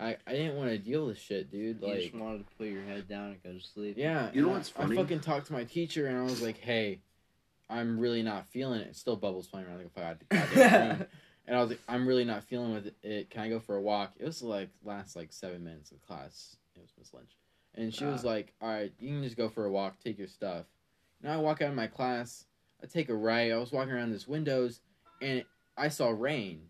I 0.00 0.16
I 0.26 0.32
didn't 0.32 0.56
want 0.56 0.70
to 0.70 0.78
deal 0.78 1.06
with 1.06 1.18
shit, 1.18 1.50
dude. 1.50 1.80
you 1.82 1.86
Like 1.86 2.00
just 2.00 2.14
wanted 2.14 2.48
to 2.48 2.54
put 2.56 2.66
your 2.68 2.82
head 2.82 3.06
down 3.08 3.26
and 3.32 3.42
go 3.42 3.52
to 3.52 3.60
sleep. 3.60 3.96
yeah, 3.98 4.30
You 4.32 4.42
know 4.42 4.48
what's 4.48 4.72
I, 4.76 4.82
funny? 4.82 4.98
I 4.98 5.02
fucking 5.02 5.20
talked 5.20 5.46
to 5.48 5.52
my 5.52 5.64
teacher 5.64 6.06
and 6.06 6.16
I 6.18 6.22
was 6.22 6.40
like, 6.42 6.58
hey, 6.58 7.00
I'm 7.70 7.98
really 8.00 8.22
not 8.22 8.46
feeling 8.48 8.80
it. 8.80 8.96
Still 8.96 9.16
bubbles 9.16 9.46
flying 9.46 9.66
around 9.66 9.78
like 9.78 9.90
a 9.96 10.00
god- 10.00 10.24
goddamn 10.30 10.88
room. 10.98 11.06
And 11.46 11.54
I 11.56 11.60
was 11.60 11.68
like, 11.68 11.80
I'm 11.86 12.08
really 12.08 12.24
not 12.24 12.42
feeling 12.44 12.72
with 12.72 12.90
it. 13.02 13.28
Can 13.30 13.42
I 13.42 13.48
go 13.50 13.60
for 13.60 13.76
a 13.76 13.80
walk? 13.82 14.14
It 14.18 14.24
was 14.24 14.42
like 14.42 14.70
last 14.82 15.14
like 15.14 15.30
seven 15.32 15.62
minutes 15.62 15.92
of 15.92 16.00
class. 16.02 16.56
It 16.74 16.80
was 16.80 16.90
Miss 16.98 17.12
Lynch, 17.12 17.36
and 17.74 17.94
she 17.94 18.04
was 18.04 18.24
Ah. 18.24 18.28
like, 18.28 18.54
"All 18.60 18.68
right, 18.68 18.92
you 18.98 19.08
can 19.08 19.22
just 19.22 19.36
go 19.36 19.48
for 19.48 19.64
a 19.64 19.70
walk. 19.70 19.98
Take 20.00 20.18
your 20.18 20.28
stuff." 20.28 20.66
Now 21.22 21.34
I 21.34 21.36
walk 21.38 21.62
out 21.62 21.70
of 21.70 21.74
my 21.74 21.86
class. 21.86 22.46
I 22.82 22.86
take 22.86 23.08
a 23.08 23.14
right. 23.14 23.50
I 23.52 23.56
was 23.58 23.72
walking 23.72 23.92
around 23.94 24.10
this 24.12 24.28
windows, 24.28 24.80
and 25.22 25.44
I 25.76 25.88
saw 25.88 26.10
rain. 26.10 26.68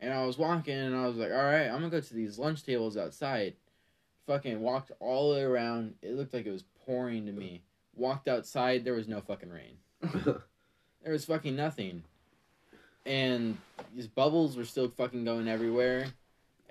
And 0.00 0.12
I 0.12 0.26
was 0.26 0.36
walking, 0.36 0.74
and 0.74 0.94
I 0.94 1.06
was 1.06 1.16
like, 1.16 1.30
"All 1.32 1.36
right, 1.38 1.66
I'm 1.66 1.76
gonna 1.78 1.88
go 1.90 2.00
to 2.00 2.14
these 2.14 2.38
lunch 2.38 2.62
tables 2.62 2.96
outside." 2.96 3.56
Fucking 4.26 4.60
walked 4.60 4.90
all 5.00 5.30
the 5.30 5.36
way 5.36 5.42
around. 5.44 5.96
It 6.02 6.12
looked 6.14 6.32
like 6.34 6.46
it 6.46 6.50
was 6.52 6.64
pouring 6.84 7.26
to 7.26 7.32
me. 7.32 7.62
Walked 7.94 8.26
outside. 8.28 8.84
There 8.84 8.94
was 8.94 9.08
no 9.08 9.20
fucking 9.20 9.50
rain. 9.50 9.78
There 11.02 11.12
was 11.12 11.26
fucking 11.26 11.54
nothing. 11.54 12.02
And 13.04 13.58
these 13.94 14.06
bubbles 14.08 14.56
were 14.56 14.64
still 14.64 14.88
fucking 14.88 15.24
going 15.26 15.48
everywhere. 15.48 16.06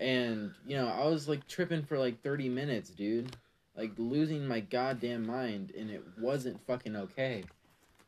And 0.03 0.51
you 0.67 0.75
know 0.75 0.87
I 0.87 1.05
was 1.05 1.27
like 1.27 1.47
tripping 1.47 1.83
for 1.83 1.97
like 1.97 2.21
thirty 2.21 2.49
minutes, 2.49 2.89
dude, 2.89 3.35
like 3.75 3.91
losing 3.97 4.45
my 4.47 4.59
goddamn 4.59 5.25
mind, 5.25 5.71
and 5.77 5.89
it 5.89 6.03
wasn't 6.19 6.65
fucking 6.67 6.95
okay, 6.95 7.43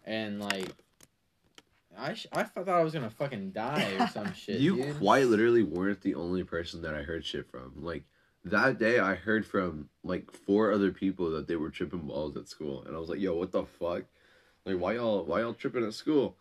and 0.06 0.40
like. 0.40 0.70
I, 1.98 2.14
sh- 2.14 2.28
I 2.34 2.44
thought 2.44 2.68
I 2.68 2.84
was 2.84 2.92
gonna 2.92 3.10
fucking 3.10 3.52
die 3.52 3.94
or 3.98 4.08
some 4.10 4.34
shit. 4.36 4.60
you 4.60 4.76
dude. 4.76 4.98
quite 4.98 5.28
literally 5.28 5.64
weren't 5.64 6.02
the 6.02 6.16
only 6.16 6.44
person 6.44 6.82
that 6.82 6.94
I 6.94 7.04
heard 7.04 7.24
shit 7.24 7.50
from. 7.50 7.72
Like 7.78 8.04
that 8.44 8.78
day, 8.80 9.00
I 9.00 9.16
heard 9.16 9.46
from 9.46 9.88
like 10.04 10.30
four 10.30 10.74
other 10.74 10.92
people 10.92 11.32
that 11.32 11.48
they 11.48 11.56
were 11.56 11.70
tripping 11.70 12.02
balls 12.02 12.36
at 12.36 12.50
school, 12.50 12.84
and 12.84 12.98
I 12.98 13.00
was 13.00 13.08
like, 13.08 13.22
"Yo, 13.22 13.38
what 13.38 13.54
the 13.54 13.64
fuck? 13.64 14.04
Like, 14.66 14.78
why 14.78 14.96
y'all 14.96 15.24
why 15.24 15.40
y'all 15.40 15.54
tripping 15.54 15.86
at 15.86 15.94
school?" 15.94 16.36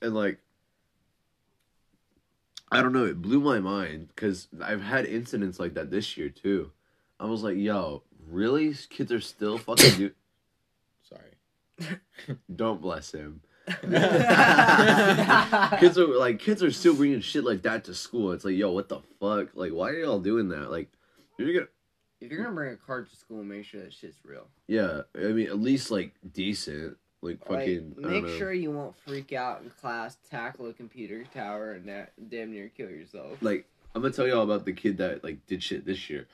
And 0.00 0.14
like, 0.14 0.38
I 2.76 2.82
don't 2.82 2.92
know, 2.92 3.06
it 3.06 3.22
blew 3.22 3.40
my 3.40 3.58
mind 3.58 4.08
because 4.08 4.48
I've 4.62 4.82
had 4.82 5.06
incidents 5.06 5.58
like 5.58 5.74
that 5.74 5.90
this 5.90 6.16
year 6.16 6.28
too. 6.28 6.72
I 7.18 7.24
was 7.24 7.42
like, 7.42 7.56
"Yo, 7.56 8.02
really? 8.28 8.74
Kids 8.90 9.10
are 9.10 9.20
still 9.20 9.56
fucking 9.56 9.96
do." 9.96 10.10
Sorry. 11.08 11.98
Don't 12.54 12.80
bless 12.82 13.12
him. 13.12 13.40
kids 15.80 15.98
are 15.98 16.06
like 16.18 16.38
kids 16.38 16.62
are 16.62 16.70
still 16.70 16.94
bringing 16.94 17.20
shit 17.20 17.44
like 17.44 17.62
that 17.62 17.84
to 17.84 17.94
school. 17.94 18.32
It's 18.32 18.44
like, 18.44 18.54
yo, 18.56 18.70
what 18.72 18.88
the 18.88 19.00
fuck? 19.20 19.48
Like, 19.54 19.72
why 19.72 19.90
are 19.90 19.98
y'all 19.98 20.20
doing 20.20 20.48
that? 20.50 20.70
Like, 20.70 20.90
you're 21.38 21.52
gonna, 21.52 21.66
If 22.20 22.30
you're 22.30 22.42
gonna 22.42 22.54
bring 22.54 22.72
a 22.74 22.76
card 22.76 23.08
to 23.10 23.16
school, 23.16 23.42
make 23.42 23.64
sure 23.64 23.82
that 23.82 23.92
shit's 23.92 24.18
real. 24.24 24.48
yeah. 24.66 25.02
I 25.16 25.28
mean, 25.28 25.46
at 25.46 25.58
least 25.60 25.90
like 25.90 26.12
decent. 26.32 26.96
Like 27.22 27.44
fucking. 27.46 27.94
Like, 27.96 28.22
make 28.22 28.28
sure 28.38 28.52
you 28.52 28.70
won't 28.70 28.94
freak 29.06 29.32
out 29.32 29.62
in 29.62 29.70
class, 29.70 30.18
tackle 30.30 30.68
a 30.68 30.72
computer 30.72 31.24
tower, 31.34 31.72
and 31.72 31.88
that 31.88 32.12
damn 32.30 32.52
near 32.52 32.68
kill 32.68 32.90
yourself. 32.90 33.38
Like, 33.40 33.66
I'm 33.94 34.02
gonna 34.02 34.12
tell 34.12 34.26
y'all 34.26 34.42
about 34.42 34.64
the 34.64 34.72
kid 34.72 34.98
that 34.98 35.24
like 35.24 35.44
did 35.46 35.62
shit 35.62 35.84
this 35.84 36.10
year. 36.10 36.26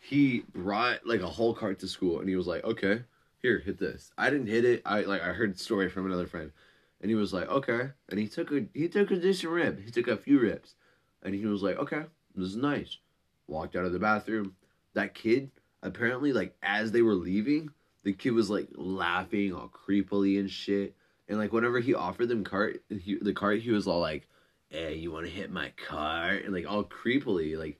He 0.00 0.44
brought 0.54 1.06
like 1.06 1.20
a 1.20 1.28
whole 1.28 1.54
cart 1.54 1.78
to 1.80 1.88
school, 1.88 2.20
and 2.20 2.28
he 2.28 2.36
was 2.36 2.46
like, 2.46 2.64
okay, 2.64 3.02
here, 3.42 3.58
hit 3.58 3.78
this. 3.78 4.12
I 4.16 4.30
didn't 4.30 4.46
hit 4.46 4.64
it. 4.64 4.82
I 4.84 5.02
like 5.02 5.22
I 5.22 5.32
heard 5.32 5.58
story 5.58 5.88
from 5.88 6.06
another 6.06 6.26
friend, 6.26 6.52
and 7.00 7.10
he 7.10 7.14
was 7.14 7.32
like, 7.32 7.48
okay, 7.48 7.90
and 8.08 8.18
he 8.18 8.28
took 8.28 8.52
a 8.52 8.64
he 8.74 8.88
took 8.88 9.10
a 9.10 9.16
decent 9.16 9.52
rib. 9.52 9.82
He 9.84 9.90
took 9.90 10.08
a 10.08 10.16
few 10.16 10.38
ribs, 10.38 10.74
and 11.22 11.34
he 11.34 11.44
was 11.46 11.62
like, 11.62 11.78
okay, 11.78 12.04
this 12.34 12.48
is 12.48 12.56
nice. 12.56 12.98
Walked 13.46 13.76
out 13.76 13.84
of 13.84 13.92
the 13.92 13.98
bathroom. 13.98 14.54
That 14.94 15.14
kid 15.14 15.50
apparently 15.82 16.32
like 16.32 16.54
as 16.62 16.92
they 16.92 17.02
were 17.02 17.14
leaving, 17.14 17.70
the 18.02 18.12
kid 18.12 18.32
was 18.32 18.50
like 18.50 18.68
laughing 18.74 19.54
all 19.54 19.68
creepily 19.68 20.38
and 20.38 20.50
shit. 20.50 20.94
And 21.28 21.38
like 21.38 21.52
whenever 21.52 21.80
he 21.80 21.94
offered 21.94 22.28
them 22.28 22.44
cart, 22.44 22.82
he, 22.88 23.16
the 23.20 23.32
cart, 23.32 23.60
he 23.60 23.70
was 23.70 23.86
all 23.86 24.00
like, 24.00 24.26
"Hey, 24.68 24.96
you 24.96 25.12
want 25.12 25.26
to 25.26 25.32
hit 25.32 25.50
my 25.50 25.72
cart?" 25.88 26.44
And 26.44 26.52
like 26.52 26.66
all 26.68 26.84
creepily, 26.84 27.56
like 27.56 27.78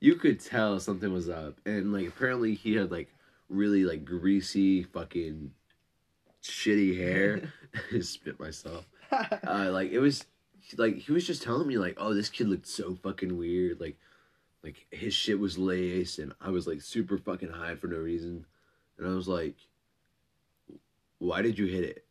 you 0.00 0.14
could 0.14 0.40
tell 0.40 0.80
something 0.80 1.12
was 1.12 1.28
up. 1.28 1.60
And 1.66 1.92
like 1.92 2.08
apparently 2.08 2.54
he 2.54 2.74
had 2.74 2.90
like 2.90 3.12
really 3.48 3.84
like 3.84 4.04
greasy 4.04 4.82
fucking 4.84 5.52
shitty 6.42 6.96
hair. 6.96 7.52
Spit 8.00 8.40
myself. 8.40 8.86
Uh, 9.10 9.70
like 9.72 9.90
it 9.90 9.98
was 9.98 10.24
like 10.76 10.96
he 10.96 11.12
was 11.12 11.26
just 11.26 11.42
telling 11.42 11.66
me 11.66 11.78
like, 11.78 11.96
"Oh, 11.98 12.14
this 12.14 12.28
kid 12.28 12.48
looked 12.48 12.66
so 12.66 12.94
fucking 13.02 13.36
weird." 13.36 13.80
Like 13.80 13.96
like 14.62 14.86
his 14.90 15.14
shit 15.14 15.38
was 15.38 15.58
laced, 15.58 16.18
and 16.18 16.32
I 16.40 16.50
was 16.50 16.66
like 16.66 16.82
super 16.82 17.18
fucking 17.18 17.50
high 17.50 17.76
for 17.76 17.86
no 17.86 17.98
reason. 17.98 18.46
And 18.98 19.06
I 19.06 19.14
was 19.14 19.28
like, 19.28 19.56
"Why 21.18 21.42
did 21.42 21.58
you 21.58 21.66
hit 21.66 21.84
it?" 21.84 22.04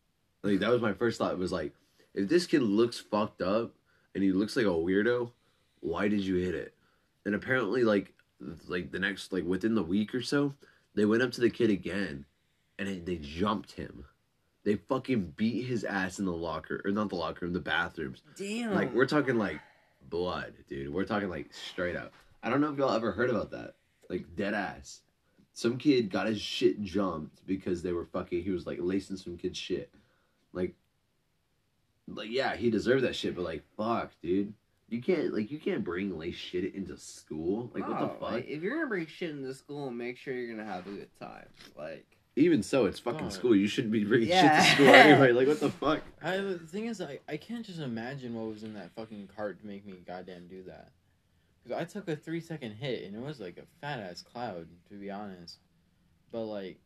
Like 0.44 0.60
that 0.60 0.70
was 0.70 0.82
my 0.82 0.94
first 0.94 1.18
thought. 1.18 1.34
It 1.34 1.38
was 1.38 1.52
like, 1.52 1.74
if 2.14 2.30
this 2.30 2.48
kid 2.48 2.62
looks 2.62 3.00
fucked 3.00 3.42
up 3.42 3.74
and 4.16 4.24
he 4.24 4.32
looks 4.32 4.56
like 4.56 4.66
a 4.66 4.70
weirdo, 4.70 5.32
why 5.82 6.08
did 6.08 6.22
you 6.22 6.36
hit 6.36 6.56
it? 6.56 6.74
And 7.26 7.36
apparently, 7.36 7.84
like, 7.84 8.14
like 8.68 8.92
the 8.92 9.00
next, 9.00 9.32
like 9.32 9.46
within 9.46 9.76
the 9.76 9.84
week 9.84 10.16
or 10.16 10.22
so, 10.22 10.54
they 10.96 11.06
went 11.06 11.22
up 11.22 11.32
to 11.34 11.42
the 11.42 11.50
kid 11.50 11.70
again, 11.70 12.26
and 12.80 12.88
it, 12.90 13.06
they 13.06 13.18
jumped 13.18 13.74
him. 13.74 14.06
They 14.64 14.76
fucking 14.76 15.34
beat 15.38 15.66
his 15.66 15.84
ass 15.84 16.20
in 16.20 16.26
the 16.26 16.34
locker, 16.34 16.82
or 16.84 16.92
not 16.92 17.10
the 17.10 17.16
locker 17.16 17.46
room, 17.46 17.54
the 17.54 17.60
bathrooms. 17.60 18.24
Damn. 18.36 18.74
Like 18.74 18.94
we're 18.94 19.06
talking 19.06 19.38
like 19.38 19.60
blood, 20.10 20.54
dude. 20.68 20.94
We're 20.94 21.06
talking 21.06 21.30
like 21.30 21.54
straight 21.54 21.96
up. 21.96 22.14
I 22.42 22.50
don't 22.50 22.62
know 22.62 22.72
if 22.72 22.78
y'all 22.78 22.96
ever 22.96 23.12
heard 23.12 23.30
about 23.30 23.52
that. 23.52 23.76
Like 24.10 24.36
dead 24.36 24.54
ass. 24.54 25.02
Some 25.58 25.80
kid 25.80 26.12
got 26.12 26.28
his 26.28 26.40
shit 26.40 26.84
jumped 26.84 27.42
because 27.48 27.82
they 27.82 27.92
were 27.92 28.06
fucking. 28.06 28.44
He 28.44 28.52
was 28.52 28.68
like 28.68 28.78
lacing 28.80 29.18
some 29.18 29.38
kid's 29.38 29.58
shit. 29.58 29.90
Like, 30.54 30.76
like 32.08 32.30
yeah, 32.30 32.56
he 32.56 32.70
deserved 32.70 33.04
that 33.04 33.16
shit. 33.16 33.36
But 33.36 33.42
like, 33.42 33.64
fuck, 33.76 34.12
dude. 34.22 34.54
You 34.88 35.02
can't 35.02 35.34
like 35.34 35.50
you 35.50 35.58
can't 35.58 35.84
bring 35.84 36.16
lace 36.16 36.36
shit 36.36 36.76
into 36.76 36.96
school. 36.96 37.72
Like 37.74 37.88
what 37.88 38.00
the 38.00 38.08
fuck? 38.08 38.22
like, 38.34 38.48
if 38.48 38.62
you're 38.62 38.76
gonna 38.76 38.86
bring 38.86 39.08
shit 39.08 39.32
into 39.32 39.52
school, 39.56 39.90
make 39.90 40.18
sure 40.18 40.36
you're 40.36 40.56
gonna 40.56 40.70
have 40.70 40.86
a 40.86 40.92
good 40.92 41.10
time. 41.20 41.48
Like, 41.76 42.06
Even 42.36 42.62
so, 42.62 42.86
it's 42.86 43.00
fucking 43.00 43.22
God. 43.22 43.34
school. 43.34 43.56
You 43.56 43.68
shouldn't 43.68 43.92
be 43.94 44.04
bringing 44.04 44.30
Yeah. 44.30 44.62
shit 44.62 44.64
to 44.70 44.76
school 44.76 44.94
anyway. 44.94 45.32
Like 45.32 45.48
what 45.48 45.60
the 45.60 45.72
fuck? 45.82 46.02
I 46.22 46.38
the 46.38 46.60
thing 46.60 46.86
is, 46.86 47.02
I, 47.02 47.18
I 47.28 47.38
can't 47.38 47.66
just 47.66 47.80
imagine 47.80 48.36
what 48.36 48.46
was 48.48 48.62
in 48.62 48.76
that 48.76 48.92
fucking 48.96 49.28
cart 49.36 49.60
to 49.62 49.66
make 49.66 49.88
me 49.88 49.94
goddamn 50.06 50.48
do 50.50 50.62
that. 50.68 50.92
Because 51.68 51.82
I 51.82 51.86
took 51.86 52.08
a 52.08 52.16
three 52.16 52.40
second 52.40 52.74
hit 52.74 53.04
and 53.04 53.16
it 53.16 53.22
was 53.22 53.40
like 53.40 53.58
a 53.58 53.66
fat 53.82 54.00
ass 54.00 54.22
cloud, 54.22 54.68
to 54.90 54.96
be 54.96 55.12
honest. 55.12 55.58
But 56.32 56.44
like, 56.44 56.80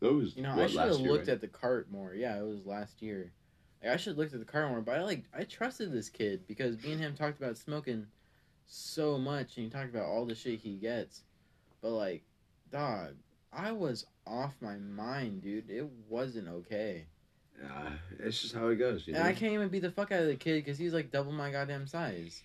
Those. 0.00 0.36
you 0.36 0.42
know, 0.42 0.52
I 0.52 0.66
should 0.66 0.80
have 0.80 1.00
looked 1.00 1.28
right? 1.28 1.34
at 1.34 1.40
the 1.40 1.48
cart 1.48 1.90
more. 1.90 2.14
Yeah, 2.14 2.38
it 2.38 2.46
was 2.46 2.66
last 2.66 3.00
year. 3.00 3.32
Like 3.82 3.92
I 3.92 3.96
should 3.96 4.10
have 4.10 4.18
looked 4.18 4.34
at 4.34 4.40
the 4.40 4.46
cart 4.46 4.68
more. 4.68 4.80
But 4.80 4.98
I 4.98 5.02
like 5.02 5.24
I 5.36 5.44
trusted 5.44 5.92
this 5.92 6.08
kid 6.08 6.46
because 6.46 6.82
me 6.82 6.92
and 6.92 7.00
him 7.00 7.14
talked 7.14 7.38
about 7.38 7.56
smoking 7.56 8.06
so 8.66 9.16
much, 9.18 9.56
and 9.56 9.64
he 9.64 9.70
talked 9.70 9.94
about 9.94 10.06
all 10.06 10.26
the 10.26 10.34
shit 10.34 10.60
he 10.60 10.76
gets. 10.76 11.22
But 11.80 11.92
like, 11.92 12.22
dog, 12.70 13.14
I 13.52 13.72
was 13.72 14.06
off 14.26 14.54
my 14.60 14.76
mind, 14.76 15.42
dude. 15.42 15.70
It 15.70 15.86
wasn't 16.08 16.48
okay. 16.48 17.06
Yeah, 17.62 17.90
it's 18.18 18.42
just 18.42 18.54
how 18.54 18.68
it 18.68 18.76
goes. 18.76 19.06
You 19.06 19.14
know? 19.14 19.20
And 19.20 19.28
I 19.28 19.32
can't 19.32 19.52
even 19.52 19.68
beat 19.68 19.82
the 19.82 19.90
fuck 19.90 20.12
out 20.12 20.20
of 20.20 20.26
the 20.26 20.36
kid 20.36 20.64
because 20.64 20.78
he's 20.78 20.92
like 20.92 21.10
double 21.10 21.32
my 21.32 21.50
goddamn 21.50 21.86
size. 21.86 22.42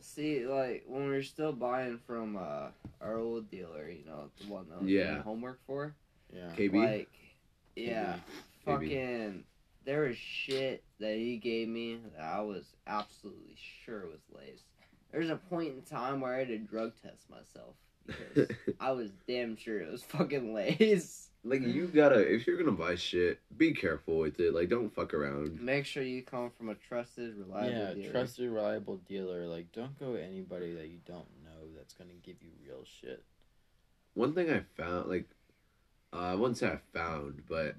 See, 0.00 0.46
like 0.46 0.84
when 0.86 1.04
we 1.04 1.10
were 1.10 1.22
still 1.22 1.52
buying 1.52 1.98
from 2.06 2.36
uh, 2.36 2.68
our 3.00 3.18
old 3.18 3.50
dealer, 3.50 3.88
you 3.90 4.04
know, 4.04 4.30
the 4.40 4.52
one 4.52 4.68
that 4.68 4.80
was 4.80 4.90
Yeah. 4.90 5.10
doing 5.12 5.22
homework 5.22 5.60
for, 5.66 5.94
Yeah. 6.32 6.50
KB. 6.56 6.74
like, 6.74 7.08
yeah, 7.76 8.16
KB. 8.16 8.64
fucking, 8.64 9.44
there 9.84 10.02
was 10.02 10.16
shit 10.16 10.84
that 11.00 11.16
he 11.16 11.36
gave 11.38 11.68
me 11.68 12.00
that 12.14 12.22
I 12.22 12.40
was 12.42 12.74
absolutely 12.86 13.56
sure 13.84 14.06
was 14.06 14.20
laced. 14.32 14.64
There's 15.12 15.30
a 15.30 15.36
point 15.36 15.74
in 15.74 15.82
time 15.82 16.20
where 16.20 16.34
I 16.34 16.40
had 16.40 16.48
to 16.48 16.58
drug 16.58 16.92
test 17.02 17.30
myself 17.30 17.76
because 18.06 18.48
I 18.80 18.92
was 18.92 19.10
damn 19.26 19.56
sure 19.56 19.80
it 19.80 19.90
was 19.90 20.02
fucking 20.02 20.52
laced. 20.54 21.27
Like 21.44 21.62
you 21.62 21.86
gotta 21.86 22.20
if 22.20 22.46
you're 22.46 22.56
gonna 22.56 22.72
buy 22.72 22.96
shit, 22.96 23.40
be 23.56 23.72
careful 23.72 24.18
with 24.18 24.40
it. 24.40 24.54
Like 24.54 24.68
don't 24.68 24.92
fuck 24.92 25.14
around. 25.14 25.60
Make 25.60 25.86
sure 25.86 26.02
you 26.02 26.22
come 26.22 26.50
from 26.50 26.68
a 26.68 26.74
trusted, 26.74 27.36
reliable 27.36 27.70
yeah, 27.70 27.94
dealer. 27.94 28.10
trusted, 28.10 28.50
reliable 28.50 28.96
dealer. 29.08 29.46
Like, 29.46 29.72
don't 29.72 29.98
go 29.98 30.12
with 30.12 30.22
anybody 30.22 30.74
that 30.74 30.88
you 30.88 30.98
don't 31.06 31.28
know 31.44 31.68
that's 31.76 31.94
gonna 31.94 32.10
give 32.22 32.36
you 32.42 32.50
real 32.66 32.84
shit. 33.00 33.24
One 34.14 34.34
thing 34.34 34.50
I 34.50 34.62
found, 34.76 35.08
like, 35.08 35.28
uh, 36.12 36.16
I 36.16 36.34
wouldn't 36.34 36.58
say 36.58 36.66
I 36.66 36.78
found, 36.92 37.42
but 37.48 37.76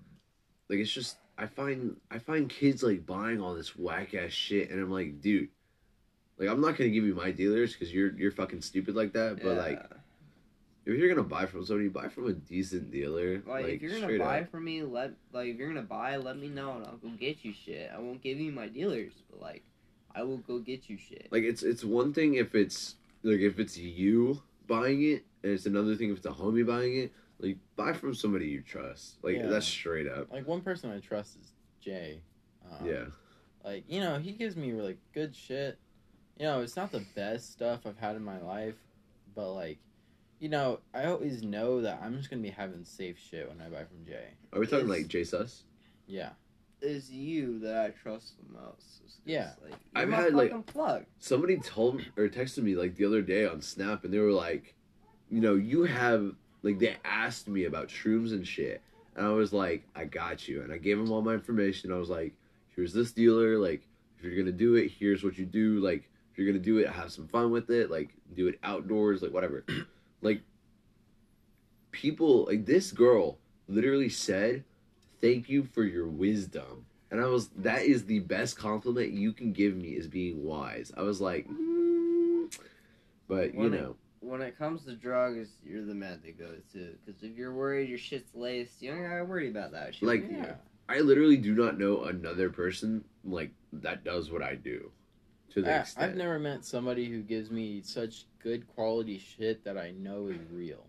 like 0.69 0.79
it's 0.79 0.91
just 0.91 1.17
I 1.37 1.47
find 1.47 1.97
I 2.09 2.19
find 2.19 2.49
kids 2.49 2.81
like 2.81 3.05
buying 3.05 3.41
all 3.41 3.55
this 3.55 3.75
whack 3.75 4.13
ass 4.13 4.31
shit, 4.31 4.69
and 4.69 4.81
I'm 4.81 4.91
like, 4.91 5.21
dude, 5.21 5.49
like 6.37 6.47
I'm 6.47 6.61
not 6.61 6.77
gonna 6.77 6.91
give 6.91 7.03
you 7.03 7.15
my 7.15 7.31
dealers 7.31 7.73
because 7.73 7.93
you're 7.93 8.13
you're 8.17 8.31
fucking 8.31 8.61
stupid 8.61 8.95
like 8.95 9.13
that. 9.13 9.41
But 9.43 9.57
like, 9.57 9.83
if 10.85 10.97
you're 10.97 11.09
gonna 11.09 11.27
buy 11.27 11.45
from 11.45 11.65
somebody, 11.65 11.89
buy 11.89 12.07
from 12.07 12.27
a 12.27 12.33
decent 12.33 12.91
dealer. 12.91 13.41
Like, 13.45 13.65
if 13.65 13.81
you're 13.81 13.99
gonna 13.99 14.17
buy 14.17 14.41
up. 14.41 14.51
from 14.51 14.65
me, 14.65 14.81
let 14.83 15.11
like 15.33 15.47
if 15.49 15.57
you're 15.57 15.67
gonna 15.67 15.81
buy, 15.81 16.15
let 16.17 16.37
me 16.37 16.47
know 16.47 16.73
and 16.73 16.85
I'll 16.85 16.97
go 16.97 17.09
get 17.09 17.43
you 17.43 17.53
shit. 17.53 17.91
I 17.93 17.99
won't 17.99 18.21
give 18.21 18.39
you 18.39 18.51
my 18.51 18.67
dealers, 18.67 19.13
but 19.29 19.41
like 19.41 19.63
I 20.15 20.23
will 20.23 20.37
go 20.37 20.59
get 20.59 20.89
you 20.89 20.97
shit. 20.97 21.27
like 21.31 21.43
it's 21.43 21.63
it's 21.63 21.83
one 21.83 22.13
thing 22.13 22.35
if 22.35 22.55
it's 22.55 22.95
like 23.23 23.39
if 23.39 23.59
it's 23.59 23.77
you 23.77 24.41
buying 24.67 25.03
it, 25.03 25.23
and 25.43 25.51
it's 25.53 25.65
another 25.65 25.95
thing 25.95 26.11
if 26.11 26.17
it's 26.17 26.25
a 26.25 26.31
homie 26.31 26.65
buying 26.65 26.97
it. 26.97 27.11
Like 27.39 27.57
buy 27.75 27.93
from 27.93 28.13
somebody 28.13 28.47
you 28.47 28.61
trust. 28.61 29.15
Like 29.23 29.35
Yeah. 29.37 29.47
that's 29.47 29.65
straight 29.65 30.07
up. 30.07 30.31
Like, 30.31 30.45
one 30.47 30.61
person 30.61 30.91
I 30.91 30.99
trust 30.99 31.37
is 31.37 31.53
Jay. 31.81 32.19
Um, 32.69 32.85
Yeah. 32.85 33.05
Like, 33.63 33.83
you 33.87 33.99
know, 34.01 34.17
he 34.19 34.31
gives 34.33 34.55
me 34.55 34.71
really 34.71 34.97
good 35.13 35.35
shit. 35.35 35.77
You 36.37 36.45
know, 36.45 36.61
it's 36.61 36.75
not 36.75 36.91
the 36.91 37.03
best 37.15 37.51
stuff 37.51 37.85
I've 37.85 37.97
had 37.97 38.15
in 38.15 38.23
my 38.23 38.39
life, 38.41 38.75
but 39.35 39.53
like, 39.53 39.79
you 40.39 40.49
know, 40.49 40.79
I 40.93 41.05
always 41.05 41.43
know 41.43 41.81
that 41.81 41.99
I'm 42.03 42.15
just 42.17 42.29
gonna 42.29 42.41
be 42.41 42.49
having 42.49 42.83
safe 42.85 43.17
shit 43.19 43.47
when 43.49 43.61
I 43.61 43.69
buy 43.69 43.83
from 43.83 44.05
Jay. 44.05 44.29
Are 44.53 44.59
we 44.59 44.65
talking 44.65 44.85
It's- 44.85 44.99
like 44.99 45.07
J 45.07 45.23
Sus? 45.23 45.63
Yeah. 46.07 46.31
It's 46.81 47.09
you 47.09 47.59
that 47.59 47.85
I 47.85 47.89
trust 47.89 48.35
the 48.37 48.53
most. 48.57 49.01
It's 49.03 49.15
'cause, 49.15 49.21
Yeah. 49.25 49.53
like, 49.61 49.71
you're 49.71 49.79
I've 50.01 50.09
my 50.09 50.15
had, 50.15 50.33
like- 50.33 50.49
fucking 50.51 50.63
plug. 50.63 51.05
somebody 51.19 51.57
told 51.57 51.97
me 51.97 52.05
or 52.15 52.29
texted 52.29 52.63
me 52.63 52.75
like 52.75 52.95
the 52.95 53.03
other 53.05 53.21
day 53.21 53.45
on 53.45 53.61
Snap, 53.61 54.05
and 54.05 54.13
they 54.13 54.19
were 54.19 54.31
like, 54.31 54.75
you 55.29 55.41
know, 55.41 55.55
you 55.55 55.83
have 55.83 56.35
like 56.63 56.79
they 56.79 56.95
asked 57.05 57.47
me 57.47 57.65
about 57.65 57.87
shrooms 57.89 58.31
and 58.31 58.47
shit, 58.47 58.81
and 59.15 59.25
I 59.25 59.29
was 59.31 59.51
like, 59.53 59.83
I 59.95 60.05
got 60.05 60.47
you, 60.47 60.61
and 60.61 60.71
I 60.71 60.77
gave 60.77 60.97
them 60.97 61.11
all 61.11 61.21
my 61.21 61.33
information. 61.33 61.91
I 61.91 61.97
was 61.97 62.09
like, 62.09 62.33
here's 62.75 62.93
this 62.93 63.11
dealer, 63.11 63.57
like 63.57 63.85
if 64.17 64.23
you're 64.25 64.35
gonna 64.37 64.51
do 64.53 64.75
it, 64.75 64.89
here's 64.89 65.21
what 65.23 65.37
you 65.37 65.45
do, 65.45 65.79
like 65.81 66.09
if 66.31 66.37
you're 66.37 66.47
gonna 66.47 66.63
do 66.63 66.77
it, 66.77 66.87
have 66.89 67.11
some 67.11 67.27
fun 67.27 67.51
with 67.51 67.69
it. 67.69 67.89
Like 67.91 68.09
do 68.35 68.47
it 68.47 68.57
outdoors, 68.63 69.21
like 69.21 69.33
whatever. 69.33 69.65
like 70.21 70.41
people, 71.91 72.45
like 72.45 72.65
this 72.65 72.91
girl 72.91 73.37
literally 73.67 74.09
said, 74.09 74.63
"Thank 75.21 75.49
you 75.49 75.63
for 75.63 75.83
your 75.83 76.07
wisdom." 76.07 76.85
And 77.11 77.19
I 77.19 77.25
was, 77.25 77.47
that 77.57 77.83
is 77.83 78.05
the 78.05 78.19
best 78.19 78.55
compliment 78.57 79.11
you 79.13 79.33
can 79.33 79.51
give 79.51 79.75
me 79.75 79.89
is 79.89 80.07
being 80.07 80.43
wise. 80.43 80.91
I 80.95 81.01
was 81.01 81.19
like, 81.19 81.47
mm. 81.49 82.47
but 83.27 83.53
you 83.55 83.59
When 83.61 83.73
it- 83.73 83.81
know, 83.81 83.95
When 84.21 84.41
it 84.43 84.57
comes 84.59 84.83
to 84.85 84.95
drugs, 84.95 85.49
you're 85.65 85.85
the 85.85 85.95
man 85.95 86.19
to 86.21 86.31
go 86.31 86.51
to. 86.73 86.95
Because 87.05 87.23
if 87.23 87.35
you're 87.35 87.53
worried 87.53 87.89
your 87.89 87.97
shit's 87.97 88.35
laced, 88.35 88.79
you 88.81 88.91
don't 88.91 89.01
gotta 89.01 89.25
worry 89.25 89.49
about 89.49 89.71
that 89.71 89.95
shit. 89.95 90.03
Like, 90.03 90.29
Yeah. 90.29 90.55
I 90.87 90.99
literally 90.99 91.37
do 91.37 91.55
not 91.55 91.79
know 91.79 92.03
another 92.03 92.49
person 92.51 93.03
like 93.23 93.51
that 93.73 94.03
does 94.03 94.29
what 94.29 94.43
I 94.43 94.53
do. 94.55 94.91
To 95.53 95.61
the 95.61 95.73
I, 95.73 95.79
extent. 95.79 96.11
I've 96.11 96.17
never 96.17 96.39
met 96.39 96.63
somebody 96.63 97.05
who 97.05 97.21
gives 97.21 97.49
me 97.49 97.81
such 97.83 98.25
good 98.41 98.67
quality 98.67 99.17
shit 99.17 99.63
that 99.63 99.77
I 99.77 99.91
know 99.91 100.27
is 100.27 100.39
real. 100.51 100.85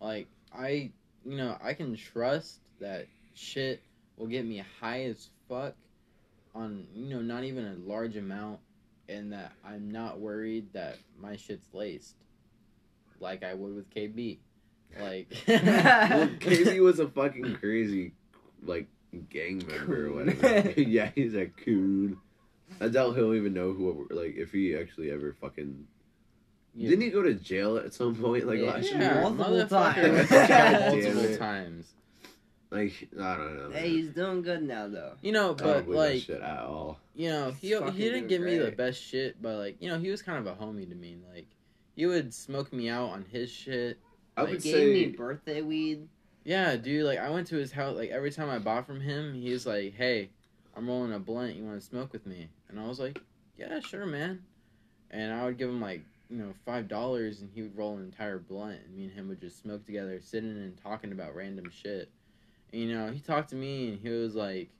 Like 0.00 0.28
I, 0.54 0.90
you 1.24 1.36
know, 1.36 1.56
I 1.62 1.74
can 1.74 1.96
trust 1.96 2.60
that 2.80 3.06
shit 3.34 3.82
will 4.16 4.26
get 4.26 4.44
me 4.44 4.62
high 4.80 5.04
as 5.04 5.28
fuck 5.48 5.74
on, 6.54 6.86
you 6.94 7.14
know, 7.14 7.20
not 7.20 7.44
even 7.44 7.64
a 7.64 7.74
large 7.88 8.16
amount, 8.16 8.60
and 9.08 9.32
that 9.32 9.52
I'm 9.64 9.90
not 9.90 10.18
worried 10.18 10.72
that 10.72 10.98
my 11.20 11.36
shit's 11.36 11.66
laced, 11.72 12.16
like 13.20 13.44
I 13.44 13.54
would 13.54 13.74
with 13.74 13.90
KB. 13.90 14.38
Like, 14.98 15.34
well, 15.48 15.58
KB 16.40 16.80
was 16.80 16.98
a 16.98 17.08
fucking 17.08 17.56
crazy, 17.56 18.12
like, 18.62 18.86
gang 19.30 19.62
member 19.66 20.06
or 20.06 20.12
whatever. 20.12 20.70
yeah, 20.80 21.10
he's 21.14 21.34
a 21.34 21.46
coon. 21.46 22.18
I 22.80 22.88
doubt 22.88 23.16
he'll 23.16 23.34
even 23.34 23.54
know 23.54 23.72
who, 23.72 24.06
like, 24.10 24.36
if 24.36 24.52
he 24.52 24.76
actually 24.76 25.10
ever 25.10 25.34
fucking. 25.40 25.86
Yeah. 26.74 26.90
Didn't 26.90 27.04
he 27.04 27.10
go 27.10 27.22
to 27.22 27.32
jail 27.34 27.78
at 27.78 27.94
some 27.94 28.14
point, 28.14 28.46
like 28.46 28.58
Yeah. 28.60 28.72
last 28.72 28.90
yeah, 28.92 28.98
year? 29.14 29.22
Multiple 29.22 29.46
motherfucker 29.46 29.68
times. 29.68 30.18
was 30.18 30.28
jailed 30.28 30.48
Damn 30.48 31.14
multiple 31.14 31.36
times. 31.38 31.92
Like, 32.70 33.08
I 33.18 33.36
don't 33.36 33.56
know. 33.56 33.70
hey, 33.70 33.88
he's 33.90 34.10
doing 34.10 34.42
good 34.42 34.62
now, 34.62 34.88
though. 34.88 35.12
You 35.22 35.32
know, 35.32 35.54
but 35.54 35.84
believe 35.86 35.96
like, 35.96 36.22
shit 36.22 36.42
at 36.42 36.58
all. 36.64 36.98
you 37.14 37.30
know, 37.30 37.52
he 37.52 37.68
he 37.68 37.74
didn't 37.74 37.92
doing 38.12 38.26
give 38.26 38.42
me 38.42 38.58
the 38.58 38.72
best 38.72 39.00
shit, 39.02 39.40
but 39.40 39.56
like, 39.56 39.76
you 39.80 39.88
know, 39.88 39.98
he 39.98 40.10
was 40.10 40.20
kind 40.20 40.38
of 40.38 40.46
a 40.46 40.60
homie 40.62 40.88
to 40.88 40.94
me. 40.94 41.16
Like, 41.32 41.46
he 41.94 42.04
would 42.06 42.34
smoke 42.34 42.72
me 42.72 42.88
out 42.90 43.10
on 43.10 43.24
his 43.30 43.50
shit. 43.50 43.98
I 44.36 44.42
Like, 44.42 44.50
would 44.50 44.62
Gave 44.62 44.74
say. 44.74 44.92
me 44.92 45.06
birthday 45.06 45.62
weed. 45.62 46.08
Yeah, 46.44 46.76
dude. 46.76 47.04
Like, 47.06 47.18
I 47.20 47.30
went 47.30 47.46
to 47.48 47.56
his 47.56 47.72
house. 47.72 47.96
Like, 47.96 48.10
every 48.10 48.30
time 48.32 48.50
I 48.50 48.58
bought 48.58 48.86
from 48.86 49.00
him, 49.00 49.32
he 49.32 49.50
was 49.52 49.64
like, 49.64 49.94
"Hey, 49.94 50.28
I'm 50.76 50.86
rolling 50.88 51.12
a 51.14 51.18
blunt. 51.18 51.54
You 51.56 51.64
want 51.64 51.80
to 51.80 51.86
smoke 51.86 52.12
with 52.12 52.26
me?" 52.26 52.48
And 52.68 52.80
I 52.80 52.86
was 52.86 52.98
like, 52.98 53.20
"Yeah, 53.56 53.80
sure, 53.80 54.06
man." 54.06 54.44
And 55.10 55.32
I 55.32 55.44
would 55.44 55.58
give 55.58 55.68
him 55.68 55.80
like, 55.80 56.02
you 56.28 56.38
know, 56.38 56.54
five 56.64 56.88
dollars, 56.88 57.40
and 57.40 57.50
he 57.54 57.62
would 57.62 57.76
roll 57.76 57.96
an 57.96 58.04
entire 58.04 58.38
blunt, 58.38 58.80
and 58.84 58.96
me 58.96 59.04
and 59.04 59.12
him 59.12 59.28
would 59.28 59.40
just 59.40 59.60
smoke 59.60 59.84
together, 59.84 60.20
sitting 60.20 60.50
and 60.50 60.76
talking 60.76 61.12
about 61.12 61.34
random 61.34 61.70
shit. 61.70 62.10
And, 62.72 62.82
you 62.82 62.94
know, 62.94 63.10
he 63.10 63.20
talked 63.20 63.50
to 63.50 63.56
me, 63.56 63.90
and 63.90 63.98
he 63.98 64.08
was 64.08 64.34
like, 64.34 64.70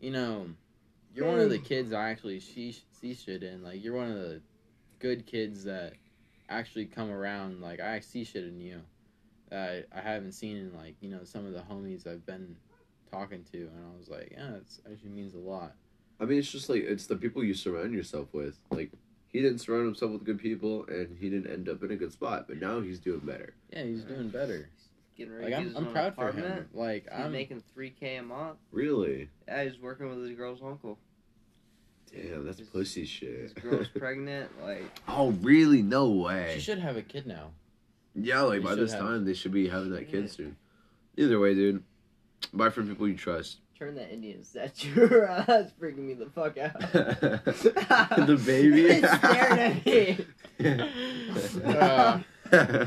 "You 0.00 0.10
know, 0.10 0.46
you're 1.14 1.26
one 1.26 1.40
of 1.40 1.50
the 1.50 1.58
kids 1.58 1.92
I 1.92 2.10
actually 2.10 2.40
see 2.40 2.76
see 2.92 3.14
shit 3.14 3.42
in. 3.42 3.62
Like, 3.62 3.82
you're 3.82 3.96
one 3.96 4.10
of 4.10 4.18
the 4.18 4.40
good 4.98 5.26
kids 5.26 5.64
that 5.64 5.94
actually 6.48 6.86
come 6.86 7.10
around. 7.10 7.60
Like, 7.60 7.80
I 7.80 8.00
see 8.00 8.24
shit 8.24 8.44
in 8.44 8.60
you." 8.60 8.82
that 9.50 9.86
I, 9.92 9.98
I 9.98 10.02
haven't 10.02 10.32
seen 10.32 10.56
in 10.56 10.74
like 10.76 10.96
you 11.00 11.10
know 11.10 11.20
some 11.24 11.46
of 11.46 11.52
the 11.52 11.60
homies 11.60 12.06
I've 12.06 12.26
been 12.26 12.56
talking 13.10 13.44
to, 13.52 13.58
and 13.58 13.84
I 13.84 13.98
was 13.98 14.08
like, 14.08 14.32
yeah, 14.32 14.54
it 14.54 14.64
actually 14.90 15.10
means 15.10 15.34
a 15.34 15.38
lot. 15.38 15.72
I 16.20 16.24
mean, 16.24 16.38
it's 16.38 16.50
just 16.50 16.68
like 16.68 16.82
it's 16.82 17.06
the 17.06 17.16
people 17.16 17.44
you 17.44 17.54
surround 17.54 17.92
yourself 17.94 18.28
with. 18.32 18.58
Like 18.70 18.90
he 19.28 19.40
didn't 19.40 19.58
surround 19.58 19.84
himself 19.86 20.12
with 20.12 20.24
good 20.24 20.38
people, 20.38 20.84
and 20.88 21.16
he 21.18 21.30
didn't 21.30 21.50
end 21.52 21.68
up 21.68 21.82
in 21.82 21.90
a 21.90 21.96
good 21.96 22.12
spot. 22.12 22.46
But 22.48 22.60
now 22.60 22.80
he's 22.80 22.98
doing 22.98 23.20
better. 23.20 23.54
Yeah, 23.72 23.84
he's 23.84 24.02
doing 24.02 24.28
better. 24.28 24.68
Getting 25.16 25.34
ready 25.34 25.52
Like 25.52 25.64
to 25.64 25.70
I'm, 25.70 25.76
I'm 25.76 25.86
own 25.88 25.92
proud 25.92 26.14
for 26.14 26.20
apartment. 26.28 26.54
him. 26.54 26.68
Like 26.74 27.02
He's 27.12 27.24
I'm 27.24 27.32
making 27.32 27.62
3K 27.76 28.20
a 28.20 28.22
month. 28.22 28.58
Really? 28.70 29.28
Yeah, 29.48 29.64
he's 29.64 29.78
working 29.78 30.08
with 30.08 30.22
his 30.28 30.36
girl's 30.36 30.60
uncle. 30.62 30.96
Damn, 32.12 32.46
that's 32.46 32.58
His- 32.60 32.68
pussy 32.68 33.00
His 33.00 33.08
shit. 33.10 33.54
girl's 33.62 33.88
pregnant. 33.88 34.48
Like, 34.62 34.84
Oh, 35.08 35.30
really? 35.42 35.82
No 35.82 36.08
way. 36.10 36.52
She 36.54 36.60
should 36.60 36.78
have 36.78 36.96
a 36.96 37.02
kid 37.02 37.26
now. 37.26 37.50
Yeah, 38.14 38.42
like 38.42 38.60
They 38.62 38.64
by 38.68 38.74
this 38.76 38.92
have. 38.92 39.00
time 39.02 39.24
they 39.24 39.34
should 39.34 39.52
be 39.52 39.68
having 39.68 39.90
that 39.90 40.08
kid 40.08 40.30
soon. 40.30 40.56
Either 41.16 41.38
way, 41.38 41.54
dude. 41.54 41.82
Buy 42.54 42.70
from 42.70 42.88
people 42.88 43.08
you 43.08 43.16
trust. 43.16 43.58
Turn 43.78 43.94
that 43.94 44.12
Indian 44.12 44.42
statue 44.42 45.06
around. 45.06 45.44
That's 45.46 45.72
freaking 45.72 45.98
me 45.98 46.14
the 46.14 46.26
fuck 46.26 46.58
out. 46.58 46.78
the 46.92 48.42
baby. 48.44 48.86
It's 48.90 49.18
staring 49.18 49.60
at 49.60 49.86
me. 49.86 50.26
Uh. 51.64 52.86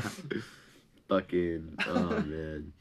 Fucking. 1.08 1.78
Oh 1.86 2.20
man. 2.20 2.72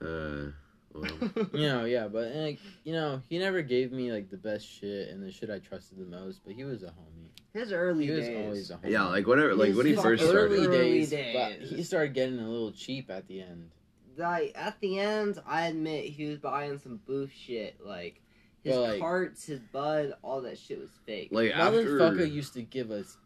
Uh. 0.00 0.52
Well. 0.94 1.48
You 1.52 1.68
know, 1.68 1.84
yeah, 1.84 2.08
but 2.08 2.34
like 2.34 2.58
you 2.84 2.94
know, 2.94 3.20
he 3.28 3.38
never 3.38 3.60
gave 3.60 3.92
me 3.92 4.12
like 4.12 4.30
the 4.30 4.38
best 4.38 4.66
shit 4.66 5.10
and 5.10 5.22
the 5.22 5.30
shit 5.30 5.50
I 5.50 5.58
trusted 5.58 5.98
the 5.98 6.06
most. 6.06 6.40
But 6.44 6.54
he 6.54 6.64
was 6.64 6.82
a 6.82 6.86
homie. 6.86 7.28
His 7.52 7.72
early 7.72 8.06
He 8.06 8.12
was 8.12 8.28
always 8.28 8.70
a 8.70 8.74
homie. 8.76 8.90
Yeah, 8.90 9.04
like 9.04 9.26
whenever, 9.26 9.54
like 9.54 9.74
when 9.74 9.86
he 9.86 9.94
first 9.94 10.22
early 10.22 10.30
started. 10.30 10.58
early 10.58 10.66
days, 10.68 11.10
days. 11.10 11.34
but 11.34 11.68
he 11.68 11.82
started 11.82 12.14
getting 12.14 12.38
a 12.38 12.48
little 12.48 12.72
cheap 12.72 13.10
at 13.10 13.26
the 13.28 13.42
end. 13.42 13.70
Like 14.18 14.52
at 14.54 14.78
the 14.80 14.98
end, 14.98 15.40
I 15.46 15.66
admit 15.66 16.04
he 16.06 16.26
was 16.26 16.38
buying 16.38 16.78
some 16.78 17.00
boof 17.06 17.30
shit. 17.32 17.76
Like 17.84 18.20
his 18.62 18.74
But, 18.74 18.80
like- 18.82 19.00
carts, 19.00 19.46
his 19.46 19.60
bud, 19.60 20.14
all 20.22 20.40
that 20.42 20.58
shit 20.58 20.78
was 20.80 20.90
fake. 21.06 21.28
Like 21.30 21.52
after. 21.52 21.84
Motherfucker 21.98 22.30
used 22.30 22.54
to 22.54 22.62
give 22.62 22.90
us 22.90 23.16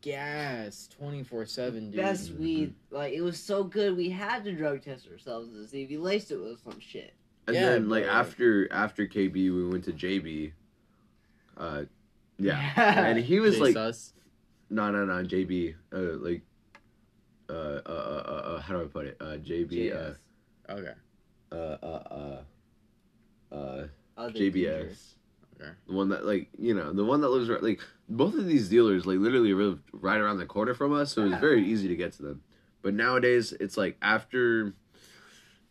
gas 0.00 0.88
twenty 0.88 1.22
four 1.22 1.46
seven, 1.46 1.90
dude. 1.90 2.00
Best 2.00 2.32
weed, 2.32 2.74
like 2.90 3.12
it 3.12 3.20
was 3.22 3.38
so 3.38 3.62
good, 3.64 3.96
we 3.96 4.10
had 4.10 4.44
to 4.44 4.52
drug 4.52 4.82
test 4.82 5.06
ourselves 5.10 5.50
to 5.50 5.66
see 5.68 5.82
if 5.82 5.88
he 5.88 5.96
laced 5.98 6.30
it 6.30 6.36
with 6.38 6.60
some 6.62 6.80
shit. 6.80 7.14
And 7.46 7.54
Yeah, 7.56 7.70
then 7.70 7.88
like 7.88 8.04
but- 8.04 8.12
after 8.12 8.72
after 8.72 9.06
KB, 9.06 9.32
we 9.34 9.68
went 9.68 9.84
to 9.84 9.92
JB. 9.92 10.52
Uh, 11.56 11.84
yeah, 12.38 12.72
Yeah. 12.76 13.04
and 13.08 13.18
he 13.18 13.38
was 13.40 13.54
Chase 13.54 13.60
like, 13.62 13.76
us. 13.76 14.12
no, 14.70 14.90
no, 14.90 15.04
no, 15.04 15.22
JB. 15.22 15.74
Uh, 15.92 15.98
like, 16.18 16.42
uh, 17.48 17.52
uh, 17.52 17.80
uh, 17.86 18.22
uh, 18.26 18.30
uh, 18.56 18.60
how 18.60 18.74
do 18.74 18.82
I 18.82 18.86
put 18.86 19.06
it? 19.06 19.16
Uh, 19.20 19.36
JB. 19.36 19.94
Uh, 19.94 20.14
Okay. 20.70 20.92
uh, 21.50 21.54
uh, 21.54 22.42
uh, 23.50 23.54
uh, 23.54 23.86
Other 24.16 24.32
JBS. 24.32 25.14
Okay. 25.60 25.70
The 25.86 25.92
one 25.92 26.08
that 26.08 26.24
like 26.24 26.48
you 26.58 26.74
know 26.74 26.92
the 26.92 27.04
one 27.04 27.20
that 27.20 27.28
lives 27.28 27.48
right 27.48 27.62
like 27.62 27.80
both 28.08 28.34
of 28.34 28.46
these 28.46 28.68
dealers 28.68 29.06
like 29.06 29.18
literally 29.18 29.52
lived 29.54 29.82
right 29.92 30.18
around 30.18 30.38
the 30.38 30.46
corner 30.46 30.74
from 30.74 30.92
us, 30.92 31.12
so 31.12 31.22
it 31.22 31.28
was 31.30 31.38
very 31.38 31.64
easy 31.64 31.88
to 31.88 31.96
get 31.96 32.12
to 32.14 32.22
them. 32.22 32.42
But 32.80 32.94
nowadays 32.94 33.52
it's 33.52 33.76
like 33.76 33.96
after 34.02 34.74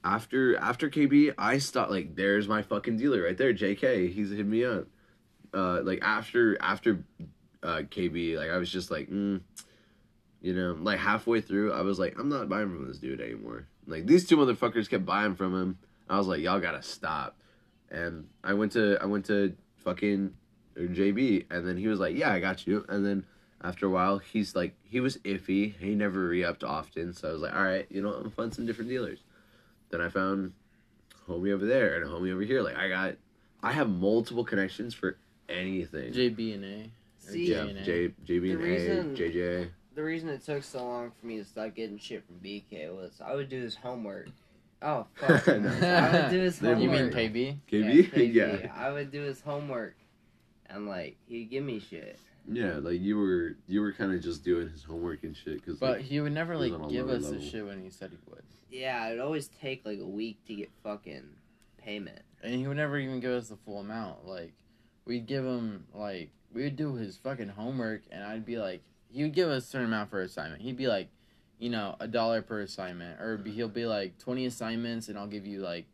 after 0.03 0.55
after 0.57 0.89
KB, 0.89 1.33
I 1.37 1.57
stopped 1.57 1.91
like 1.91 2.15
there's 2.15 2.47
my 2.47 2.61
fucking 2.61 2.97
dealer 2.97 3.23
right 3.23 3.37
there, 3.37 3.53
JK. 3.53 4.11
He's 4.13 4.29
hit 4.31 4.45
me 4.45 4.63
up. 4.65 4.87
Uh, 5.53 5.81
like 5.83 5.99
after 6.01 6.57
after 6.61 7.03
uh 7.63 7.81
KB, 7.89 8.37
like 8.37 8.49
I 8.49 8.57
was 8.57 8.71
just 8.71 8.91
like, 8.91 9.09
mm, 9.09 9.41
you 10.41 10.53
know, 10.53 10.75
like 10.79 10.99
halfway 10.99 11.41
through, 11.41 11.71
I 11.73 11.81
was 11.81 11.99
like, 11.99 12.17
I'm 12.19 12.29
not 12.29 12.49
buying 12.49 12.69
from 12.69 12.87
this 12.87 12.97
dude 12.97 13.21
anymore. 13.21 13.67
Like 13.87 14.05
these 14.07 14.27
two 14.27 14.37
motherfuckers 14.37 14.89
kept 14.89 15.05
buying 15.05 15.35
from 15.35 15.53
him. 15.59 15.77
I 16.09 16.17
was 16.17 16.27
like, 16.27 16.41
y'all 16.41 16.59
gotta 16.59 16.81
stop. 16.83 17.37
And 17.89 18.27
I 18.43 18.53
went 18.53 18.71
to 18.73 18.97
I 19.01 19.05
went 19.05 19.25
to 19.25 19.55
fucking 19.83 20.33
JB, 20.77 21.45
and 21.51 21.67
then 21.67 21.77
he 21.77 21.87
was 21.87 21.99
like, 21.99 22.15
"Yeah, 22.15 22.31
I 22.31 22.39
got 22.39 22.65
you." 22.65 22.85
And 22.87 23.05
then 23.05 23.25
after 23.61 23.85
a 23.85 23.89
while, 23.89 24.17
he's 24.19 24.55
like, 24.55 24.73
he 24.83 24.99
was 24.99 25.17
iffy. 25.17 25.77
He 25.77 25.93
never 25.95 26.27
re-upped 26.29 26.63
often, 26.63 27.13
so 27.13 27.29
I 27.29 27.31
was 27.33 27.41
like, 27.41 27.53
"All 27.53 27.63
right, 27.63 27.85
you 27.89 28.01
know, 28.01 28.09
I'm 28.13 28.19
gonna 28.23 28.29
find 28.29 28.53
some 28.53 28.65
different 28.65 28.89
dealers." 28.89 29.19
Then 29.89 29.99
I 30.01 30.07
found 30.09 30.53
homie 31.27 31.51
over 31.51 31.65
there 31.65 31.95
and 31.97 32.05
a 32.05 32.07
homie 32.07 32.31
over 32.31 32.41
here. 32.41 32.61
Like 32.61 32.77
I 32.77 32.87
got, 32.87 33.15
I 33.61 33.73
have 33.73 33.89
multiple 33.89 34.45
connections 34.45 34.93
for 34.93 35.17
anything. 35.49 36.13
JB 36.13 36.55
and 36.55 36.63
A. 36.65 36.77
Or 37.27 37.31
See, 37.33 37.47
J 37.47 37.51
yeah, 37.53 37.61
and 37.61 37.85
JB 38.25 38.51
and 38.51 38.59
reason- 38.61 39.15
A, 39.15 39.17
JJ. 39.17 39.69
The 40.01 40.07
reason 40.07 40.29
it 40.29 40.43
took 40.43 40.63
so 40.63 40.83
long 40.83 41.11
for 41.11 41.27
me 41.27 41.37
to 41.37 41.45
stop 41.45 41.75
getting 41.75 41.99
shit 41.99 42.23
from 42.25 42.37
BK 42.43 42.91
was 42.91 43.21
I 43.23 43.35
would 43.35 43.49
do 43.49 43.61
his 43.61 43.75
homework. 43.75 44.29
Oh 44.81 45.05
fuck! 45.13 45.47
I 45.47 45.57
would 46.23 46.31
do 46.31 46.39
his 46.39 46.57
They 46.57 46.69
You 46.69 46.75
mean 46.89 46.89
homework. 46.89 47.13
KB? 47.13 47.57
KB, 47.71 48.33
Yeah, 48.33 48.57
yeah, 48.63 48.73
I 48.75 48.91
would 48.91 49.11
do 49.11 49.21
his 49.21 49.41
homework, 49.41 49.93
and 50.65 50.87
like 50.87 51.17
he'd 51.27 51.51
give 51.51 51.63
me 51.63 51.79
shit. 51.79 52.17
yeah. 52.51 52.77
Like 52.79 52.99
you 52.99 53.19
were, 53.19 53.57
you 53.67 53.81
were 53.81 53.93
kind 53.93 54.11
of 54.11 54.23
just 54.23 54.43
doing 54.43 54.69
his 54.69 54.81
homework 54.83 55.21
and 55.21 55.37
shit. 55.37 55.63
Cause 55.63 55.77
But 55.77 55.97
like, 55.97 56.01
he 56.01 56.19
would 56.19 56.33
never 56.33 56.57
like 56.57 56.71
was 56.71 56.81
on 56.81 56.89
a 56.89 56.91
give 56.91 57.05
lower 57.05 57.17
us 57.17 57.29
the 57.29 57.39
shit 57.39 57.63
when 57.63 57.83
he 57.83 57.91
said 57.91 58.09
he 58.09 58.17
would, 58.27 58.41
Yeah, 58.71 59.07
it'd 59.09 59.19
always 59.21 59.49
take 59.49 59.85
like 59.85 59.99
a 59.99 60.07
week 60.07 60.43
to 60.47 60.55
get 60.55 60.71
fucking 60.81 61.29
payment. 61.77 62.23
and 62.41 62.55
he 62.55 62.65
would 62.67 62.77
never 62.77 62.97
even 62.97 63.19
give 63.19 63.33
us 63.33 63.49
the 63.49 63.55
full 63.57 63.81
amount. 63.81 64.25
Like 64.27 64.53
we'd 65.05 65.27
give 65.27 65.45
him 65.45 65.85
like 65.93 66.31
we 66.51 66.63
would 66.63 66.75
do 66.75 66.95
his 66.95 67.17
fucking 67.17 67.49
homework, 67.49 68.01
and 68.09 68.23
I'd 68.23 68.47
be 68.47 68.57
like, 68.57 68.81
he 69.11 69.23
would 69.23 69.33
give 69.33 69.49
us 69.49 69.63
a 69.65 69.67
certain 69.67 69.87
amount 69.87 70.09
for 70.09 70.21
assignment. 70.21 70.61
He'd 70.61 70.77
be 70.77 70.87
like, 70.87 71.09
you 71.59 71.69
know, 71.69 71.95
a 71.99 72.07
dollar 72.07 72.41
per 72.41 72.61
assignment, 72.61 73.21
or 73.21 73.37
be, 73.37 73.51
he'll 73.51 73.67
be 73.67 73.85
like 73.85 74.17
twenty 74.17 74.45
assignments, 74.45 75.09
and 75.09 75.17
I'll 75.17 75.27
give 75.27 75.45
you 75.45 75.59
like 75.59 75.85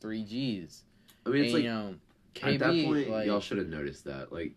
three 0.00 0.24
G's. 0.24 0.82
I 1.24 1.30
mean, 1.30 1.44
it's 1.44 1.54
and, 1.54 1.54
like 1.54 1.64
you 1.64 1.70
know, 1.70 1.94
at 2.52 2.58
that 2.58 2.70
KB, 2.70 2.84
point, 2.86 3.10
like, 3.10 3.26
y'all 3.26 3.40
should 3.40 3.58
have 3.58 3.68
noticed 3.68 4.04
that. 4.04 4.32
Like, 4.32 4.52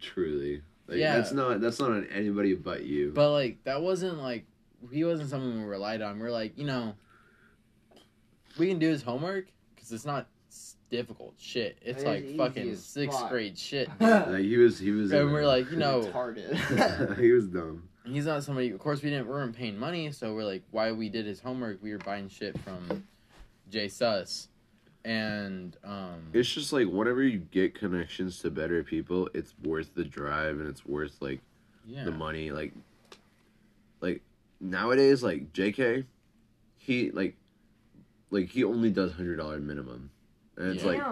truly. 0.00 0.62
Like, 0.86 0.98
Yeah. 0.98 1.16
that's 1.16 1.32
not 1.32 1.60
that's 1.60 1.80
not 1.80 1.90
on 1.90 2.06
anybody 2.12 2.54
but 2.54 2.84
you. 2.84 3.12
But 3.14 3.32
like 3.32 3.64
that 3.64 3.80
wasn't 3.82 4.18
like 4.18 4.44
he 4.92 5.02
wasn't 5.04 5.30
someone 5.30 5.62
we 5.62 5.64
relied 5.68 6.02
on. 6.02 6.18
We're 6.18 6.30
like, 6.30 6.58
you 6.58 6.64
know, 6.64 6.94
we 8.58 8.68
can 8.68 8.78
do 8.78 8.88
his 8.88 9.02
homework 9.02 9.46
because 9.74 9.90
it's 9.92 10.04
not 10.04 10.26
difficult 10.90 11.34
shit. 11.38 11.76
It's 11.82 11.98
It's 11.98 12.04
like 12.06 12.24
easy 12.24 12.36
fucking 12.36 12.70
as 12.70 12.84
sixth 12.84 13.18
fuck. 13.20 13.30
grade 13.30 13.58
shit. 13.58 13.88
like 14.00 14.42
he 14.42 14.56
was 14.56 14.78
he 14.78 14.90
was 14.90 15.12
and 15.12 15.32
we're 15.32 15.46
like, 15.46 15.70
you 15.70 15.76
know, 15.78 16.02
retarded. 16.02 17.18
he 17.20 17.32
was 17.32 17.46
dumb. 17.48 17.88
he's 18.04 18.26
not 18.26 18.42
somebody. 18.44 18.70
Of 18.70 18.78
course, 18.78 19.02
we 19.02 19.10
didn't. 19.10 19.26
We 19.26 19.32
weren't 19.32 19.56
paying 19.56 19.78
money, 19.78 20.10
so 20.12 20.34
we're 20.34 20.44
like, 20.44 20.62
why 20.70 20.92
we 20.92 21.08
did 21.08 21.26
his 21.26 21.40
homework? 21.40 21.82
We 21.82 21.92
were 21.92 21.98
buying 21.98 22.28
shit 22.28 22.58
from 22.60 23.04
Jay 23.70 23.88
Sus, 23.88 24.48
and 25.04 25.76
um, 25.84 26.28
It's 26.32 26.48
just 26.52 26.72
like 26.72 26.86
whenever 26.88 27.22
you 27.22 27.38
get 27.38 27.74
connections 27.74 28.40
to 28.40 28.50
better 28.50 28.82
people, 28.84 29.28
it's 29.34 29.54
worth 29.64 29.94
the 29.94 30.04
drive 30.04 30.58
and 30.60 30.68
it's 30.68 30.84
worth 30.86 31.16
like 31.20 31.40
yeah, 31.86 32.04
the 32.04 32.12
money. 32.12 32.50
Like, 32.50 32.72
like 34.00 34.22
nowadays, 34.60 35.22
like 35.22 35.52
J.K. 35.52 36.04
He 36.76 37.10
like, 37.10 37.36
like 38.30 38.48
he 38.50 38.64
only 38.64 38.90
does 38.90 39.12
hundred 39.12 39.36
dollar 39.36 39.58
minimum, 39.58 40.10
and 40.56 40.68
it's 40.74 40.82
Yeah. 40.84 40.90
like, 40.90 41.02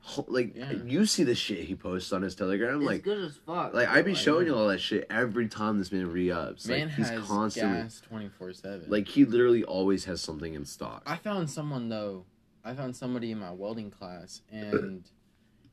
ho- 0.00 0.24
like 0.28 0.54
Yeah. 0.56 0.72
you 0.72 1.06
see 1.06 1.24
the 1.24 1.34
shit 1.34 1.64
he 1.64 1.74
posts 1.74 2.12
on 2.12 2.22
his 2.22 2.34
Telegram. 2.34 2.76
it's 2.76 2.84
like, 2.86 3.02
good 3.02 3.18
as 3.24 3.36
fuck. 3.36 3.72
like 3.74 3.88
I'd 3.88 4.04
be 4.04 4.12
Like, 4.12 4.20
showing 4.20 4.46
you 4.46 4.54
all 4.54 4.68
that 4.68 4.80
shit 4.80 5.06
every 5.10 5.48
time 5.48 5.78
this 5.78 5.90
man 5.92 6.10
re-ups. 6.10 6.66
man 6.66 6.88
like 6.88 6.96
he's 6.96 7.08
has 7.08 7.26
constantly 7.26 7.82
gas 7.82 8.00
twenty 8.00 8.28
four 8.28 8.52
seven. 8.52 8.84
like 8.88 9.08
he 9.08 9.24
literally 9.24 9.64
always 9.64 10.04
has 10.04 10.20
something 10.20 10.54
in 10.54 10.64
stock. 10.64 11.02
I 11.06 11.16
found 11.16 11.48
someone 11.50 11.88
though. 11.88 12.24
I 12.64 12.74
found 12.74 12.94
somebody 12.94 13.30
in 13.32 13.38
my 13.38 13.52
welding 13.52 13.90
class, 13.90 14.42
and 14.52 15.02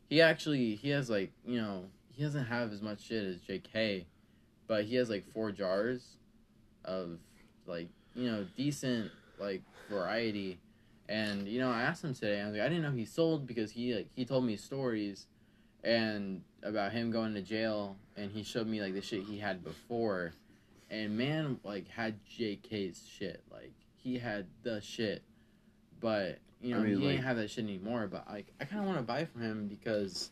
he 0.10 0.22
actually 0.22 0.76
he 0.76 0.90
has 0.92 1.10
like 1.10 1.32
you 1.46 1.60
know 1.62 1.86
he 2.14 2.24
doesn't 2.24 2.46
have 2.46 2.72
as 2.72 2.82
much 2.82 3.02
shit 3.04 3.24
as 3.26 3.42
J.K., 3.42 4.08
but 4.68 4.86
he 4.86 4.96
has 4.96 5.10
like 5.10 5.26
four 5.34 5.52
jars 5.52 6.16
of 6.86 7.20
like 7.66 7.90
you 8.16 8.32
know 8.32 8.46
decent 8.56 9.12
like 9.38 9.62
variety. 9.90 10.60
And 11.10 11.48
you 11.48 11.60
know, 11.60 11.72
I 11.72 11.82
asked 11.82 12.04
him 12.04 12.14
today. 12.14 12.42
I 12.42 12.46
was 12.46 12.54
like, 12.54 12.64
I 12.64 12.70
didn't 12.70 12.84
know 12.84 12.92
he 12.92 13.06
sold 13.06 13.48
because 13.48 13.72
he 13.72 13.94
like 13.96 14.10
he 14.16 14.26
told 14.26 14.44
me 14.46 14.58
stories, 14.58 15.28
and 15.84 16.42
about 16.64 16.92
him 16.92 17.12
going 17.12 17.34
to 17.36 17.42
jail, 17.42 17.98
and 18.16 18.32
he 18.32 18.44
showed 18.44 18.68
me 18.68 18.82
like 18.82 18.94
the 18.94 19.02
shit 19.02 19.24
he 19.24 19.38
had 19.40 19.64
before, 19.64 20.34
and 20.90 21.18
man 21.18 21.60
like 21.64 21.88
had 21.88 22.16
J.K.'s 22.26 23.08
shit. 23.10 23.42
Like 23.52 23.74
he 23.96 24.18
had 24.18 24.48
the 24.64 24.82
shit, 24.82 25.24
but 26.02 26.40
you 26.62 26.74
know 26.74 26.82
I 26.82 26.84
mean, 26.84 27.00
he 27.00 27.06
like- 27.06 27.16
ain't 27.16 27.24
have 27.24 27.38
that 27.38 27.50
shit 27.52 27.64
anymore. 27.64 28.08
But 28.12 28.28
like 28.30 28.48
I 28.60 28.66
kind 28.66 28.82
of 28.82 28.88
want 28.88 28.98
to 29.00 29.04
buy 29.04 29.26
from 29.26 29.42
him 29.42 29.68
because 29.68 30.32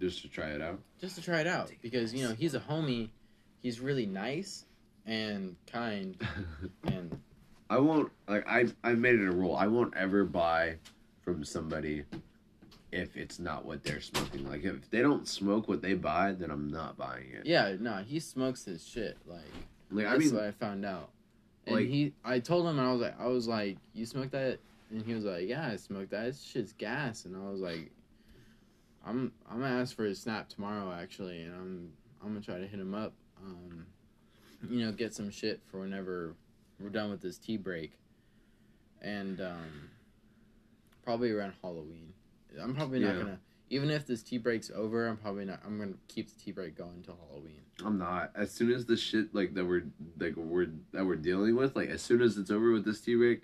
just 0.00 0.22
to 0.22 0.28
try 0.28 0.48
it 0.50 0.60
out. 0.60 0.80
just 1.00 1.14
to 1.14 1.22
try 1.22 1.40
it 1.40 1.46
out 1.46 1.70
because 1.80 2.12
you 2.12 2.28
know 2.28 2.34
he's 2.34 2.54
a 2.54 2.60
homie, 2.60 3.08
he's 3.62 3.80
really 3.80 4.04
nice 4.06 4.66
and 5.06 5.56
kind 5.66 6.16
and 6.84 7.18
I 7.72 7.78
won't 7.78 8.10
like 8.28 8.46
I 8.46 8.66
I've 8.84 8.98
made 8.98 9.14
it 9.14 9.26
a 9.26 9.32
rule. 9.32 9.56
I 9.56 9.66
won't 9.66 9.94
ever 9.96 10.24
buy 10.24 10.76
from 11.22 11.42
somebody 11.44 12.04
if 12.92 13.16
it's 13.16 13.38
not 13.38 13.64
what 13.64 13.82
they're 13.82 14.00
smoking. 14.02 14.46
Like 14.48 14.62
if 14.64 14.90
they 14.90 15.00
don't 15.00 15.26
smoke 15.26 15.68
what 15.68 15.80
they 15.80 15.94
buy, 15.94 16.32
then 16.32 16.50
I'm 16.50 16.70
not 16.70 16.98
buying 16.98 17.30
it. 17.32 17.46
yeah 17.46 17.74
no 17.80 17.96
he 18.06 18.20
smokes 18.20 18.64
his 18.66 18.86
shit 18.86 19.16
like 19.26 19.40
Like 19.90 20.06
I 20.06 20.10
that's 20.10 20.24
mean, 20.26 20.34
what 20.34 20.44
I 20.44 20.50
found 20.50 20.84
out. 20.84 21.08
And 21.66 21.76
like- 21.76 21.86
he, 21.88 22.12
I 22.24 22.40
told 22.40 22.66
him, 22.66 22.78
and 22.78 22.86
I 22.86 22.92
was 22.92 23.00
like, 23.00 23.18
I 23.20 23.26
was 23.28 23.46
like, 23.48 23.78
you 23.94 24.04
smoke 24.04 24.30
that? 24.32 24.58
And 24.90 25.02
he 25.06 25.14
was 25.14 25.24
like, 25.24 25.48
yeah, 25.48 25.68
I 25.68 25.76
smoked 25.76 26.10
that. 26.10 26.24
This 26.24 26.42
shit's 26.42 26.72
gas. 26.72 27.24
And 27.24 27.34
I 27.36 27.48
was 27.48 27.60
like, 27.60 27.90
I'm, 29.06 29.32
I'm 29.50 29.60
gonna 29.60 29.80
ask 29.80 29.94
for 29.96 30.04
his 30.04 30.20
snap 30.20 30.48
tomorrow, 30.48 30.92
actually, 30.92 31.42
and 31.42 31.54
I'm, 31.54 31.92
I'm 32.20 32.28
gonna 32.28 32.40
try 32.40 32.58
to 32.58 32.66
hit 32.66 32.78
him 32.80 32.94
up. 32.94 33.12
Um, 33.42 33.86
you 34.68 34.84
know, 34.84 34.92
get 34.92 35.14
some 35.14 35.30
shit 35.30 35.60
for 35.70 35.78
whenever 35.80 36.34
we're 36.80 36.90
done 36.90 37.10
with 37.10 37.20
this 37.20 37.38
tea 37.38 37.56
break, 37.56 37.92
and 39.00 39.40
um, 39.40 39.90
probably 41.04 41.30
around 41.30 41.54
Halloween. 41.62 42.12
I'm 42.60 42.74
probably 42.74 43.00
not 43.00 43.14
Yeah. 43.14 43.22
gonna. 43.22 43.40
Even 43.70 43.88
if 43.90 44.06
this 44.06 44.22
tea 44.22 44.36
break's 44.36 44.70
over, 44.74 45.06
I'm 45.08 45.16
probably 45.16 45.46
not. 45.46 45.60
I'm 45.64 45.78
gonna 45.78 45.94
keep 46.08 46.28
the 46.28 46.38
tea 46.38 46.52
break 46.52 46.76
going 46.76 46.96
until 46.96 47.16
Halloween. 47.28 47.62
I'm 47.84 47.98
not. 47.98 48.30
As 48.34 48.50
soon 48.50 48.70
as 48.70 48.84
the 48.84 48.96
shit 48.96 49.34
like 49.34 49.54
that 49.54 49.64
we're 49.64 49.84
like 50.18 50.36
we're 50.36 50.68
that 50.92 51.06
we're 51.06 51.16
dealing 51.16 51.56
with, 51.56 51.74
like 51.74 51.88
as 51.88 52.02
soon 52.02 52.20
as 52.20 52.36
it's 52.36 52.50
over 52.50 52.70
with 52.72 52.84
this 52.84 53.00
tea 53.00 53.16
break, 53.16 53.42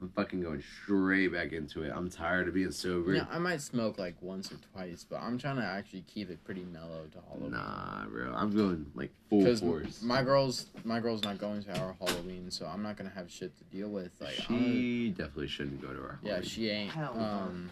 I'm 0.00 0.10
fucking 0.10 0.42
going 0.42 0.62
straight 0.84 1.28
back 1.28 1.52
into 1.52 1.82
it. 1.82 1.90
I'm 1.94 2.10
tired 2.10 2.48
of 2.48 2.54
being 2.54 2.70
sober. 2.70 3.14
Yeah, 3.14 3.24
I 3.30 3.38
might 3.38 3.62
smoke 3.62 3.98
like 3.98 4.14
once 4.20 4.52
or 4.52 4.56
twice, 4.74 5.06
but 5.08 5.22
I'm 5.22 5.38
trying 5.38 5.56
to 5.56 5.64
actually 5.64 6.02
keep 6.02 6.28
it 6.30 6.44
pretty 6.44 6.64
mellow 6.64 7.06
to 7.12 7.18
Halloween. 7.28 7.52
Nah, 7.52 8.04
bro. 8.06 8.32
I'm 8.34 8.54
going 8.54 8.86
like 8.94 9.10
full 9.30 9.56
force. 9.56 10.02
my 10.02 10.22
girl's 10.22 10.66
my 10.84 11.00
girl's 11.00 11.22
not 11.24 11.38
going 11.38 11.62
to 11.64 11.78
our 11.80 11.94
Halloween, 11.98 12.50
so 12.50 12.66
I'm 12.66 12.82
not 12.82 12.96
gonna 12.98 13.12
have 13.14 13.30
shit 13.30 13.56
to 13.56 13.64
deal 13.64 13.88
with. 13.88 14.10
Like, 14.20 14.38
I'm- 14.50 14.64
she 14.64 15.10
definitely 15.16 15.48
shouldn't 15.48 15.80
go 15.80 15.88
to 15.94 16.00
our. 16.00 16.18
yeah, 16.22 16.40
she 16.42 16.68
ain't. 16.68 16.90
Hell 16.92 17.14
no. 17.16 17.24
Um, 17.24 17.70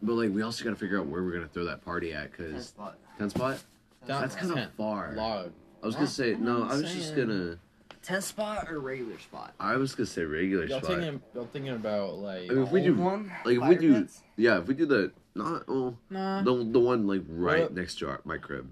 But 0.00 0.12
like, 0.14 0.30
we 0.32 0.42
also 0.42 0.62
got 0.64 0.70
to 0.70 0.76
figure 0.76 1.00
out 1.00 1.06
where 1.06 1.24
we're 1.24 1.32
gonna 1.32 1.48
throw 1.48 1.64
that 1.64 1.84
party 1.84 2.12
at, 2.12 2.36
Ten 2.36 2.52
cause 2.52 2.68
spot. 2.68 2.98
ten 3.18 3.30
spot. 3.30 3.58
Down- 4.06 4.20
That's 4.20 4.36
kind 4.36 4.58
of 4.58 4.72
far. 4.74 5.12
log. 5.16 5.52
I 5.82 5.86
was 5.86 5.96
gonna 5.96 6.06
say 6.06 6.36
no. 6.38 6.62
I'm 6.62 6.82
was 6.82 6.94
just 6.94 7.16
gonna. 7.16 7.58
Ten 8.02 8.20
spot 8.20 8.70
or 8.70 8.80
regular 8.80 9.18
spot? 9.18 9.54
I 9.58 9.76
was 9.76 9.94
gonna 9.94 10.06
say 10.06 10.24
regular 10.24 10.66
Y'all 10.66 10.80
spot. 10.80 10.90
thinking? 10.98 11.22
Y'all 11.34 11.46
thinking 11.52 11.72
about 11.72 12.16
like? 12.18 12.50
I 12.50 12.54
mean, 12.54 12.64
if 12.64 12.70
we 12.70 12.82
do- 12.82 12.94
one? 12.94 13.32
like, 13.46 13.56
if 13.56 13.66
we 13.68 13.74
do- 13.76 13.94
pits? 13.94 14.22
Yeah, 14.36 14.58
if 14.58 14.66
we 14.66 14.74
do 14.74 14.84
the 14.86 15.12
not 15.34 15.66
well, 15.66 15.96
nah. 16.10 16.42
the 16.42 16.52
the 16.70 16.80
one 16.80 17.06
like 17.06 17.22
right 17.28 17.62
What? 17.62 17.74
next 17.74 17.98
to 18.00 18.08
our, 18.08 18.20
my 18.24 18.36
crib, 18.36 18.68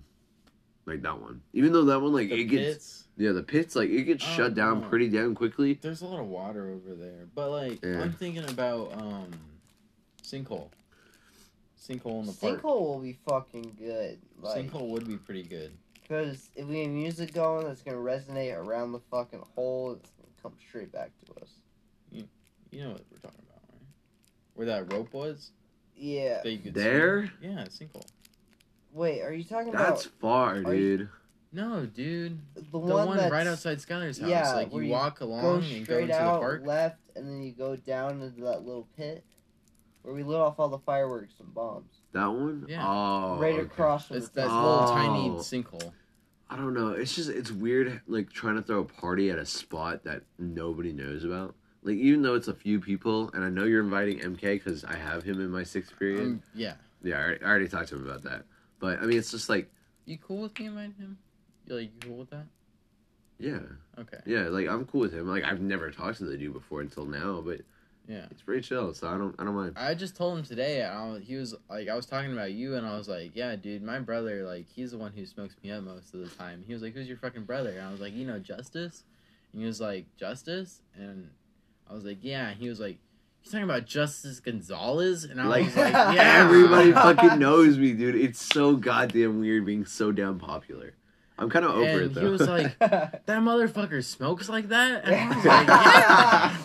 like 0.87 1.01
that 1.03 1.19
one. 1.21 1.41
Even 1.55 1.73
though 1.73 1.85
that 1.87 2.01
one 2.01 2.13
like 2.13 2.29
the 2.29 2.41
it 2.41 2.45
gets 2.45 2.65
pits. 2.75 3.05
yeah 3.17 3.33
the 3.33 3.43
pits 3.43 3.75
like 3.75 3.89
it 3.89 4.03
gets 4.05 4.23
Oh, 4.25 4.33
shut 4.37 4.55
down 4.55 4.83
no. 4.83 4.89
pretty 4.89 5.09
damn 5.09 5.35
quickly. 5.35 5.79
There's 5.81 6.03
a 6.03 6.07
lot 6.07 6.21
of 6.21 6.27
water 6.27 6.69
over 6.71 6.95
there, 6.95 7.27
but 7.35 7.51
like 7.51 7.83
Yeah. 7.83 8.03
I'm 8.03 8.13
thinking 8.13 8.45
about 8.51 8.93
um, 9.01 9.29
sinkhole. 10.23 10.69
Sinkhole 11.81 12.21
in 12.21 12.27
the 12.27 12.33
park. 12.33 12.61
Sinkhole 12.63 12.81
will 12.81 13.01
be 13.01 13.19
fucking 13.27 13.77
good. 13.79 14.19
Like, 14.41 14.71
Sinkhole 14.71 14.89
would 14.91 15.09
be 15.09 15.17
pretty 15.17 15.43
good. 15.43 15.73
Because 16.13 16.51
if 16.55 16.67
we 16.67 16.81
have 16.83 16.91
music 16.91 17.33
going 17.33 17.65
that's 17.67 17.81
gonna 17.81 17.97
resonate 17.97 18.55
around 18.55 18.93
the 18.93 19.01
fucking 19.11 19.43
hole, 19.55 19.93
it's 19.93 20.11
gonna 20.11 20.29
come 20.43 20.53
straight 20.69 20.93
back 20.93 21.11
to 21.25 21.41
us. 21.43 21.49
You 22.11 22.29
you 22.71 22.83
know 22.85 22.91
what 22.91 23.01
we're 23.11 23.17
talking 23.17 23.41
about, 23.49 23.63
right? 23.73 23.81
Where 24.53 24.67
that 24.67 24.93
rope 24.93 25.15
was 25.15 25.53
Yeah. 25.97 26.43
that 26.43 26.51
you 26.53 26.59
could 26.59 26.75
There? 26.75 27.29
swing? 27.41 27.53
Yeah, 27.57 27.65
sinkhole. 27.65 28.07
Wait, 28.93 29.23
are 29.23 29.33
you 29.33 29.43
talking 29.43 29.73
That's 29.73 29.83
about 29.83 29.89
That's 29.95 30.07
far, 30.21 30.55
are 30.57 30.75
you- 30.75 30.99
dude. 30.99 31.09
No, 31.51 31.87
dude. 31.87 32.39
the 32.57 32.61
The 32.61 32.79
one, 32.79 33.07
one, 33.09 33.31
right 33.31 33.47
outside 33.47 33.79
Skyler's 33.79 34.19
house. 34.19 34.29
yeah, 34.29 34.53
like 34.53 34.71
where 34.71 34.83
you 34.83 34.89
you 34.91 34.95
walk 34.95 35.21
go 35.21 35.27
along 35.27 35.63
and 35.65 35.79
go 35.79 35.85
straight 35.85 36.03
into 36.03 36.13
the 36.15 36.21
out 36.21 36.41
park. 36.41 36.67
left, 36.67 36.99
and 37.17 37.27
then 37.27 37.43
you 37.43 37.53
go 37.53 37.75
down 37.75 38.21
into 38.21 38.43
that 38.43 38.67
little 38.67 38.87
pit 38.99 39.25
where 40.03 40.13
we 40.15 40.23
lit 40.23 40.41
off 40.41 40.61
all 40.61 40.69
the 40.69 40.79
fireworks 40.79 41.33
and 41.41 41.55
bombs, 41.55 42.01
That 42.13 42.27
one? 42.27 42.67
Yeah. 42.69 42.87
Oh, 42.87 43.39
right 43.39 43.55
okay. 43.55 43.63
across 43.63 44.09
from 44.09 44.19
It's 44.19 44.29
the 44.29 44.43
that 44.43 44.49
town. 44.49 44.63
little 44.63 44.89
Oh. 44.89 44.95
tiny 44.95 45.31
sinkhole. 45.39 45.93
I 46.53 46.57
don't 46.57 46.75
know. 46.75 46.89
It's 46.91 47.15
just 47.17 47.31
it's 47.31 47.51
weird 47.51 48.03
like 48.07 48.31
trying 48.31 48.57
to 48.57 48.63
throw 48.63 48.81
a 48.81 48.85
party 48.85 49.31
at 49.31 49.39
a 49.39 49.47
spot 49.47 50.05
that 50.05 50.23
nobody 50.39 50.93
knows 50.93 51.25
about. 51.25 51.55
Like 51.83 51.97
even 51.97 52.21
though 52.23 52.35
it's 52.35 52.49
a 52.49 52.55
few 52.55 52.79
people, 52.79 53.31
and 53.33 53.43
I 53.43 53.49
know 53.49 53.65
you're 53.65 53.83
inviting 53.83 54.19
MK 54.19 54.41
because 54.41 54.85
I 54.85 54.95
have 54.95 55.23
him 55.23 55.41
in 55.41 55.51
my 55.51 55.63
sixth 55.65 55.99
period. 55.99 56.21
Um, 56.21 56.43
yeah. 56.55 56.75
yeah, 57.03 57.17
I 57.17 57.23
already, 57.23 57.45
I 57.45 57.49
already 57.49 57.69
talked 57.69 57.89
to 57.89 57.97
him 57.97 58.05
about 58.07 58.23
that. 58.25 58.45
But 58.79 58.99
I 59.01 59.07
mean, 59.07 59.19
it's 59.19 59.31
just 59.31 59.49
like 59.49 59.71
You 60.05 60.19
cool 60.19 60.43
with 60.43 60.59
me 60.61 60.67
inviting 60.67 60.93
him? 60.95 61.19
You 61.67 61.77
like 61.77 61.91
you 61.95 62.09
cool 62.09 62.19
with 62.19 62.31
that? 62.31 62.45
yeah, 63.39 63.59
Okay. 63.99 64.19
yeah. 64.27 64.43
Like 64.49 64.69
I'm 64.69 64.85
cool 64.85 65.01
with 65.01 65.13
him. 65.15 65.27
Like 65.27 65.45
I've 65.45 65.61
never 65.61 65.91
talked 65.91 66.19
to 66.19 66.25
the 66.25 66.37
dude 66.37 66.53
before 66.53 66.81
until 66.83 67.07
now, 67.07 67.41
but 67.41 67.63
Yeah. 68.09 68.27
it's 68.31 68.43
pretty 68.43 68.63
chill. 68.63 68.93
So 68.95 69.09
I 69.09 69.17
don't 69.17 69.35
I 69.39 69.45
don't 69.45 69.55
mind. 69.55 69.75
I 69.77 69.95
just 69.95 70.17
told 70.17 70.39
him 70.39 70.45
today. 70.45 70.83
I 70.83 71.09
was, 71.09 71.23
he 71.23 71.37
was 71.37 71.55
like, 71.71 71.89
I 71.89 71.95
was 71.95 72.05
talking 72.07 72.33
about 72.33 72.53
you, 72.53 72.77
and 72.77 72.87
I 72.87 72.97
was 72.99 73.09
like, 73.09 73.33
yeah, 73.35 73.55
dude, 73.57 73.83
my 73.83 74.01
brother, 74.01 74.45
like, 74.45 74.67
he's 74.69 74.91
the 74.91 74.99
one 74.99 75.13
who 75.13 75.25
smokes 75.25 75.55
me 75.63 75.71
up 75.71 75.85
most 75.85 76.13
of 76.15 76.21
the 76.21 76.29
time. 76.37 76.65
He 76.67 76.73
was 76.73 76.83
like, 76.83 76.95
who's 76.95 77.09
your 77.09 77.17
fucking 77.17 77.45
brother? 77.45 77.71
And 77.71 77.83
I 77.83 77.91
was 77.91 78.01
like, 78.01 78.15
you 78.15 78.27
know, 78.27 78.39
Justice. 78.39 79.05
And 79.53 79.61
he 79.63 79.67
was 79.67 79.81
like, 79.81 80.07
Justice, 80.17 80.81
and 80.97 81.31
I 81.89 81.95
was 81.95 82.05
like, 82.05 82.19
yeah. 82.23 82.49
And 82.49 82.59
he 82.59 82.69
was 82.69 82.81
like, 82.81 82.99
He's 83.41 83.51
talking 83.51 83.65
about 83.65 83.87
Justice 83.87 84.39
Gonzalez? 84.39 85.25
And 85.25 85.41
I 85.41 85.47
Like, 85.47 85.65
was 85.67 85.77
like, 85.77 85.93
yeah. 85.93 86.45
Everybody 86.45 86.93
fucking 86.93 87.41
knows 87.41 87.77
me, 87.77 87.93
dude. 87.93 88.15
It's 88.15 88.41
so 88.41 88.77
goddamn 88.77 89.41
weird 89.41 89.67
being 89.67 89.85
so 89.85 90.13
damn 90.13 90.39
popular. 90.39 90.95
I'm 91.39 91.51
kind 91.51 91.65
of 91.65 91.73
over 91.73 91.83
And 91.85 92.01
it 92.03 92.15
though. 92.15 92.21
he 92.21 92.27
was 92.29 92.47
like, 92.47 92.79
that 92.79 93.27
motherfucker 93.27 94.05
smokes 94.05 94.49
like 94.49 94.69
that? 94.69 95.05
And 95.09 95.15
I 95.17 95.27
was 95.37 95.45
like, 95.45 95.67
yeah. 95.67 96.57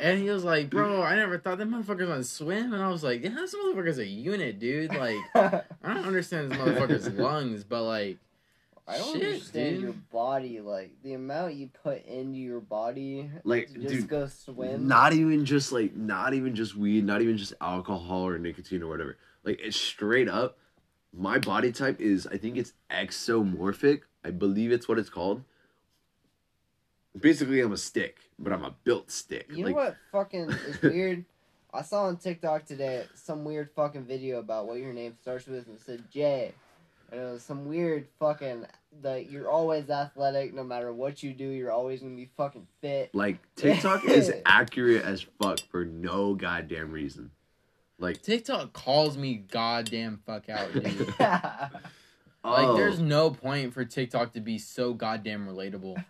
And 0.00 0.18
he 0.18 0.30
was 0.30 0.44
like, 0.44 0.70
bro, 0.70 1.02
I 1.02 1.14
never 1.14 1.38
thought 1.38 1.58
that 1.58 1.68
motherfucker's 1.68 2.08
on 2.08 2.24
swim. 2.24 2.72
And 2.72 2.82
I 2.82 2.88
was 2.88 3.04
like, 3.04 3.22
yeah, 3.22 3.30
this 3.30 3.54
motherfucker's 3.54 3.98
a 3.98 4.06
unit, 4.06 4.58
dude. 4.58 4.94
Like, 4.94 5.18
I 5.34 5.62
don't 5.84 6.06
understand 6.06 6.50
this 6.50 6.58
motherfucker's 6.58 7.08
lungs, 7.12 7.64
but 7.64 7.82
like, 7.82 8.18
I 8.88 8.98
don't 8.98 9.14
Shit, 9.20 9.34
understand 9.34 9.74
dude. 9.74 9.82
your 9.82 9.92
body, 10.10 10.60
like 10.60 10.90
the 11.04 11.12
amount 11.12 11.54
you 11.54 11.68
put 11.84 12.04
into 12.06 12.38
your 12.38 12.60
body 12.60 13.30
like, 13.44 13.68
to 13.68 13.78
just 13.78 13.88
dude, 13.88 14.08
go 14.08 14.26
swim. 14.26 14.88
not 14.88 15.12
even 15.12 15.44
just 15.44 15.70
like, 15.70 15.94
not 15.94 16.34
even 16.34 16.56
just 16.56 16.74
weed, 16.74 17.04
not 17.04 17.22
even 17.22 17.36
just 17.36 17.52
alcohol 17.60 18.26
or 18.26 18.38
nicotine 18.38 18.82
or 18.82 18.88
whatever. 18.88 19.16
Like, 19.44 19.60
it's 19.62 19.76
straight 19.76 20.28
up. 20.28 20.58
My 21.12 21.38
body 21.38 21.72
type 21.72 22.00
is, 22.00 22.26
I 22.26 22.36
think 22.36 22.56
it's 22.56 22.72
exomorphic 22.90 24.02
I 24.24 24.30
believe 24.30 24.72
it's 24.72 24.88
what 24.88 24.98
it's 24.98 25.08
called. 25.10 25.42
Basically, 27.18 27.60
I'm 27.60 27.72
a 27.72 27.76
stick, 27.76 28.18
but 28.38 28.52
I'm 28.52 28.64
a 28.64 28.74
built 28.84 29.10
stick. 29.10 29.46
You 29.50 29.64
like, 29.64 29.74
know 29.74 29.82
what 29.82 29.96
fucking 30.12 30.50
is 30.50 30.82
weird? 30.82 31.24
I 31.72 31.82
saw 31.82 32.04
on 32.04 32.16
TikTok 32.16 32.66
today 32.66 33.04
some 33.14 33.44
weird 33.44 33.70
fucking 33.74 34.04
video 34.04 34.38
about 34.38 34.66
what 34.66 34.78
your 34.78 34.92
name 34.92 35.14
starts 35.20 35.46
with 35.46 35.66
and 35.66 35.76
it 35.76 35.82
said 35.82 36.02
J. 36.12 36.52
And 37.12 37.20
it 37.20 37.24
was 37.24 37.42
some 37.42 37.66
weird 37.66 38.06
fucking 38.18 38.66
that 39.02 39.30
you're 39.30 39.48
always 39.48 39.90
athletic 39.90 40.54
no 40.54 40.64
matter 40.64 40.92
what 40.92 41.22
you 41.22 41.32
do, 41.32 41.48
you're 41.48 41.72
always 41.72 42.00
gonna 42.00 42.16
be 42.16 42.30
fucking 42.36 42.66
fit. 42.80 43.14
Like 43.14 43.38
TikTok 43.56 44.04
is 44.04 44.32
accurate 44.46 45.04
as 45.04 45.24
fuck 45.40 45.60
for 45.70 45.84
no 45.84 46.34
goddamn 46.34 46.92
reason. 46.92 47.30
Like, 48.00 48.22
TikTok 48.22 48.72
calls 48.72 49.18
me 49.18 49.34
goddamn 49.34 50.20
fuck 50.24 50.48
out, 50.48 50.72
dude. 50.72 51.14
oh, 51.20 51.68
Like, 52.42 52.76
there's 52.76 52.98
oh. 52.98 53.04
no 53.04 53.30
point 53.30 53.74
for 53.74 53.84
TikTok 53.84 54.32
to 54.32 54.40
be 54.40 54.58
so 54.58 54.94
goddamn 54.94 55.46
relatable. 55.46 56.02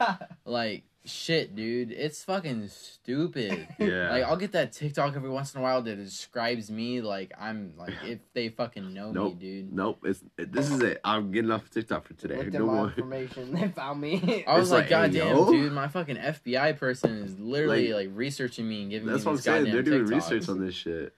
Like, 0.44 0.84
shit, 1.04 1.56
dude, 1.56 1.90
it's 1.92 2.22
fucking 2.24 2.68
stupid. 2.68 3.66
yeah, 3.78 4.10
Like, 4.10 4.24
I'll 4.24 4.36
get 4.36 4.52
that 4.52 4.72
TikTok 4.72 5.16
every 5.16 5.30
once 5.30 5.54
in 5.54 5.60
a 5.60 5.62
while 5.62 5.80
that 5.82 5.96
describes 5.96 6.70
me 6.70 7.00
like 7.00 7.32
I'm 7.40 7.72
like 7.76 7.94
if 8.04 8.18
they 8.34 8.48
fucking 8.50 8.92
know 8.92 9.10
Nope. 9.12 9.34
me, 9.34 9.40
dude. 9.40 9.72
nope. 9.72 10.00
It's 10.04 10.22
this 10.36 10.70
is 10.70 10.80
it. 10.82 11.00
I'm 11.04 11.30
getting 11.32 11.50
off 11.50 11.68
TikTok 11.70 12.06
for 12.06 12.14
today. 12.14 12.36
Looked 12.36 12.52
No 12.52 12.66
more. 12.66 12.86
information, 12.88 13.52
they 13.54 13.68
found 13.68 14.00
me. 14.00 14.44
I 14.46 14.54
was 14.58 14.68
It's 14.68 14.70
like, 14.72 14.80
like, 14.82 14.88
God 14.90 15.12
hey, 15.12 15.18
damn, 15.20 15.36
yo." 15.36 15.50
dude, 15.50 15.72
my 15.72 15.88
fucking 15.88 16.16
FBI 16.16 16.78
person 16.78 17.22
is 17.22 17.38
literally 17.38 17.92
like, 17.94 18.10
researching 18.12 18.68
me 18.68 18.82
and 18.82 18.90
giving 18.90 19.08
That's 19.08 19.20
me 19.20 19.26
what 19.26 19.30
I'm 19.30 19.36
these 19.36 19.44
saying. 19.44 19.64
goddamn 19.64 19.72
They're 19.74 19.82
doing 19.82 20.04
TikToks. 20.04 20.30
research 20.30 20.48
on 20.48 20.60
this 20.64 20.74
shit. 20.74 21.14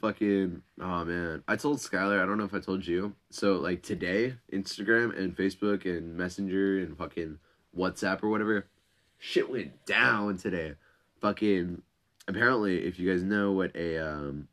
Fucking 0.00 0.60
oh 0.82 1.04
man. 1.06 1.42
I 1.48 1.56
told 1.56 1.78
Skyler, 1.78 2.22
I 2.22 2.26
don't 2.26 2.36
know 2.36 2.44
if 2.44 2.52
I 2.52 2.60
told 2.60 2.86
you. 2.86 3.14
So 3.30 3.54
like 3.54 3.82
today, 3.82 4.34
Instagram 4.52 5.18
and 5.18 5.34
Facebook 5.34 5.86
and 5.86 6.14
Messenger 6.16 6.80
and 6.80 6.98
fucking 6.98 7.38
WhatsApp 7.74 8.22
or 8.22 8.28
whatever, 8.28 8.66
shit 9.24 9.50
went 9.50 9.86
down 9.86 10.36
today. 10.36 10.74
Fucking 11.20 11.80
apparently 12.28 12.84
if 12.84 12.98
you 12.98 13.10
guys 13.10 13.22
know 13.22 13.52
what 13.52 13.74
a 13.74 13.98
um 13.98 14.48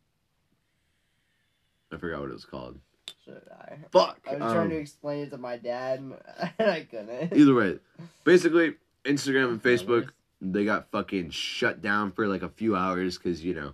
I 1.91 1.97
forgot 1.97 2.22
what 2.22 2.30
it 2.30 2.34
was 2.34 2.45
called. 2.45 2.80
Should 3.26 3.41
I? 3.51 3.76
Fuck. 3.91 4.19
I 4.30 4.36
was 4.36 4.43
um, 4.43 4.53
trying 4.53 4.69
to 4.69 4.78
explain 4.78 5.24
it 5.24 5.30
to 5.32 5.38
my 5.38 5.57
dad 5.57 5.99
and 6.57 6.72
I 6.72 6.88
couldn't. 6.89 7.34
Either 7.34 7.53
way, 7.53 7.80
basically, 8.24 8.76
Instagram 9.03 9.49
and 9.49 9.61
Facebook 9.61 10.09
they 10.41 10.65
got 10.65 10.89
fucking 10.89 11.30
shut 11.30 11.82
down 11.82 12.11
for 12.11 12.28
like 12.28 12.41
a 12.41 12.49
few 12.49 12.76
hours 12.76 13.17
because 13.17 13.43
you 13.43 13.53
know 13.53 13.74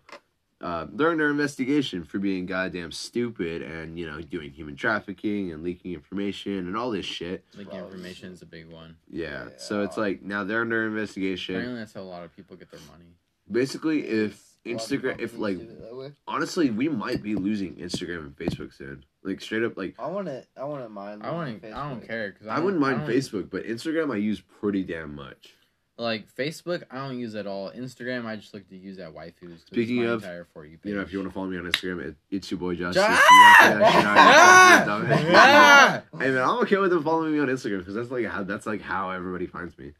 uh, 0.59 0.87
they're 0.91 1.11
under 1.11 1.29
investigation 1.29 2.03
for 2.03 2.17
being 2.17 2.45
goddamn 2.45 2.91
stupid 2.91 3.61
and 3.61 3.99
you 3.99 4.09
know 4.09 4.19
doing 4.21 4.51
human 4.51 4.75
trafficking 4.75 5.51
and 5.51 5.63
leaking 5.63 5.93
information 5.93 6.53
and 6.67 6.75
all 6.75 6.89
this 6.89 7.05
shit. 7.05 7.45
Like 7.55 7.71
information 7.73 8.31
is 8.31 8.41
a 8.41 8.45
big 8.45 8.69
one. 8.71 8.97
Yeah, 9.09 9.49
so 9.57 9.83
it's 9.83 9.97
like 9.97 10.23
now 10.23 10.43
they're 10.43 10.61
under 10.61 10.87
investigation. 10.87 11.55
Apparently, 11.55 11.79
that's 11.79 11.93
how 11.93 12.01
a 12.01 12.03
lot 12.03 12.23
of 12.23 12.35
people 12.35 12.55
get 12.55 12.71
their 12.71 12.79
money. 12.91 13.05
Basically, 13.49 14.07
if 14.07 14.57
A 14.65 14.73
lot 14.73 14.81
of 14.81 14.87
Instagram, 14.89 15.19
if 15.19 15.37
like 15.37 15.57
do 15.57 15.63
it 15.63 15.81
that 15.81 15.95
way. 15.95 16.11
honestly, 16.27 16.71
we 16.71 16.89
might 16.89 17.21
be 17.21 17.35
losing 17.35 17.75
Instagram 17.75 18.19
and 18.19 18.35
Facebook 18.35 18.73
soon. 18.73 19.05
Like 19.23 19.41
straight 19.41 19.63
up, 19.63 19.77
like 19.77 19.95
I 19.99 20.07
want 20.07 20.25
to. 20.25 20.43
I 20.59 20.63
want 20.63 20.83
to 20.83 20.89
mind. 20.89 21.23
I 21.23 21.31
want. 21.31 21.63
I 21.63 21.89
don't 21.89 22.05
care 22.05 22.31
because 22.31 22.47
I 22.47 22.59
wouldn't 22.59 22.81
mind 22.81 23.01
Facebook, 23.01 23.51
but 23.51 23.65
Instagram 23.65 24.11
I 24.11 24.17
use 24.17 24.41
pretty 24.41 24.83
damn 24.83 25.13
much. 25.15 25.53
Like 25.99 26.31
Facebook, 26.35 26.83
I 26.91 26.97
don't 27.07 27.17
use 27.17 27.33
at 27.33 27.47
all. 27.47 27.71
Instagram, 27.71 28.25
I 28.25 28.35
just 28.35 28.53
like 28.53 28.69
to 28.69 28.77
use 28.77 28.99
at 28.99 29.13
waifus. 29.15 29.65
Speaking 29.65 30.03
of, 30.05 30.21
entire 30.23 30.45
for 30.53 30.63
you, 30.63 30.77
You 30.83 30.93
know, 30.95 31.01
if 31.01 31.11
you 31.11 31.17
want 31.17 31.29
to 31.31 31.33
follow 31.33 31.47
me 31.47 31.57
on 31.57 31.63
Instagram, 31.63 32.03
it, 32.05 32.15
it's 32.29 32.51
your 32.51 32.59
boy 32.59 32.75
Josh. 32.75 32.93
Jo- 32.93 33.01
You 33.01 33.07
gotta 33.07 33.17
say 33.17 33.79
that 33.79 33.93
shit 33.93 34.05
out. 34.05 35.01
You 35.07 35.07
fucking 35.07 35.25
dumbass. 35.25 35.33
Ah! 35.35 36.03
Hey 36.19 36.29
man, 36.31 36.43
I'm 36.43 36.59
okay 36.59 36.77
with 36.77 36.91
them 36.91 37.03
following 37.03 37.33
me 37.33 37.39
on 37.39 37.47
Instagram 37.47 37.79
because 37.79 37.95
that's 37.95 38.11
like 38.11 38.25
how 38.27 38.43
that's 38.43 38.67
like 38.67 38.81
how 38.81 39.09
everybody 39.09 39.47
finds 39.47 39.75
me. 39.79 39.93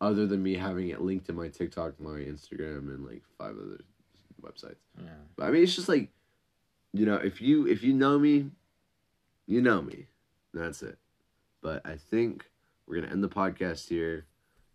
Other 0.00 0.26
than 0.26 0.42
me 0.44 0.54
having 0.54 0.90
it 0.90 1.00
linked 1.00 1.26
to 1.26 1.32
my 1.32 1.48
TikTok, 1.48 1.98
my 1.98 2.18
Instagram, 2.20 2.94
and 2.94 3.04
like 3.04 3.22
five 3.36 3.56
other 3.58 3.80
websites. 4.42 4.76
Yeah. 5.02 5.08
But 5.34 5.46
I 5.46 5.50
mean, 5.50 5.62
it's 5.64 5.74
just 5.74 5.88
like, 5.88 6.10
you 6.92 7.04
know, 7.04 7.16
if 7.16 7.40
you 7.40 7.66
if 7.66 7.82
you 7.82 7.94
know 7.94 8.16
me, 8.18 8.50
you 9.48 9.60
know 9.60 9.82
me. 9.82 10.06
That's 10.54 10.82
it. 10.84 10.98
But 11.62 11.84
I 11.84 11.96
think 11.96 12.44
we're 12.86 13.00
gonna 13.00 13.12
end 13.12 13.24
the 13.24 13.28
podcast 13.28 13.88
here. 13.88 14.24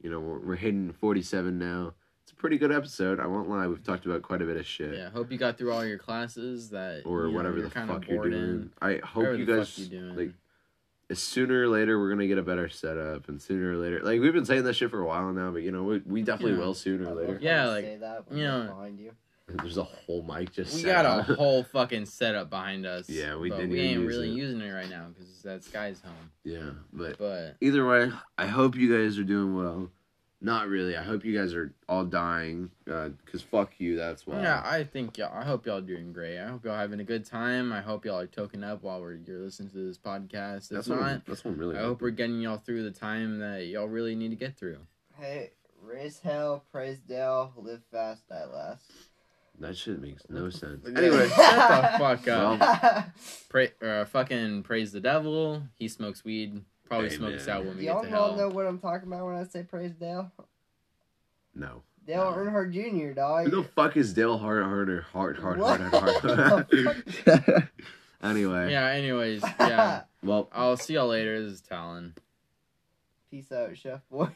You 0.01 0.09
know, 0.09 0.19
we're, 0.19 0.39
we're 0.39 0.55
hitting 0.55 0.91
47 0.93 1.57
now. 1.57 1.93
It's 2.23 2.31
a 2.31 2.35
pretty 2.35 2.57
good 2.57 2.71
episode. 2.71 3.19
I 3.19 3.27
won't 3.27 3.49
lie. 3.49 3.67
We've 3.67 3.83
talked 3.83 4.05
about 4.05 4.21
quite 4.21 4.41
a 4.41 4.45
bit 4.45 4.57
of 4.57 4.65
shit. 4.65 4.95
Yeah, 4.95 5.09
hope 5.09 5.31
you 5.31 5.37
got 5.37 5.57
through 5.57 5.71
all 5.71 5.85
your 5.85 5.97
classes 5.97 6.69
that 6.69 7.03
Or 7.05 7.25
you 7.25 7.31
know, 7.31 7.37
whatever 7.37 7.57
you're 7.57 7.69
the 7.69 7.71
fuck 7.87 8.07
you're 8.07 8.29
doing. 8.29 8.33
in. 8.33 8.71
I 8.81 8.99
hope 9.03 9.37
you 9.37 9.45
guys 9.45 9.75
doing. 9.75 10.15
like 10.15 10.31
sooner 11.13 11.63
or 11.63 11.67
later 11.67 11.99
we're 11.99 12.09
gonna 12.09 12.25
get 12.25 12.37
a 12.37 12.41
better 12.41 12.69
setup 12.69 13.27
and 13.27 13.41
sooner 13.41 13.73
or 13.73 13.75
later 13.75 13.99
like 14.01 14.21
we've 14.21 14.31
been 14.31 14.45
saying 14.45 14.63
that 14.63 14.73
shit 14.73 14.89
for 14.89 15.01
a 15.01 15.05
while 15.05 15.29
now 15.33 15.51
but 15.51 15.61
you 15.61 15.69
know 15.69 15.83
we, 15.83 15.97
we 16.05 16.21
definitely 16.21 16.53
Yeah. 16.57 16.59
will 16.65 16.73
sooner 16.73 17.09
or 17.11 17.15
later 17.15 17.37
Yeah, 17.41 17.65
like, 17.67 17.83
say 17.83 17.97
that 17.97 18.29
when 18.29 18.37
you 18.39 18.45
know- 18.45 18.67
behind 18.67 18.97
you. 18.97 19.11
There's 19.57 19.77
a 19.77 19.83
whole 19.83 20.23
mic 20.23 20.51
just 20.51 20.73
we 20.75 20.81
set 20.81 21.03
got 21.03 21.05
up. 21.05 21.29
a 21.29 21.33
whole 21.35 21.63
fucking 21.63 22.05
setup 22.05 22.49
behind 22.49 22.85
us. 22.85 23.09
Yeah, 23.09 23.35
we 23.37 23.49
but 23.49 23.57
didn't 23.57 23.71
We 23.71 23.79
even 23.81 23.89
ain't 23.91 24.01
use 24.01 24.15
really 24.15 24.29
it. 24.29 24.35
using 24.35 24.61
it 24.61 24.71
right 24.71 24.89
now 24.89 25.07
because 25.13 25.41
that 25.43 25.71
guy's 25.73 26.01
home. 26.01 26.31
yeah 26.43 26.69
but 26.93 27.17
But 27.17 27.55
either 27.61 27.85
way 27.87 28.11
i 28.37 28.45
hope 28.45 28.75
you 28.75 28.95
guys 28.95 29.17
are 29.17 29.23
doing 29.23 29.55
well 29.55 29.89
not 30.43 30.67
really 30.67 30.95
i 30.97 31.03
hope 31.03 31.23
you 31.25 31.37
guys 31.37 31.53
are 31.53 31.73
all 31.89 32.03
dying 32.05 32.69
uh, 32.91 33.09
because 33.25 33.41
fuck 33.41 33.71
you 33.79 33.95
that's 33.95 34.25
why 34.27 34.41
yeah, 34.41 34.61
I 34.65 34.83
think 34.83 35.17
y'all. 35.17 35.31
I 35.33 35.43
hope 35.43 35.65
y'all 35.67 35.81
doing 35.81 36.11
great. 36.13 36.39
I 36.39 36.47
hope 36.47 36.65
y'all 36.65 36.75
having 36.77 36.99
a 36.99 37.03
good 37.03 37.25
time. 37.25 37.71
I 37.71 37.79
hope 37.81 38.05
y'all 38.05 38.19
are 38.19 38.27
toking 38.27 38.63
up 38.63 38.81
while 38.83 38.99
we're 39.01 39.15
you're 39.15 39.39
listening 39.39 39.69
to 39.71 39.87
this 39.87 39.97
podcast. 39.99 40.63
If 40.63 40.69
that's 40.69 40.87
what, 40.87 40.99
not, 40.99 41.07
I'm, 41.09 41.23
that's 41.27 41.43
what 41.45 41.51
I'm 41.51 41.59
really 41.59 41.77
I 41.77 41.81
hope 41.81 42.01
we're 42.01 42.09
getting 42.09 42.39
y'all 42.41 42.57
through 42.57 42.83
the 42.83 42.91
time 42.91 43.37
that 43.39 43.65
y'all 43.67 43.87
really 43.87 44.15
need 44.15 44.29
to 44.29 44.35
get 44.35 44.57
through. 44.57 44.79
Hey, 45.19 45.51
raise 45.81 46.19
hell, 46.19 46.63
praise 46.71 46.97
Dale, 47.07 47.53
live 47.55 47.81
fast, 47.91 48.27
die 48.27 48.45
last. 48.45 48.83
That 49.61 49.77
shit 49.77 50.01
makes 50.01 50.23
no 50.29 50.49
sense 50.49 50.85
anyway 50.95 51.27
shut 51.35 51.37
the 51.93 51.97
fuck 51.99 52.27
up. 52.27 52.59
Well, 52.59 53.05
Pray, 53.49 53.71
uh, 53.81 54.05
fucking 54.05 54.63
praise 54.63 54.91
the 54.91 54.99
devil. 54.99 55.63
He 55.77 55.87
smokes 55.87 56.23
weed. 56.23 56.61
Probably 56.85 57.07
Amen. 57.07 57.17
smokes 57.19 57.47
out 57.47 57.65
when 57.65 57.77
we 57.77 57.85
Y'all 57.87 58.01
get 58.01 58.11
to 58.11 58.19
all 58.19 58.27
hell. 58.29 58.37
know 58.37 58.49
what 58.49 58.65
I'm 58.67 58.79
talking 58.79 59.07
about 59.07 59.25
when 59.25 59.35
I 59.35 59.45
say 59.45 59.63
praise 59.63 59.93
Dale? 59.93 60.29
no 61.55 61.83
Dale 62.05 62.31
No. 62.31 62.37
Earnhardt 62.37 62.73
Jr., 62.73 63.13
dog. 63.13 63.45
who 63.49 63.61
the 63.61 63.63
fuck 63.69 63.95
is 63.95 64.13
dale 64.13 64.37
hard 64.37 64.63
harder 64.63 65.01
hard 65.13 65.37
hard 65.37 65.59
What? 65.59 65.79
hard 65.79 66.15
hard 66.21 66.67
hard 67.27 67.69
anyway 68.23 68.71
Yeah. 68.71 68.87
Anyways, 68.87 69.41
yeah. 69.59 70.01
well 70.23 70.49
I'll 70.53 70.75
see 70.77 70.95
y'all 70.95 71.07
later. 71.07 71.41
This 71.43 71.53
is 71.53 71.61
Talon. 71.61 72.13
Peace 73.29 73.49
out, 73.53 73.77
chef 73.77 74.01
boy. 74.09 74.27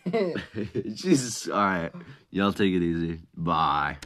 Jesus. 0.94 1.50
All 1.50 1.58
right. 1.58 1.92
Y'all 2.32 2.54
take 2.54 2.74
it 2.74 2.82
easy. 2.82 3.20
Bye. 3.36 3.98